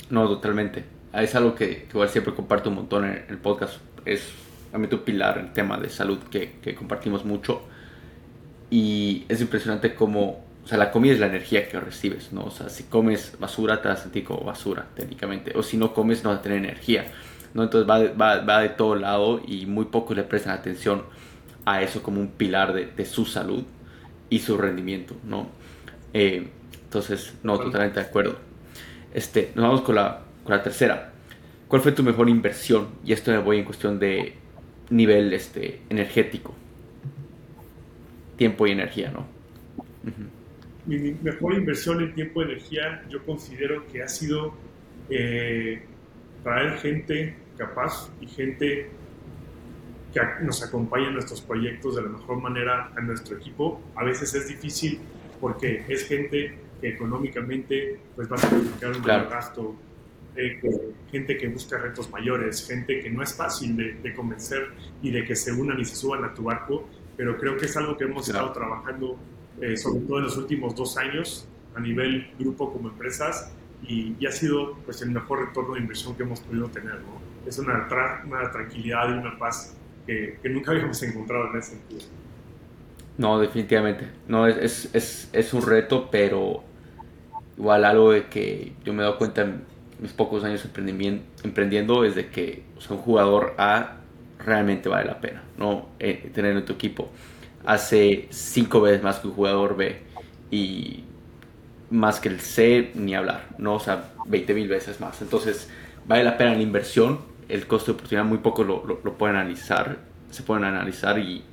No, 0.09 0.27
totalmente. 0.27 0.83
Es 1.13 1.33
algo 1.35 1.55
que, 1.55 1.87
igual 1.89 2.09
siempre 2.09 2.33
comparto 2.33 2.69
un 2.69 2.75
montón 2.75 3.05
en 3.05 3.25
el 3.29 3.37
podcast. 3.37 3.79
Es 4.05 4.31
realmente 4.71 4.95
un 4.95 5.01
pilar, 5.01 5.37
el 5.37 5.53
tema 5.53 5.77
de 5.77 5.89
salud 5.89 6.19
que, 6.29 6.55
que 6.61 6.75
compartimos 6.75 7.25
mucho. 7.25 7.61
Y 8.69 9.25
es 9.29 9.39
impresionante 9.41 9.95
cómo, 9.95 10.45
o 10.63 10.67
sea, 10.67 10.77
la 10.77 10.91
comida 10.91 11.13
es 11.13 11.19
la 11.19 11.27
energía 11.27 11.67
que 11.69 11.79
recibes, 11.79 12.33
¿no? 12.33 12.45
O 12.45 12.51
sea, 12.51 12.69
si 12.69 12.83
comes 12.83 13.37
basura, 13.39 13.81
te 13.81 13.87
vas 13.87 13.99
a 13.99 14.03
sentir 14.03 14.25
como 14.25 14.41
basura, 14.41 14.87
técnicamente. 14.95 15.53
O 15.55 15.63
si 15.63 15.77
no 15.77 15.93
comes, 15.93 16.23
no 16.23 16.31
vas 16.31 16.39
a 16.39 16.41
tener 16.41 16.57
energía, 16.57 17.05
¿no? 17.53 17.63
Entonces 17.63 17.89
va 17.89 17.99
de, 17.99 18.09
va, 18.09 18.41
va 18.41 18.61
de 18.61 18.69
todo 18.69 18.95
lado 18.95 19.41
y 19.45 19.65
muy 19.65 19.85
pocos 19.85 20.15
le 20.15 20.23
prestan 20.23 20.53
atención 20.53 21.03
a 21.65 21.81
eso 21.81 22.03
como 22.03 22.19
un 22.19 22.29
pilar 22.29 22.73
de, 22.73 22.87
de 22.87 23.05
su 23.05 23.25
salud 23.25 23.63
y 24.29 24.39
su 24.39 24.57
rendimiento, 24.57 25.15
¿no? 25.23 25.47
Eh, 26.13 26.47
entonces, 26.83 27.33
no, 27.43 27.59
totalmente 27.59 27.99
de 27.99 28.05
acuerdo. 28.05 28.37
Este, 29.13 29.51
nos 29.55 29.65
vamos 29.65 29.81
con 29.81 29.95
la, 29.95 30.21
con 30.43 30.55
la 30.55 30.63
tercera. 30.63 31.11
¿Cuál 31.67 31.81
fue 31.81 31.91
tu 31.91 32.03
mejor 32.03 32.29
inversión? 32.29 32.87
Y 33.03 33.13
esto 33.13 33.31
me 33.31 33.39
voy 33.39 33.59
en 33.59 33.65
cuestión 33.65 33.99
de 33.99 34.33
nivel 34.89 35.33
este, 35.33 35.81
energético. 35.89 36.55
Tiempo 38.37 38.67
y 38.67 38.71
energía, 38.71 39.11
¿no? 39.11 39.25
Mi 40.85 41.11
mejor 41.21 41.55
inversión 41.55 42.01
en 42.01 42.13
tiempo 42.13 42.41
y 42.41 42.45
energía, 42.45 43.03
yo 43.09 43.21
considero 43.25 43.85
que 43.87 44.01
ha 44.01 44.07
sido 44.07 44.53
eh, 45.09 45.81
traer 46.43 46.77
gente 46.77 47.35
capaz 47.57 48.09
y 48.21 48.27
gente 48.27 48.89
que 50.13 50.21
nos 50.45 50.63
acompaña 50.63 51.07
en 51.07 51.15
nuestros 51.15 51.41
proyectos 51.41 51.97
de 51.97 52.03
la 52.03 52.09
mejor 52.09 52.41
manera 52.41 52.91
a 52.95 53.01
nuestro 53.01 53.35
equipo. 53.35 53.81
A 53.95 54.05
veces 54.05 54.33
es 54.33 54.47
difícil 54.47 54.99
porque 55.39 55.83
es 55.87 56.07
gente 56.07 56.57
que 56.81 56.89
económicamente 56.89 57.99
pues 58.15 58.31
va 58.31 58.35
a 58.35 58.39
significar 58.39 58.91
un 58.95 59.01
claro. 59.01 59.29
gasto, 59.29 59.75
eh, 60.35 60.59
gente 61.11 61.37
que 61.37 61.47
busca 61.47 61.77
retos 61.77 62.09
mayores, 62.11 62.67
gente 62.67 62.99
que 62.99 63.09
no 63.09 63.23
es 63.23 63.33
fácil 63.33 63.75
de, 63.75 63.93
de, 63.93 64.13
convencer 64.13 64.69
y 65.01 65.09
de 65.09 65.25
que 65.25 65.35
se 65.35 65.51
unan 65.51 65.79
y 65.79 65.85
se 65.85 65.95
suban 65.95 66.23
a 66.23 66.33
tu 66.33 66.43
barco, 66.43 66.87
pero 67.15 67.37
creo 67.37 67.57
que 67.57 67.65
es 67.65 67.75
algo 67.75 67.97
que 67.97 68.03
hemos 68.03 68.25
claro. 68.25 68.47
estado 68.47 68.53
trabajando 68.53 69.17
eh, 69.59 69.75
sobre 69.75 70.01
todo 70.01 70.19
en 70.19 70.25
los 70.25 70.37
últimos 70.37 70.75
dos 70.75 70.97
años 70.97 71.47
a 71.75 71.79
nivel 71.79 72.31
grupo 72.37 72.71
como 72.71 72.89
empresas 72.89 73.51
y, 73.81 74.15
y, 74.19 74.25
ha 74.27 74.31
sido 74.31 74.75
pues 74.85 75.01
el 75.01 75.11
mejor 75.11 75.47
retorno 75.47 75.73
de 75.73 75.81
inversión 75.81 76.15
que 76.15 76.23
hemos 76.23 76.39
podido 76.41 76.67
tener. 76.67 76.95
¿no? 76.95 77.19
Es 77.45 77.57
una, 77.57 77.87
tra 77.87 78.23
una 78.25 78.51
tranquilidad 78.51 79.09
y 79.09 79.17
una 79.17 79.37
paz 79.37 79.75
que, 80.05 80.37
que, 80.41 80.49
nunca 80.49 80.71
habíamos 80.71 81.01
encontrado 81.03 81.49
en 81.51 81.57
ese 81.57 81.71
sentido. 81.71 82.01
No, 83.17 83.39
definitivamente. 83.39 84.07
No, 84.27 84.47
es, 84.47 84.57
es, 84.57 84.89
es, 84.93 85.29
es 85.33 85.53
un 85.53 85.63
reto, 85.63 86.09
pero 86.11 86.63
igual 87.57 87.85
algo 87.85 88.11
de 88.11 88.27
que 88.27 88.73
yo 88.85 88.93
me 88.93 89.01
he 89.01 89.05
dado 89.05 89.17
cuenta 89.17 89.41
en 89.41 89.63
mis 89.99 90.11
pocos 90.13 90.43
años 90.43 90.63
emprendiendo 91.43 92.03
es 92.03 92.15
de 92.15 92.27
que 92.29 92.63
un 92.89 92.97
jugador 92.97 93.55
A 93.57 93.97
realmente 94.37 94.87
vale 94.89 95.05
la 95.05 95.19
pena 95.19 95.43
no 95.57 95.89
eh, 95.99 96.29
tener 96.33 96.55
en 96.55 96.65
tu 96.65 96.73
equipo. 96.73 97.09
Hace 97.65 98.27
cinco 98.29 98.81
veces 98.81 99.03
más 99.03 99.19
que 99.19 99.27
un 99.27 99.33
jugador 99.33 99.75
B 99.75 99.99
y 100.51 101.03
más 101.89 102.19
que 102.19 102.29
el 102.29 102.39
C 102.39 102.91
ni 102.93 103.15
hablar 103.15 103.47
no 103.57 103.75
o 103.75 103.79
sea 103.79 104.11
20 104.27 104.53
mil 104.53 104.67
veces 104.67 104.99
más. 104.99 105.21
Entonces 105.21 105.69
vale 106.05 106.23
la 106.23 106.37
pena 106.37 106.53
la 106.53 106.61
inversión 106.61 107.19
el 107.49 107.65
costo 107.65 107.91
de 107.91 107.97
oportunidad 107.97 108.25
muy 108.25 108.37
poco 108.39 108.63
lo, 108.63 108.85
lo, 108.85 108.99
lo, 109.03 109.13
pueden 109.17 109.37
analizar 109.37 109.97
se 110.29 110.43
pueden 110.43 110.65
analizar 110.65 111.17
y 111.17 111.43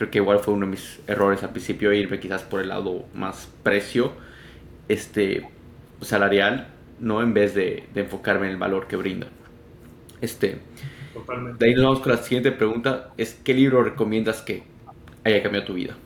creo 0.00 0.10
que 0.10 0.16
igual 0.16 0.38
fue 0.38 0.54
uno 0.54 0.64
de 0.64 0.70
mis 0.70 0.98
errores 1.06 1.42
al 1.42 1.50
principio 1.50 1.92
irme 1.92 2.18
quizás 2.18 2.42
por 2.42 2.62
el 2.62 2.68
lado 2.68 3.04
más 3.12 3.52
precio 3.62 4.12
este, 4.88 5.46
salarial, 6.00 6.68
¿no? 7.00 7.22
En 7.22 7.34
vez 7.34 7.54
de, 7.54 7.86
de 7.92 8.00
enfocarme 8.00 8.46
en 8.46 8.52
el 8.52 8.56
valor 8.56 8.86
que 8.88 8.96
brinda. 8.96 9.26
Este, 10.22 10.56
Totalmente. 11.12 11.62
De 11.62 11.70
ahí 11.70 11.74
nos 11.74 11.84
vamos 11.84 12.00
con 12.00 12.12
la 12.12 12.18
siguiente 12.18 12.50
pregunta, 12.50 13.12
es 13.18 13.34
¿qué 13.44 13.52
libro 13.52 13.82
recomiendas 13.84 14.40
que 14.40 14.62
haya 15.22 15.42
cambiado 15.42 15.66
tu 15.66 15.74
vida? 15.74 15.98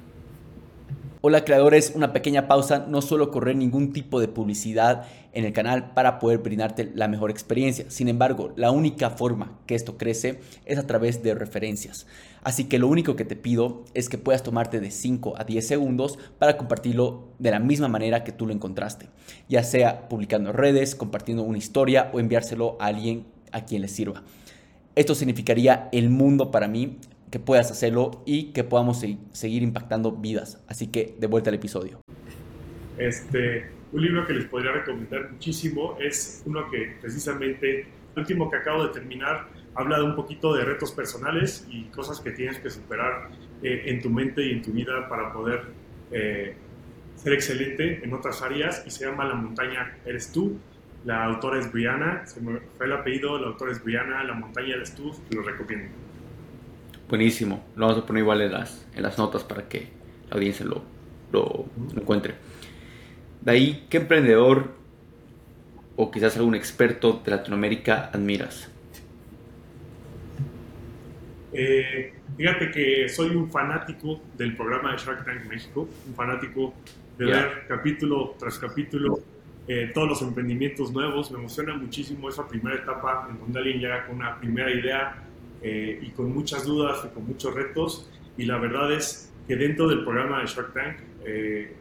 Hola 1.27 1.43
creadores, 1.47 1.93
una 1.95 2.13
pequeña 2.13 2.49
pausa, 2.49 2.85
no 2.87 3.01
suelo 3.01 3.31
correr 3.31 3.57
ningún 3.57 3.95
tipo 3.95 4.21
de 4.21 4.29
publicidad 4.29 5.07
en 5.33 5.47
el 5.47 5.55
canal 5.55 5.95
para 5.95 6.19
poder 6.19 6.41
brindarte 6.41 6.93
la 6.95 7.09
mejor 7.09 7.31
experiencia. 7.31 7.87
Sin 7.89 8.09
embargo, 8.09 8.53
la 8.57 8.71
única 8.71 9.09
forma 9.09 9.59
que 9.65 9.75
esto 9.75 9.97
crece 9.97 10.41
es 10.67 10.79
a 10.79 10.87
través 10.87 11.23
de 11.23 11.35
referencias. 11.35 12.07
Así 12.43 12.65
que 12.65 12.79
lo 12.79 12.89
único 12.89 13.17
que 13.17 13.25
te 13.25 13.37
pido 13.37 13.85
es 13.95 14.11
que 14.11 14.19
puedas 14.19 14.43
tomarte 14.43 14.81
de 14.81 14.91
5 14.91 15.33
a 15.39 15.45
10 15.45 15.67
segundos 15.67 16.19
para 16.39 16.59
compartirlo 16.59 17.29
de 17.39 17.53
la 17.53 17.59
misma 17.59 17.89
manera 17.89 18.23
que 18.23 18.33
tú 18.33 18.47
lo 18.47 18.53
encontraste, 18.53 19.09
ya 19.49 19.65
sea 19.65 20.11
publicando 20.11 20.53
redes, 20.53 20.95
compartiendo 20.95 21.43
una 21.43 21.57
historia 21.57 22.11
o 22.13 22.21
enviárselo 22.21 22.77
a 22.79 22.89
alguien 22.89 23.25
a 23.51 23.65
quien 23.65 23.81
le 23.81 23.89
sirva. 23.89 24.25
Esto 24.95 25.15
significaría 25.15 25.89
el 25.91 26.11
mundo 26.11 26.51
para 26.51 26.69
mí 26.69 26.99
que 27.35 27.41
puedas 27.41 27.69
hacerlo 27.69 28.23
y 28.25 28.53
que 28.53 28.63
podamos 28.63 29.05
seguir 29.33 29.65
impactando 29.65 30.13
vidas. 30.13 30.63
Así 30.69 30.87
que 30.87 31.17
de 31.19 31.27
vuelta 31.27 31.51
al 31.51 31.57
episodio. 31.57 32.01
Este, 32.97 33.73
un 33.91 34.03
libro 34.03 34.25
que 34.25 34.35
les 34.35 34.45
podría 34.45 34.71
recomendar 34.71 35.33
muchísimo 35.33 35.97
es 35.99 36.45
uno 36.47 36.71
que 36.71 36.95
precisamente, 37.01 37.89
el 38.15 38.21
último 38.21 38.49
que 38.49 38.59
acabo 38.59 38.87
de 38.87 38.93
terminar, 38.93 39.49
habla 39.75 39.99
de 39.99 40.05
un 40.05 40.15
poquito 40.15 40.55
de 40.55 40.65
retos 40.65 40.93
personales 40.93 41.67
y 41.69 41.87
cosas 41.87 42.21
que 42.21 42.31
tienes 42.31 42.61
que 42.61 42.71
superar 42.71 43.31
eh, 43.65 43.83
en 43.87 44.01
tu 44.01 44.11
mente 44.11 44.47
y 44.47 44.53
en 44.53 44.63
tu 44.63 44.71
vida 44.71 45.09
para 45.09 45.33
poder 45.33 45.63
eh, 46.13 46.55
ser 47.17 47.33
excelente 47.33 48.01
en 48.05 48.15
otras 48.15 48.43
áreas 48.43 48.85
y 48.87 48.93
se 48.93 49.07
llama 49.07 49.25
La 49.25 49.35
montaña 49.35 49.99
eres 50.07 50.31
tú. 50.31 50.57
La 51.05 51.25
autora 51.25 51.59
es 51.59 51.73
Brianna, 51.73 52.29
se 52.29 52.41
me 52.41 52.61
fue 52.77 52.87
el 52.87 52.93
apellido, 52.93 53.41
la 53.41 53.49
autora 53.49 53.73
es 53.73 53.83
Brianna, 53.83 54.23
La 54.23 54.35
montaña 54.35 54.77
eres 54.77 54.95
tú, 54.95 55.13
lo 55.33 55.43
recomiendo. 55.43 56.05
Buenísimo. 57.09 57.65
Lo 57.77 57.87
vamos 57.87 58.03
a 58.03 58.07
poner 58.07 58.23
igual 58.23 58.41
en 58.43 58.53
las, 58.53 58.87
en 58.95 59.03
las 59.03 59.19
notas 59.19 59.45
para 59.45 59.69
que 59.69 59.89
la 60.29 60.37
audiencia 60.37 60.65
lo, 60.65 60.83
lo, 61.33 61.67
lo 61.95 62.01
encuentre. 62.01 62.35
De 63.41 63.53
ahí, 63.53 63.87
¿qué 63.91 63.99
emprendedor 63.99 64.73
o 65.97 66.11
quizás 66.11 66.37
algún 66.37 66.55
experto 66.55 67.21
de 67.25 67.31
Latinoamérica 67.31 68.11
admiras? 68.13 68.71
Eh, 71.53 72.13
fíjate 72.37 72.71
que 72.71 73.09
soy 73.09 73.37
un 73.37 73.51
fanático 73.51 74.21
del 74.37 74.57
programa 74.57 74.93
de 74.93 74.99
Shark 74.99 75.25
Tank 75.25 75.45
México, 75.45 75.89
un 76.09 76.15
fanático 76.15 76.75
de 77.17 77.27
yeah. 77.27 77.37
ver 77.37 77.67
capítulo 77.69 78.35
tras 78.39 78.59
capítulo 78.59 79.21
eh, 79.69 79.93
todos 79.95 80.09
los 80.09 80.23
emprendimientos 80.23 80.93
nuevos. 80.93 81.31
Me 81.31 81.39
emociona 81.39 81.77
muchísimo 81.77 82.29
esa 82.29 82.49
primera 82.49 82.77
etapa 82.77 83.29
en 83.31 83.39
donde 83.39 83.59
alguien 83.61 83.79
llega 83.79 84.07
con 84.07 84.17
una 84.17 84.37
primera 84.39 84.71
idea 84.71 85.17
eh, 85.67 85.99
y 86.03 86.11
con 86.11 86.31
muchas 86.35 86.67
dudas 86.67 87.07
y 87.07 87.15
con 87.15 87.27
muchos 87.27 87.55
retos. 87.55 88.07
Y 88.37 88.45
la 88.45 88.59
verdad 88.59 88.93
es 88.93 89.33
que 89.49 89.57
dentro 89.57 89.89
del 89.89 90.05
programa 90.05 90.41
de 90.41 90.47
Shark 90.47 90.75
Tank, 90.75 90.97
eh, 91.25 91.73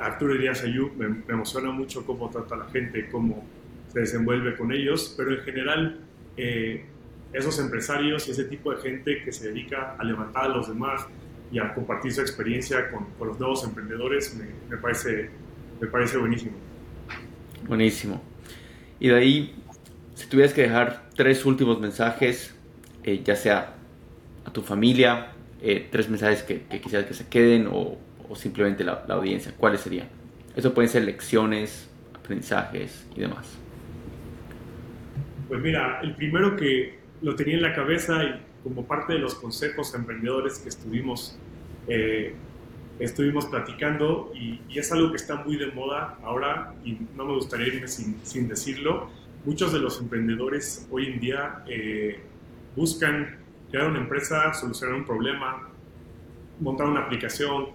Arturo 0.00 0.34
Díaz 0.34 0.64
Ayub 0.64 0.96
me, 0.96 1.08
me, 1.08 1.24
emociona 1.28 1.70
mucho 1.70 2.06
cómo 2.06 2.30
trata 2.30 2.54
a 2.54 2.58
la 2.58 2.70
gente, 2.70 3.06
cómo 3.10 3.44
se 3.92 4.00
desenvuelve 4.00 4.56
con 4.56 4.72
ellos, 4.72 5.14
pero 5.14 5.34
en 5.34 5.40
general 5.40 6.00
eh, 6.38 6.86
esos 7.34 7.58
empresarios 7.58 8.26
y 8.28 8.30
ese 8.30 8.44
tipo 8.44 8.72
de 8.74 8.80
gente 8.80 9.22
que 9.22 9.30
se 9.30 9.48
dedica 9.48 9.94
a 9.98 10.04
levantar 10.04 10.44
a 10.44 10.48
los 10.48 10.68
demás 10.68 11.06
y 11.52 11.58
a 11.58 11.74
compartir 11.74 12.12
su 12.12 12.22
experiencia 12.22 12.90
con, 12.90 13.04
con 13.18 13.28
los 13.28 13.38
nuevos 13.38 13.62
emprendedores 13.62 14.34
me, 14.36 14.46
me, 14.70 14.80
parece, 14.80 15.28
me 15.78 15.86
parece 15.86 16.16
buenísimo. 16.16 16.52
Buenísimo. 17.66 18.22
Y 18.98 19.08
de 19.08 19.14
ahí, 19.14 19.54
si 20.14 20.26
tuvieras 20.28 20.54
que 20.54 20.62
dejar 20.62 21.10
tres 21.14 21.44
últimos 21.44 21.78
mensajes 21.78 22.57
eh, 23.08 23.22
ya 23.24 23.34
sea 23.34 23.72
a 24.44 24.52
tu 24.52 24.60
familia, 24.60 25.28
eh, 25.62 25.88
tres 25.90 26.10
mensajes 26.10 26.42
que, 26.42 26.64
que, 26.64 26.78
quisieras 26.78 27.08
que 27.08 27.14
se 27.14 27.26
queden 27.26 27.66
o, 27.72 27.96
simplemente 28.34 28.84
la, 28.84 29.02
la, 29.08 29.14
audiencia, 29.14 29.54
¿cuáles 29.56 29.80
serían? 29.80 30.08
Eso 30.54 30.74
pueden 30.74 30.90
ser 30.90 31.04
lecciones, 31.04 31.88
aprendizajes 32.14 33.06
y 33.16 33.20
demás. 33.20 33.58
Pues 35.48 35.62
mira, 35.62 36.00
el 36.02 36.14
primero 36.16 36.54
que 36.54 36.98
lo 37.22 37.34
tenía 37.34 37.54
en 37.54 37.62
la 37.62 37.74
cabeza 37.74 38.22
y 38.22 38.42
como 38.62 38.84
parte 38.84 39.14
de 39.14 39.20
los 39.20 39.34
consejos 39.36 39.94
emprendedores 39.94 40.58
que 40.58 40.68
estuvimos, 40.68 41.38
eh, 41.88 42.34
estuvimos 42.98 43.46
platicando 43.46 44.30
y, 44.34 44.60
y, 44.68 44.78
es 44.78 44.92
algo 44.92 45.10
que 45.10 45.16
está 45.16 45.36
muy 45.36 45.56
de 45.56 45.68
moda 45.68 46.18
ahora 46.22 46.74
y 46.84 46.98
no 47.16 47.24
me 47.24 47.32
gustaría 47.32 47.68
irme 47.68 47.88
sin, 47.88 48.20
sin 48.22 48.48
decirlo. 48.48 49.08
Muchos 49.46 49.72
de 49.72 49.78
los 49.78 49.98
emprendedores 49.98 50.86
hoy 50.90 51.06
en 51.06 51.20
día 51.20 51.64
eh, 51.66 52.20
buscan 52.76 53.38
crear 53.70 53.88
una 53.88 54.00
empresa, 54.00 54.52
solucionar 54.54 54.96
un 54.96 55.04
problema, 55.04 55.68
montar 56.60 56.86
una 56.86 57.00
aplicación 57.00 57.66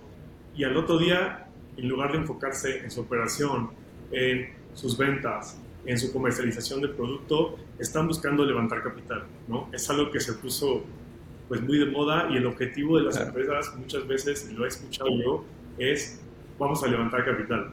y 0.55 0.63
al 0.63 0.75
otro 0.77 0.97
día, 0.97 1.47
en 1.77 1.87
lugar 1.87 2.11
de 2.11 2.19
enfocarse 2.19 2.79
en 2.79 2.91
su 2.91 3.01
operación, 3.01 3.71
en 4.11 4.53
sus 4.73 4.97
ventas, 4.97 5.59
en 5.85 5.97
su 5.97 6.13
comercialización 6.13 6.81
del 6.81 6.91
producto, 6.91 7.57
están 7.79 8.07
buscando 8.07 8.45
levantar 8.45 8.83
capital, 8.83 9.23
¿no? 9.47 9.69
Es 9.73 9.89
algo 9.89 10.11
que 10.11 10.19
se 10.19 10.33
puso 10.33 10.83
pues 11.47 11.61
muy 11.61 11.77
de 11.77 11.85
moda 11.85 12.29
y 12.31 12.37
el 12.37 12.45
objetivo 12.45 12.97
de 12.97 13.03
las 13.03 13.15
claro. 13.15 13.29
empresas 13.29 13.75
muchas 13.77 14.07
veces, 14.07 14.49
y 14.49 14.53
lo 14.53 14.65
he 14.65 14.67
escuchado 14.69 15.09
yo, 15.21 15.45
es 15.77 16.21
vamos 16.57 16.83
a 16.83 16.87
levantar 16.87 17.25
capital. 17.25 17.71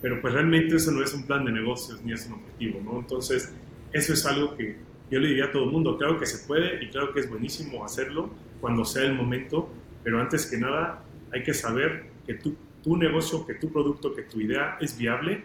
Pero 0.00 0.20
pues 0.20 0.32
realmente 0.32 0.76
eso 0.76 0.90
no 0.92 1.02
es 1.02 1.12
un 1.14 1.24
plan 1.24 1.44
de 1.44 1.52
negocios 1.52 2.00
ni 2.02 2.12
es 2.12 2.26
un 2.26 2.34
objetivo, 2.34 2.80
¿no? 2.84 3.00
Entonces, 3.00 3.52
eso 3.92 4.12
es 4.12 4.26
algo 4.26 4.56
que 4.56 4.76
yo 5.10 5.20
le 5.20 5.28
diría 5.28 5.46
a 5.46 5.52
todo 5.52 5.64
el 5.64 5.70
mundo, 5.70 5.96
claro 5.96 6.18
que 6.18 6.26
se 6.26 6.46
puede 6.46 6.82
y 6.84 6.88
claro 6.88 7.12
que 7.12 7.20
es 7.20 7.28
buenísimo 7.28 7.84
hacerlo 7.84 8.30
cuando 8.60 8.84
sea 8.84 9.04
el 9.04 9.14
momento, 9.14 9.70
pero 10.02 10.20
antes 10.20 10.46
que 10.46 10.58
nada 10.58 11.02
hay 11.32 11.42
que 11.42 11.54
saber 11.54 12.06
que 12.26 12.34
tu, 12.34 12.56
tu 12.82 12.96
negocio, 12.96 13.46
que 13.46 13.54
tu 13.54 13.72
producto, 13.72 14.14
que 14.14 14.22
tu 14.22 14.40
idea 14.40 14.76
es 14.80 14.98
viable 14.98 15.42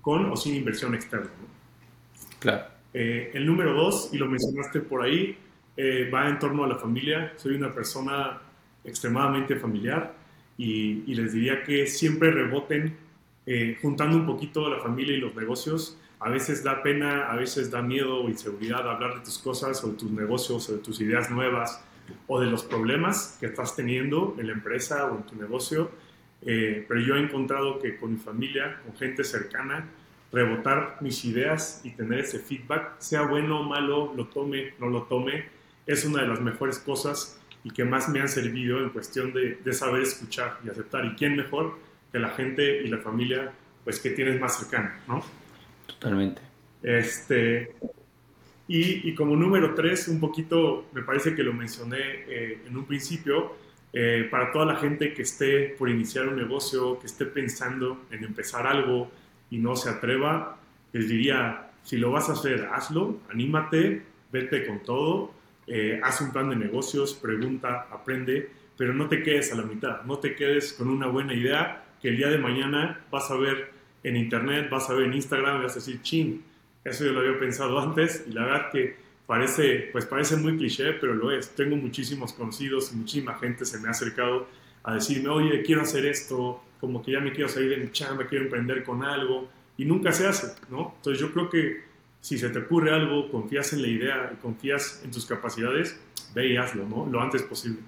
con 0.00 0.30
o 0.30 0.36
sin 0.36 0.54
inversión 0.54 0.94
externa. 0.94 1.30
Claro. 2.38 2.64
Eh, 2.92 3.30
el 3.34 3.46
número 3.46 3.74
dos, 3.74 4.10
y 4.12 4.18
lo 4.18 4.26
mencionaste 4.26 4.80
por 4.80 5.02
ahí, 5.02 5.36
eh, 5.76 6.10
va 6.12 6.28
en 6.28 6.38
torno 6.38 6.64
a 6.64 6.68
la 6.68 6.76
familia. 6.76 7.32
Soy 7.36 7.54
una 7.54 7.72
persona 7.72 8.40
extremadamente 8.84 9.56
familiar 9.56 10.14
y, 10.56 11.04
y 11.06 11.14
les 11.14 11.32
diría 11.32 11.62
que 11.62 11.86
siempre 11.86 12.30
reboten 12.30 12.96
eh, 13.46 13.78
juntando 13.80 14.16
un 14.16 14.26
poquito 14.26 14.68
la 14.68 14.80
familia 14.80 15.16
y 15.16 15.20
los 15.20 15.34
negocios. 15.34 15.98
A 16.20 16.28
veces 16.28 16.62
da 16.62 16.82
pena, 16.82 17.30
a 17.30 17.36
veces 17.36 17.70
da 17.70 17.80
miedo 17.80 18.22
o 18.22 18.28
inseguridad 18.28 18.86
hablar 18.86 19.14
de 19.14 19.20
tus 19.20 19.38
cosas 19.38 19.82
o 19.82 19.88
de 19.88 19.96
tus 19.96 20.10
negocios 20.10 20.68
o 20.68 20.72
de 20.74 20.78
tus 20.78 21.00
ideas 21.00 21.30
nuevas 21.30 21.82
o 22.26 22.38
de 22.38 22.46
los 22.46 22.62
problemas 22.62 23.38
que 23.40 23.46
estás 23.46 23.74
teniendo 23.74 24.36
en 24.38 24.48
la 24.48 24.52
empresa 24.52 25.06
o 25.06 25.16
en 25.16 25.22
tu 25.22 25.36
negocio. 25.36 25.90
pero 26.42 27.00
yo 27.00 27.16
he 27.16 27.20
encontrado 27.20 27.78
que 27.78 27.96
con 27.96 28.12
mi 28.12 28.18
familia, 28.18 28.80
con 28.84 28.94
gente 28.96 29.24
cercana, 29.24 29.88
rebotar 30.30 30.98
mis 31.00 31.24
ideas 31.24 31.80
y 31.84 31.92
tener 31.92 32.20
ese 32.20 32.38
feedback, 32.38 32.98
sea 32.98 33.22
bueno 33.22 33.60
o 33.60 33.62
malo, 33.62 34.12
lo 34.14 34.26
tome, 34.26 34.74
no 34.78 34.88
lo 34.88 35.04
tome, 35.04 35.46
es 35.86 36.04
una 36.04 36.22
de 36.22 36.28
las 36.28 36.40
mejores 36.40 36.78
cosas 36.78 37.40
y 37.64 37.70
que 37.70 37.84
más 37.84 38.10
me 38.10 38.20
han 38.20 38.28
servido 38.28 38.78
en 38.78 38.90
cuestión 38.90 39.32
de, 39.32 39.56
de 39.56 39.72
saber 39.72 40.02
escuchar 40.02 40.58
y 40.64 40.68
aceptar. 40.68 41.04
¿Y 41.06 41.14
quién 41.14 41.34
mejor 41.34 41.78
que 42.12 42.18
la 42.18 42.30
gente 42.30 42.82
y 42.82 42.88
la 42.88 42.98
familia 42.98 43.52
pues 43.84 43.98
que 44.00 44.10
tienes 44.10 44.38
más 44.38 44.58
cercana, 44.58 45.00
¿no? 45.08 45.22
Totalmente. 46.00 46.40
Este, 46.82 47.74
y, 48.66 49.10
y, 49.10 49.14
como 49.14 49.36
número 49.36 49.74
tres, 49.74 50.08
un 50.08 50.18
poquito, 50.18 50.86
me 50.94 51.02
parece 51.02 51.34
que 51.34 51.42
lo 51.42 51.52
mencioné 51.52 51.98
eh, 52.26 52.62
en 52.66 52.74
un 52.74 52.86
principio, 52.86 53.54
eh, 53.92 54.26
para 54.30 54.50
toda 54.50 54.64
la 54.64 54.76
gente 54.76 55.12
que 55.12 55.22
esté 55.22 55.74
por 55.78 55.90
iniciar 55.90 56.26
un 56.28 56.36
negocio, 56.36 56.98
que 56.98 57.06
esté 57.06 57.26
pensando 57.26 58.06
en 58.10 58.24
empezar 58.24 58.66
algo, 58.66 59.10
y 59.50 59.58
no 59.58 59.76
se 59.76 59.90
atreva, 59.90 60.56
les 60.92 61.08
diría, 61.08 61.70
si 61.82 61.98
lo 61.98 62.10
vas 62.10 62.30
a 62.30 62.32
hacer, 62.32 62.68
hazlo, 62.72 63.18
anímate, 63.30 64.02
vete 64.32 64.66
con 64.66 64.82
todo, 64.82 65.34
eh, 65.66 66.00
haz 66.02 66.22
un 66.22 66.32
plan 66.32 66.48
de 66.48 66.56
negocios, 66.56 67.12
pregunta, 67.12 67.88
aprende, 67.90 68.48
pero 68.78 68.94
no 68.94 69.06
te 69.06 69.22
quedes 69.22 69.52
a 69.52 69.56
la 69.56 69.64
mitad, 69.64 70.02
no 70.04 70.18
te 70.18 70.34
quedes 70.34 70.72
con 70.72 70.88
una 70.88 71.08
buena 71.08 71.34
idea 71.34 71.84
que 72.00 72.08
el 72.08 72.16
día 72.16 72.28
de 72.28 72.38
mañana 72.38 73.04
vas 73.10 73.30
a 73.30 73.36
ver 73.36 73.79
en 74.02 74.16
internet, 74.16 74.68
vas 74.70 74.88
a 74.90 74.94
ver 74.94 75.06
en 75.06 75.14
Instagram 75.14 75.60
y 75.60 75.62
vas 75.64 75.72
a 75.72 75.74
decir, 75.76 76.00
ching, 76.02 76.42
eso 76.84 77.04
yo 77.04 77.12
lo 77.12 77.20
había 77.20 77.38
pensado 77.38 77.78
antes 77.78 78.24
y 78.26 78.32
la 78.32 78.44
verdad 78.44 78.70
que 78.70 78.96
parece, 79.26 79.90
pues 79.92 80.06
parece 80.06 80.36
muy 80.36 80.56
cliché, 80.56 80.92
pero 80.94 81.14
lo 81.14 81.30
es. 81.30 81.50
Tengo 81.50 81.76
muchísimos 81.76 82.32
conocidos 82.32 82.92
y 82.92 82.96
muchísima 82.96 83.38
gente 83.38 83.64
se 83.64 83.78
me 83.78 83.88
ha 83.88 83.92
acercado 83.92 84.48
a 84.82 84.94
decirme, 84.94 85.28
oye, 85.28 85.62
quiero 85.62 85.82
hacer 85.82 86.06
esto, 86.06 86.62
como 86.80 87.02
que 87.02 87.12
ya 87.12 87.20
me 87.20 87.32
quiero 87.32 87.48
salir 87.48 87.70
de 87.70 87.76
mi 87.76 87.92
chamba, 87.92 88.26
quiero 88.26 88.44
emprender 88.44 88.82
con 88.82 89.04
algo, 89.04 89.48
y 89.76 89.84
nunca 89.84 90.12
se 90.12 90.26
hace, 90.26 90.54
¿no? 90.70 90.94
Entonces 90.96 91.20
yo 91.20 91.32
creo 91.32 91.48
que 91.48 91.84
si 92.20 92.38
se 92.38 92.50
te 92.50 92.58
ocurre 92.58 92.92
algo, 92.92 93.30
confías 93.30 93.72
en 93.72 93.82
la 93.82 93.88
idea 93.88 94.30
y 94.32 94.36
confías 94.36 95.00
en 95.04 95.10
tus 95.10 95.26
capacidades, 95.26 95.98
ve 96.34 96.48
y 96.48 96.56
hazlo, 96.56 96.86
¿no? 96.86 97.06
Lo 97.06 97.20
antes 97.20 97.42
posible. 97.42 97.78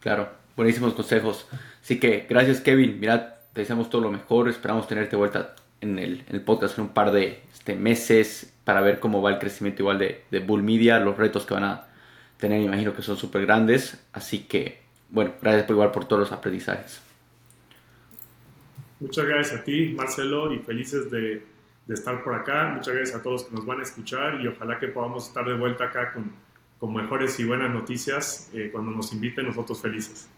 Claro, 0.00 0.28
buenísimos 0.56 0.94
consejos. 0.94 1.46
Así 1.82 2.00
que 2.00 2.26
gracias 2.28 2.60
Kevin, 2.60 2.98
mira, 3.00 3.33
te 3.54 3.60
deseamos 3.60 3.88
todo 3.88 4.02
lo 4.02 4.10
mejor, 4.10 4.48
esperamos 4.48 4.86
tenerte 4.86 5.16
vuelta 5.16 5.54
en 5.80 5.98
el, 5.98 6.24
en 6.28 6.34
el 6.34 6.42
podcast 6.42 6.76
en 6.76 6.84
un 6.84 6.90
par 6.90 7.12
de 7.12 7.42
este, 7.52 7.74
meses 7.76 8.52
para 8.64 8.80
ver 8.80 8.98
cómo 9.00 9.22
va 9.22 9.30
el 9.30 9.38
crecimiento 9.38 9.82
igual 9.82 9.98
de, 9.98 10.24
de 10.30 10.40
Bull 10.40 10.62
Media, 10.62 10.98
los 10.98 11.16
retos 11.16 11.46
que 11.46 11.54
van 11.54 11.64
a 11.64 11.86
tener, 12.36 12.60
imagino 12.60 12.94
que 12.94 13.02
son 13.02 13.16
súper 13.16 13.46
grandes, 13.46 14.04
así 14.12 14.40
que 14.40 14.82
bueno, 15.08 15.32
gracias 15.40 15.64
por 15.64 15.74
igual 15.74 15.92
por 15.92 16.06
todos 16.06 16.20
los 16.20 16.32
aprendizajes. 16.32 17.00
Muchas 18.98 19.24
gracias 19.26 19.60
a 19.60 19.64
ti, 19.64 19.94
Marcelo, 19.96 20.52
y 20.52 20.58
felices 20.58 21.10
de, 21.10 21.44
de, 21.86 21.94
estar 21.94 22.24
por 22.24 22.34
acá. 22.34 22.72
Muchas 22.74 22.94
gracias 22.94 23.20
a 23.20 23.22
todos 23.22 23.44
que 23.44 23.54
nos 23.54 23.64
van 23.64 23.78
a 23.78 23.82
escuchar 23.82 24.40
y 24.40 24.48
ojalá 24.48 24.78
que 24.80 24.88
podamos 24.88 25.28
estar 25.28 25.44
de 25.44 25.54
vuelta 25.54 25.84
acá 25.84 26.12
con, 26.12 26.32
con 26.78 26.94
mejores 26.94 27.38
y 27.38 27.44
buenas 27.44 27.72
noticias 27.72 28.50
eh, 28.54 28.70
cuando 28.72 28.90
nos 28.90 29.12
inviten, 29.12 29.46
nosotros 29.46 29.80
felices. 29.80 30.28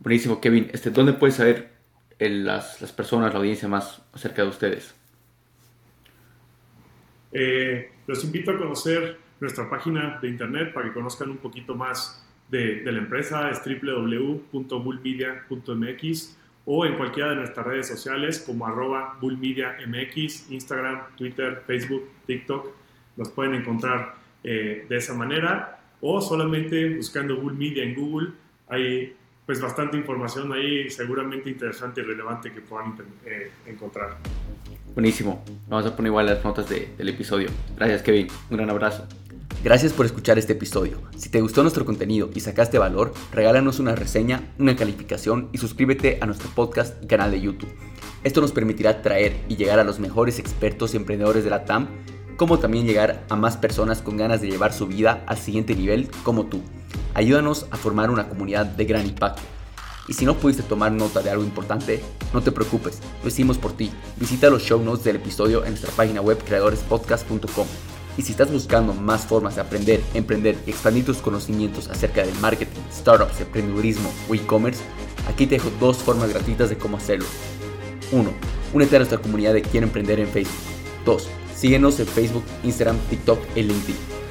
Buenísimo, 0.00 0.40
Kevin. 0.40 0.68
Este, 0.72 0.90
¿Dónde 0.90 1.12
puedes 1.14 1.36
saber 1.36 1.81
el, 2.26 2.44
las, 2.44 2.80
las, 2.80 2.92
personas, 2.92 3.32
la 3.32 3.38
audiencia 3.38 3.68
más 3.68 4.02
acerca 4.12 4.42
de 4.42 4.48
ustedes? 4.48 4.94
Eh, 7.32 7.92
los 8.06 8.24
invito 8.24 8.50
a 8.50 8.58
conocer 8.58 9.18
nuestra 9.40 9.68
página 9.68 10.18
de 10.20 10.28
internet 10.28 10.72
para 10.72 10.88
que 10.88 10.94
conozcan 10.94 11.30
un 11.30 11.38
poquito 11.38 11.74
más 11.74 12.24
de, 12.48 12.80
de 12.80 12.92
la 12.92 12.98
empresa. 12.98 13.50
Es 13.50 13.62
www.bullmedia.mx 13.64 16.36
o 16.64 16.86
en 16.86 16.96
cualquiera 16.96 17.30
de 17.30 17.36
nuestras 17.36 17.66
redes 17.66 17.88
sociales 17.88 18.44
como 18.46 18.66
arroba 18.66 19.18
bullmediamx, 19.20 20.50
Instagram, 20.50 21.16
Twitter, 21.16 21.62
Facebook, 21.66 22.08
TikTok. 22.26 22.68
Los 23.16 23.30
pueden 23.30 23.54
encontrar 23.54 24.14
eh, 24.44 24.86
de 24.88 24.96
esa 24.96 25.14
manera 25.14 25.80
o 26.00 26.20
solamente 26.20 26.96
buscando 26.96 27.36
Bull 27.36 27.54
Media 27.54 27.84
en 27.84 27.94
Google. 27.94 28.30
Hay 28.68 29.14
pues 29.46 29.60
bastante 29.60 29.96
información 29.96 30.52
ahí 30.52 30.88
seguramente 30.90 31.50
interesante 31.50 32.00
y 32.00 32.04
relevante 32.04 32.52
que 32.52 32.60
puedan 32.60 32.94
eh, 33.26 33.50
encontrar. 33.66 34.16
Buenísimo. 34.94 35.42
Vamos 35.68 35.86
a 35.86 35.96
poner 35.96 36.10
igual 36.10 36.26
las 36.26 36.44
notas 36.44 36.68
de, 36.68 36.94
del 36.96 37.08
episodio. 37.08 37.48
Gracias 37.76 38.02
Kevin. 38.02 38.28
Un 38.50 38.56
gran 38.56 38.70
abrazo. 38.70 39.06
Gracias 39.64 39.92
por 39.92 40.06
escuchar 40.06 40.38
este 40.38 40.54
episodio. 40.54 41.00
Si 41.16 41.28
te 41.28 41.40
gustó 41.40 41.62
nuestro 41.62 41.84
contenido 41.84 42.30
y 42.34 42.40
sacaste 42.40 42.78
valor, 42.78 43.14
regálanos 43.32 43.78
una 43.78 43.94
reseña, 43.94 44.42
una 44.58 44.74
calificación 44.74 45.50
y 45.52 45.58
suscríbete 45.58 46.18
a 46.20 46.26
nuestro 46.26 46.50
podcast 46.50 47.02
y 47.02 47.06
canal 47.06 47.30
de 47.30 47.40
YouTube. 47.40 47.72
Esto 48.24 48.40
nos 48.40 48.50
permitirá 48.50 49.02
traer 49.02 49.36
y 49.48 49.56
llegar 49.56 49.78
a 49.78 49.84
los 49.84 50.00
mejores 50.00 50.40
expertos 50.40 50.94
y 50.94 50.96
emprendedores 50.96 51.44
de 51.44 51.50
la 51.50 51.64
TAM, 51.64 51.86
como 52.36 52.58
también 52.58 52.86
llegar 52.86 53.24
a 53.28 53.36
más 53.36 53.56
personas 53.56 54.02
con 54.02 54.16
ganas 54.16 54.40
de 54.40 54.50
llevar 54.50 54.72
su 54.72 54.88
vida 54.88 55.22
al 55.26 55.38
siguiente 55.38 55.76
nivel 55.76 56.08
como 56.24 56.46
tú. 56.46 56.60
Ayúdanos 57.14 57.66
a 57.70 57.76
formar 57.76 58.10
una 58.10 58.28
comunidad 58.28 58.66
de 58.66 58.84
gran 58.84 59.06
impacto. 59.06 59.42
Y 60.08 60.14
si 60.14 60.24
no 60.24 60.36
pudiste 60.36 60.62
tomar 60.62 60.92
nota 60.92 61.20
de 61.20 61.30
algo 61.30 61.44
importante, 61.44 62.02
no 62.32 62.42
te 62.42 62.50
preocupes, 62.50 62.98
lo 63.22 63.28
hicimos 63.28 63.58
por 63.58 63.72
ti. 63.72 63.92
Visita 64.16 64.50
los 64.50 64.62
show 64.62 64.82
notes 64.82 65.04
del 65.04 65.16
episodio 65.16 65.64
en 65.64 65.70
nuestra 65.70 65.92
página 65.92 66.20
web 66.20 66.42
creadorespodcast.com. 66.44 67.66
Y 68.18 68.22
si 68.22 68.32
estás 68.32 68.52
buscando 68.52 68.92
más 68.92 69.24
formas 69.24 69.54
de 69.54 69.62
aprender, 69.62 70.02
emprender 70.12 70.58
y 70.66 70.70
expandir 70.70 71.04
tus 71.04 71.18
conocimientos 71.18 71.88
acerca 71.88 72.26
del 72.26 72.34
marketing, 72.40 72.80
startups, 72.92 73.40
emprendedurismo 73.40 74.12
o 74.28 74.34
e-commerce, 74.34 74.82
aquí 75.28 75.46
te 75.46 75.54
dejo 75.54 75.70
dos 75.80 75.98
formas 75.98 76.28
gratuitas 76.28 76.68
de 76.68 76.76
cómo 76.76 76.96
hacerlo. 76.96 77.26
1. 78.10 78.30
Únete 78.74 78.96
a 78.96 78.98
nuestra 78.98 79.18
comunidad 79.18 79.54
de 79.54 79.62
Quiero 79.62 79.86
Emprender 79.86 80.20
en 80.20 80.28
Facebook. 80.28 80.60
2. 81.06 81.28
Síguenos 81.56 82.00
en 82.00 82.06
Facebook, 82.06 82.44
Instagram, 82.64 82.98
TikTok 83.08 83.38
y 83.54 83.62
LinkedIn. 83.62 84.21